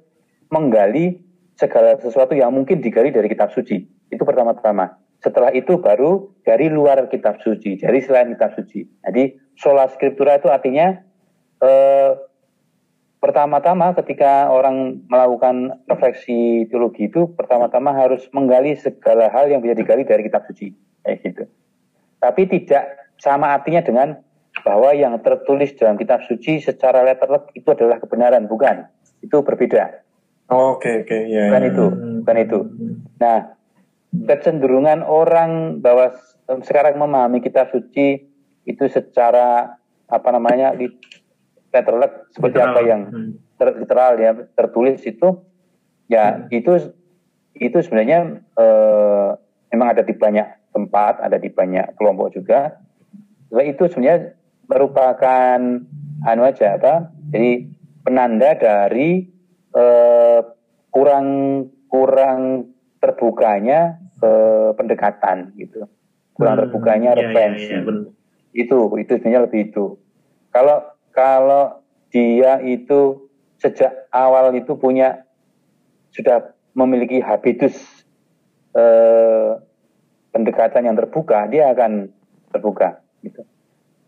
menggali 0.48 1.20
segala 1.54 2.00
sesuatu 2.00 2.32
yang 2.32 2.50
mungkin 2.50 2.80
digali 2.80 3.12
dari 3.12 3.28
kitab 3.28 3.52
suci. 3.52 3.84
Itu 4.08 4.24
pertama-tama. 4.24 4.96
Setelah 5.20 5.52
itu 5.52 5.76
baru 5.76 6.32
dari 6.48 6.72
luar 6.72 7.04
kitab 7.12 7.44
suci, 7.44 7.76
dari 7.76 8.00
selain 8.00 8.32
kitab 8.32 8.56
suci. 8.56 8.88
Jadi 9.04 9.36
sola 9.52 9.84
scriptura 9.92 10.40
itu 10.40 10.48
artinya 10.48 10.96
eh, 11.60 12.10
pertama-tama 13.20 13.92
ketika 14.00 14.48
orang 14.48 15.04
melakukan 15.06 15.84
refleksi 15.84 16.64
teologi 16.72 17.12
itu 17.12 17.28
pertama-tama 17.36 17.92
harus 17.92 18.24
menggali 18.32 18.74
segala 18.80 19.28
hal 19.28 19.52
yang 19.52 19.60
bisa 19.60 19.76
digali 19.76 20.08
dari 20.08 20.24
kitab 20.24 20.48
suci 20.48 20.72
kayak 21.04 21.20
gitu. 21.20 21.44
Tapi 22.20 22.48
tidak 22.48 23.12
sama 23.20 23.52
artinya 23.52 23.84
dengan 23.84 24.16
bahwa 24.64 24.92
yang 24.92 25.16
tertulis 25.20 25.76
dalam 25.76 25.96
kitab 26.00 26.24
suci 26.26 26.60
secara 26.60 27.04
letterlek 27.04 27.52
itu 27.56 27.68
adalah 27.70 28.00
kebenaran, 28.00 28.48
bukan. 28.48 28.88
Itu 29.20 29.44
berbeda. 29.44 30.04
Oke, 30.50 31.06
oke, 31.06 31.18
ya. 31.30 31.48
Bukan 31.52 31.64
itu, 31.64 31.86
bukan 32.24 32.36
itu. 32.40 32.58
Nah, 33.22 33.38
kecenderungan 34.10 35.06
orang 35.06 35.78
bahwa 35.78 36.10
sekarang 36.66 36.98
memahami 36.98 37.38
kitab 37.38 37.70
suci 37.70 38.26
itu 38.66 38.84
secara 38.90 39.78
apa 40.10 40.28
namanya 40.34 40.74
letterlek 41.70 42.12
seperti 42.34 42.58
literal. 42.58 42.74
apa 42.74 42.80
yang 42.82 43.00
hmm. 43.08 43.30
ter, 43.56 43.68
literal 43.78 44.12
ya 44.18 44.30
tertulis 44.58 44.98
itu 45.06 45.28
ya 46.10 46.24
hmm. 46.34 46.50
itu 46.50 46.72
itu 47.58 47.78
sebenarnya 47.82 48.42
eh, 48.58 49.28
memang 49.70 49.88
ada 49.94 50.02
di 50.02 50.14
banyak 50.14 50.74
tempat 50.74 51.22
ada 51.22 51.38
di 51.38 51.50
banyak 51.50 51.94
kelompok 51.98 52.34
juga 52.34 52.78
Setelah 53.50 53.66
itu 53.66 53.82
sebenarnya 53.90 54.18
merupakan 54.70 55.58
anu 56.26 56.42
aja 56.46 56.78
apa 56.78 57.10
jadi 57.30 57.66
penanda 58.06 58.50
dari 58.58 59.26
eh, 59.74 60.40
kurang 60.90 61.26
kurang 61.90 62.70
terbukanya 63.02 63.98
eh, 64.22 64.70
pendekatan 64.74 65.54
gitu 65.58 65.86
kurang 66.34 66.58
hmm, 66.58 66.62
terbukanya 66.66 67.10
referensi 67.18 67.70
ya, 67.70 67.82
ya, 67.82 67.90
ya, 67.90 68.10
itu 68.54 68.78
itu 68.98 69.12
sebenarnya 69.18 69.42
lebih 69.46 69.60
itu 69.70 69.98
kalau 70.50 70.82
kalau 71.10 71.82
dia 72.10 72.58
itu 72.62 73.30
sejak 73.60 74.08
awal 74.10 74.50
itu 74.56 74.74
punya 74.74 75.22
sudah 76.10 76.54
memiliki 76.74 77.22
habitus 77.22 77.76
eh, 78.74 79.50
pendekatan 80.30 80.86
yang 80.86 80.96
terbuka 80.98 81.46
dia 81.50 81.70
akan 81.70 82.10
terbuka 82.50 83.02
gitu. 83.22 83.42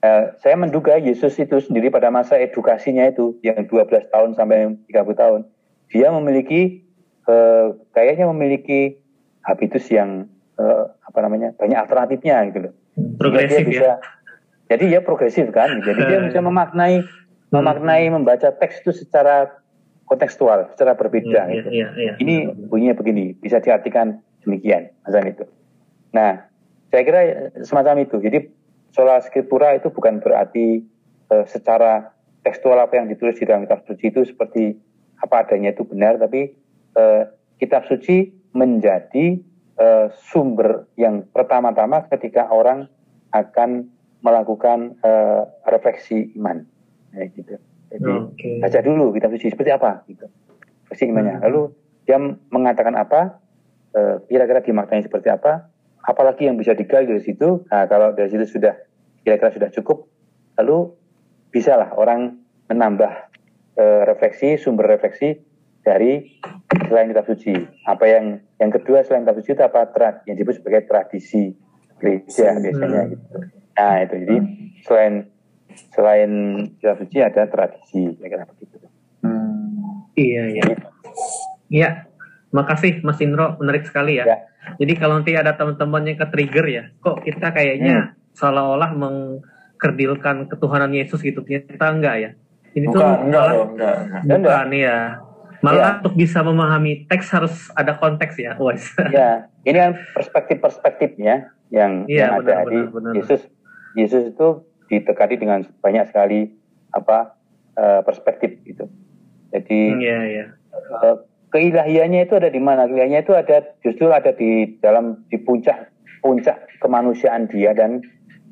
Eh, 0.02 0.24
saya 0.42 0.58
menduga 0.58 0.98
Yesus 0.98 1.38
itu 1.38 1.62
sendiri 1.62 1.92
pada 1.92 2.10
masa 2.10 2.34
edukasinya 2.38 3.06
itu 3.06 3.38
yang 3.46 3.62
12 3.70 4.10
tahun 4.10 4.34
sampai 4.34 4.74
30 4.90 5.14
tahun 5.14 5.40
dia 5.92 6.08
memiliki 6.10 6.82
eh, 7.28 7.66
kayaknya 7.94 8.26
memiliki 8.32 8.98
habitus 9.46 9.86
yang 9.92 10.26
eh, 10.58 10.84
apa 11.06 11.18
namanya 11.22 11.54
banyak 11.54 11.78
alternatifnya 11.78 12.50
gitu 12.50 12.58
loh. 12.66 12.74
Progresif 13.20 13.64
bisa, 13.64 14.00
ya. 14.00 14.21
Jadi 14.72 14.96
ya 14.96 15.04
progresif 15.04 15.52
kan. 15.52 15.84
Jadi 15.84 16.00
dia 16.08 16.18
bisa 16.24 16.40
memaknai 16.40 17.04
memaknai 17.52 18.08
membaca 18.08 18.48
teks 18.56 18.80
itu 18.80 19.04
secara 19.04 19.52
kontekstual, 20.08 20.72
secara 20.72 20.96
berbeda. 20.96 21.52
Ya, 21.52 21.60
gitu. 21.60 21.68
ya, 21.68 21.88
ya, 21.92 22.12
Ini 22.16 22.48
bunyinya 22.72 22.96
begini, 22.96 23.36
bisa 23.36 23.60
diartikan 23.60 24.24
demikian, 24.40 24.88
macam 25.04 25.28
itu. 25.28 25.44
Nah, 26.16 26.48
saya 26.88 27.02
kira 27.04 27.20
semacam 27.60 28.08
itu. 28.08 28.16
Jadi 28.24 28.48
sola 28.96 29.20
scriptura 29.20 29.76
itu 29.76 29.92
bukan 29.92 30.24
berarti 30.24 30.80
uh, 31.28 31.44
secara 31.44 32.12
tekstual 32.44 32.80
apa 32.80 32.96
yang 32.96 33.12
ditulis 33.12 33.36
di 33.36 33.44
dalam 33.44 33.68
kitab 33.68 33.84
suci 33.84 34.08
itu 34.08 34.24
seperti 34.24 34.76
apa 35.20 35.44
adanya 35.44 35.76
itu 35.76 35.84
benar, 35.84 36.16
tapi 36.16 36.52
uh, 36.96 37.28
kitab 37.60 37.84
suci 37.86 38.32
menjadi 38.56 39.40
uh, 39.76 40.08
sumber 40.32 40.88
yang 40.96 41.24
pertama-tama 41.30 42.04
ketika 42.08 42.48
orang 42.48 42.88
akan 43.32 43.88
melakukan 44.22 44.96
uh, 45.02 45.44
refleksi 45.66 46.30
iman, 46.38 46.62
ya, 47.12 47.26
gitu. 47.34 47.58
Jadi 47.92 48.12
okay. 48.32 48.56
baca 48.62 48.80
dulu 48.80 49.12
kitab 49.12 49.34
suci 49.34 49.52
seperti 49.52 49.70
apa, 49.74 50.06
gitu. 50.08 50.30
Refleksi 50.86 51.04
imannya. 51.10 51.36
Hmm. 51.38 51.44
Lalu 51.44 51.62
dia 52.06 52.18
mengatakan 52.48 52.94
apa, 52.96 53.42
uh, 53.98 54.22
kira-kira 54.30 54.62
dimaknai 54.62 55.04
seperti 55.04 55.28
apa, 55.28 55.68
apalagi 56.06 56.46
yang 56.46 56.56
bisa 56.56 56.72
digali 56.72 57.06
dari 57.06 57.22
situ. 57.22 57.66
Nah, 57.68 57.84
kalau 57.90 58.14
dari 58.14 58.30
situ 58.30 58.58
sudah 58.58 58.74
kira-kira 59.22 59.50
sudah 59.54 59.70
cukup, 59.74 60.06
lalu 60.58 60.94
bisalah 61.52 61.92
orang 61.94 62.40
menambah 62.70 63.12
uh, 63.76 64.02
refleksi, 64.08 64.56
sumber 64.56 64.88
refleksi 64.88 65.38
dari 65.82 66.38
selain 66.88 67.10
kitab 67.10 67.26
suci. 67.26 67.54
Apa 67.84 68.06
yang 68.06 68.38
yang 68.62 68.70
kedua 68.70 69.02
selain 69.02 69.26
kitab 69.26 69.36
suci 69.42 69.50
itu 69.52 69.62
apa? 69.66 69.90
Trad, 69.90 70.22
yang 70.30 70.38
disebut 70.38 70.62
sebagai 70.62 70.86
tradisi 70.88 71.52
gereja 72.00 72.54
hmm. 72.54 72.62
biasanya 72.64 73.02
gitu. 73.12 73.36
Nah 73.76 73.96
itu 74.04 74.14
jadi 74.26 74.36
selain 74.84 75.14
selain 75.92 76.32
kitab 76.78 76.96
suci 77.00 77.18
ada 77.20 77.42
tradisi, 77.48 78.12
kira-kira 78.16 78.44
begitu. 78.48 78.76
Hmm. 79.24 80.08
Iya 80.16 80.42
iya. 80.52 80.64
Iya. 81.72 81.90
Makasih 82.52 83.00
Mas 83.00 83.16
Indro, 83.24 83.56
menarik 83.56 83.88
sekali 83.88 84.20
ya. 84.20 84.28
ya. 84.28 84.36
Jadi 84.76 84.92
kalau 85.00 85.18
nanti 85.20 85.32
ada 85.32 85.56
teman-teman 85.56 86.04
yang 86.04 86.18
ke 86.20 86.26
trigger 86.28 86.66
ya, 86.68 86.84
kok 87.00 87.24
kita 87.24 87.50
kayaknya 87.50 88.12
hmm. 88.12 88.36
seolah-olah 88.36 88.92
mengkerdilkan 88.92 90.52
ketuhanan 90.52 90.92
Yesus 90.92 91.24
gitu, 91.24 91.40
kita 91.42 91.88
enggak 91.88 92.16
ya? 92.20 92.30
Ini 92.76 92.86
bukan, 92.88 93.00
tuh 93.00 93.04
enggak, 93.28 93.42
malah 93.42 93.54
enggak, 93.68 93.96
enggak. 93.96 94.36
bukan 94.36 94.68
ya. 94.76 94.98
Malah 95.62 95.78
ya. 95.78 95.92
untuk 96.02 96.14
bisa 96.18 96.38
memahami 96.42 97.06
teks 97.06 97.26
harus 97.32 97.54
ada 97.72 97.96
konteks 97.96 98.34
ya, 98.36 98.52
Wes. 98.64 98.84
Ya, 99.08 99.48
ini 99.64 99.76
kan 99.78 99.92
perspektif-perspektifnya 100.12 101.34
yang, 101.72 102.04
ya, 102.06 102.28
yang 102.28 102.32
benar, 102.44 102.52
ada 102.52 102.54
benar, 102.68 102.68
di 102.68 102.78
benar. 102.92 103.12
Yesus. 103.16 103.42
Yesus 103.96 104.32
itu 104.32 104.48
ditekati 104.88 105.40
dengan 105.40 105.64
banyak 105.80 106.08
sekali 106.12 106.52
apa 106.92 107.36
uh, 107.76 108.00
perspektif 108.04 108.60
gitu. 108.64 108.88
Jadi 109.52 109.80
ya, 110.00 110.20
ya. 110.28 110.44
Uh, 110.72 111.16
keilahiannya 111.52 112.24
itu 112.24 112.34
ada 112.36 112.48
di 112.48 112.60
mana? 112.60 112.88
Keilahiannya 112.88 113.20
itu 113.24 113.34
ada 113.36 113.56
justru 113.84 114.08
ada 114.12 114.32
di 114.32 114.80
dalam 114.80 115.24
di 115.28 115.36
puncak 115.40 115.92
puncak 116.24 116.68
kemanusiaan 116.80 117.48
dia 117.48 117.76
dan 117.76 118.00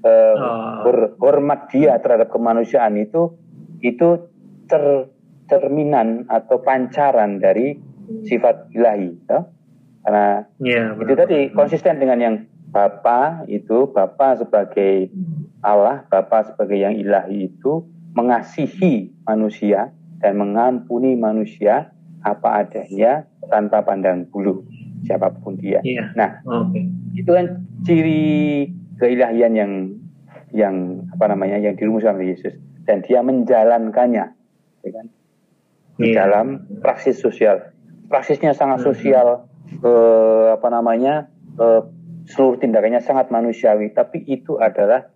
uh, 0.05 0.85
oh. 0.85 1.13
hormat 1.21 1.69
dia 1.73 1.97
terhadap 2.01 2.29
kemanusiaan 2.33 2.97
itu 3.01 3.33
itu 3.81 4.29
ter, 4.69 5.09
cerminan 5.49 6.29
atau 6.29 6.61
pancaran 6.61 7.41
dari 7.41 7.81
sifat 8.29 8.71
ilahi. 8.77 9.11
Ya? 9.29 9.41
Karena 10.01 10.27
ya, 10.61 10.83
itu 10.97 11.15
tadi 11.17 11.39
konsisten 11.53 12.01
dengan 12.01 12.19
yang 12.21 12.35
Bapa 12.71 13.45
itu 13.51 13.91
Bapa 13.91 14.39
sebagai 14.39 15.11
Allah, 15.61 16.07
Bapa 16.07 16.47
sebagai 16.47 16.79
yang 16.79 16.95
ilahi 16.95 17.51
itu 17.51 17.85
mengasihi 18.15 19.11
manusia 19.27 19.91
dan 20.23 20.39
mengampuni 20.39 21.15
manusia 21.19 21.91
apa 22.23 22.65
adanya 22.67 23.27
tanpa 23.49 23.83
pandang 23.83 24.29
bulu 24.29 24.63
siapa 25.05 25.33
pun 25.41 25.57
dia. 25.57 25.81
Iya. 25.81 26.13
Nah, 26.15 26.45
okay. 26.45 26.85
itu 27.17 27.31
kan 27.31 27.65
ciri 27.85 28.69
keilahian 29.01 29.53
yang 29.57 29.73
yang 30.53 31.07
apa 31.17 31.31
namanya 31.33 31.57
yang 31.57 31.75
dirumuskan 31.79 32.21
oleh 32.21 32.37
Yesus 32.37 32.55
dan 32.85 33.01
dia 33.07 33.25
menjalankannya, 33.25 34.27
ya 34.85 34.91
kan? 34.93 35.07
Di 36.01 36.13
iya. 36.13 36.27
dalam 36.27 36.69
praksis 36.81 37.21
sosial. 37.21 37.73
Praksisnya 38.11 38.53
sangat 38.53 38.83
hmm. 38.83 38.87
sosial, 38.91 39.29
hmm. 39.47 39.81
eh, 39.85 40.47
apa 40.59 40.69
namanya, 40.69 41.31
eh, 41.57 41.83
seluruh 42.29 42.61
tindakannya 42.61 43.01
sangat 43.01 43.33
manusiawi, 43.33 43.93
tapi 43.95 44.25
itu 44.29 44.59
adalah 44.61 45.09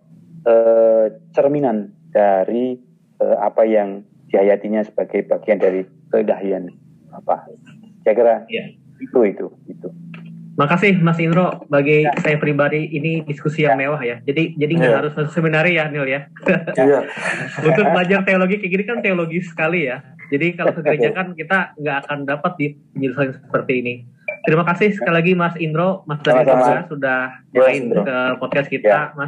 eh, 0.45 1.13
cerminan 1.35 1.91
dari 2.09 2.79
eh, 3.19 3.37
apa 3.41 3.67
yang 3.67 4.05
dihayatinya 4.31 4.81
sebagai 4.83 5.25
bagian 5.29 5.59
dari 5.61 5.85
keilahian 6.11 6.71
apa 7.15 7.47
saya 8.03 8.13
kira 8.13 8.35
ya. 8.51 8.63
itu 8.99 9.19
itu 9.23 9.47
itu 9.71 9.89
Makasih 10.55 11.03
Mas 11.03 11.19
Indro 11.19 11.67
bagi 11.67 12.07
ya. 12.07 12.15
saya 12.23 12.39
pribadi 12.39 12.87
ini 12.95 13.27
diskusi 13.27 13.67
yang 13.67 13.75
ya. 13.75 13.91
mewah 13.91 13.99
ya. 13.99 14.23
Jadi 14.23 14.55
jadi 14.55 14.71
nggak 14.71 14.87
ya. 14.95 14.99
harus 15.03 15.13
seminari 15.35 15.75
ya 15.75 15.91
Nil 15.91 16.07
ya. 16.07 16.31
ya. 16.79 17.03
Untuk 17.67 17.83
belajar 17.91 18.23
teologi 18.23 18.63
kayak 18.63 18.71
gini 18.71 18.83
kan 18.87 19.03
teologi 19.03 19.43
sekali 19.43 19.91
ya. 19.91 19.99
Jadi 20.31 20.55
kalau 20.55 20.71
gereja 20.79 21.11
kan 21.11 21.35
kita 21.35 21.75
nggak 21.75 22.07
akan 22.07 22.19
dapat 22.23 22.51
di 22.55 22.67
penjelasan 22.71 23.35
seperti 23.35 23.73
ini. 23.83 23.93
Terima 24.45 24.63
kasih 24.63 24.93
sekali 24.93 25.15
lagi 25.17 25.31
Mas 25.33 25.55
Indro, 25.57 26.05
Mas 26.05 26.21
Dari 26.21 26.45
sudah 26.85 27.33
main 27.49 27.83
ke 27.89 28.17
podcast 28.37 28.69
kita. 28.69 28.87
Ya. 28.87 29.01
Mas 29.17 29.23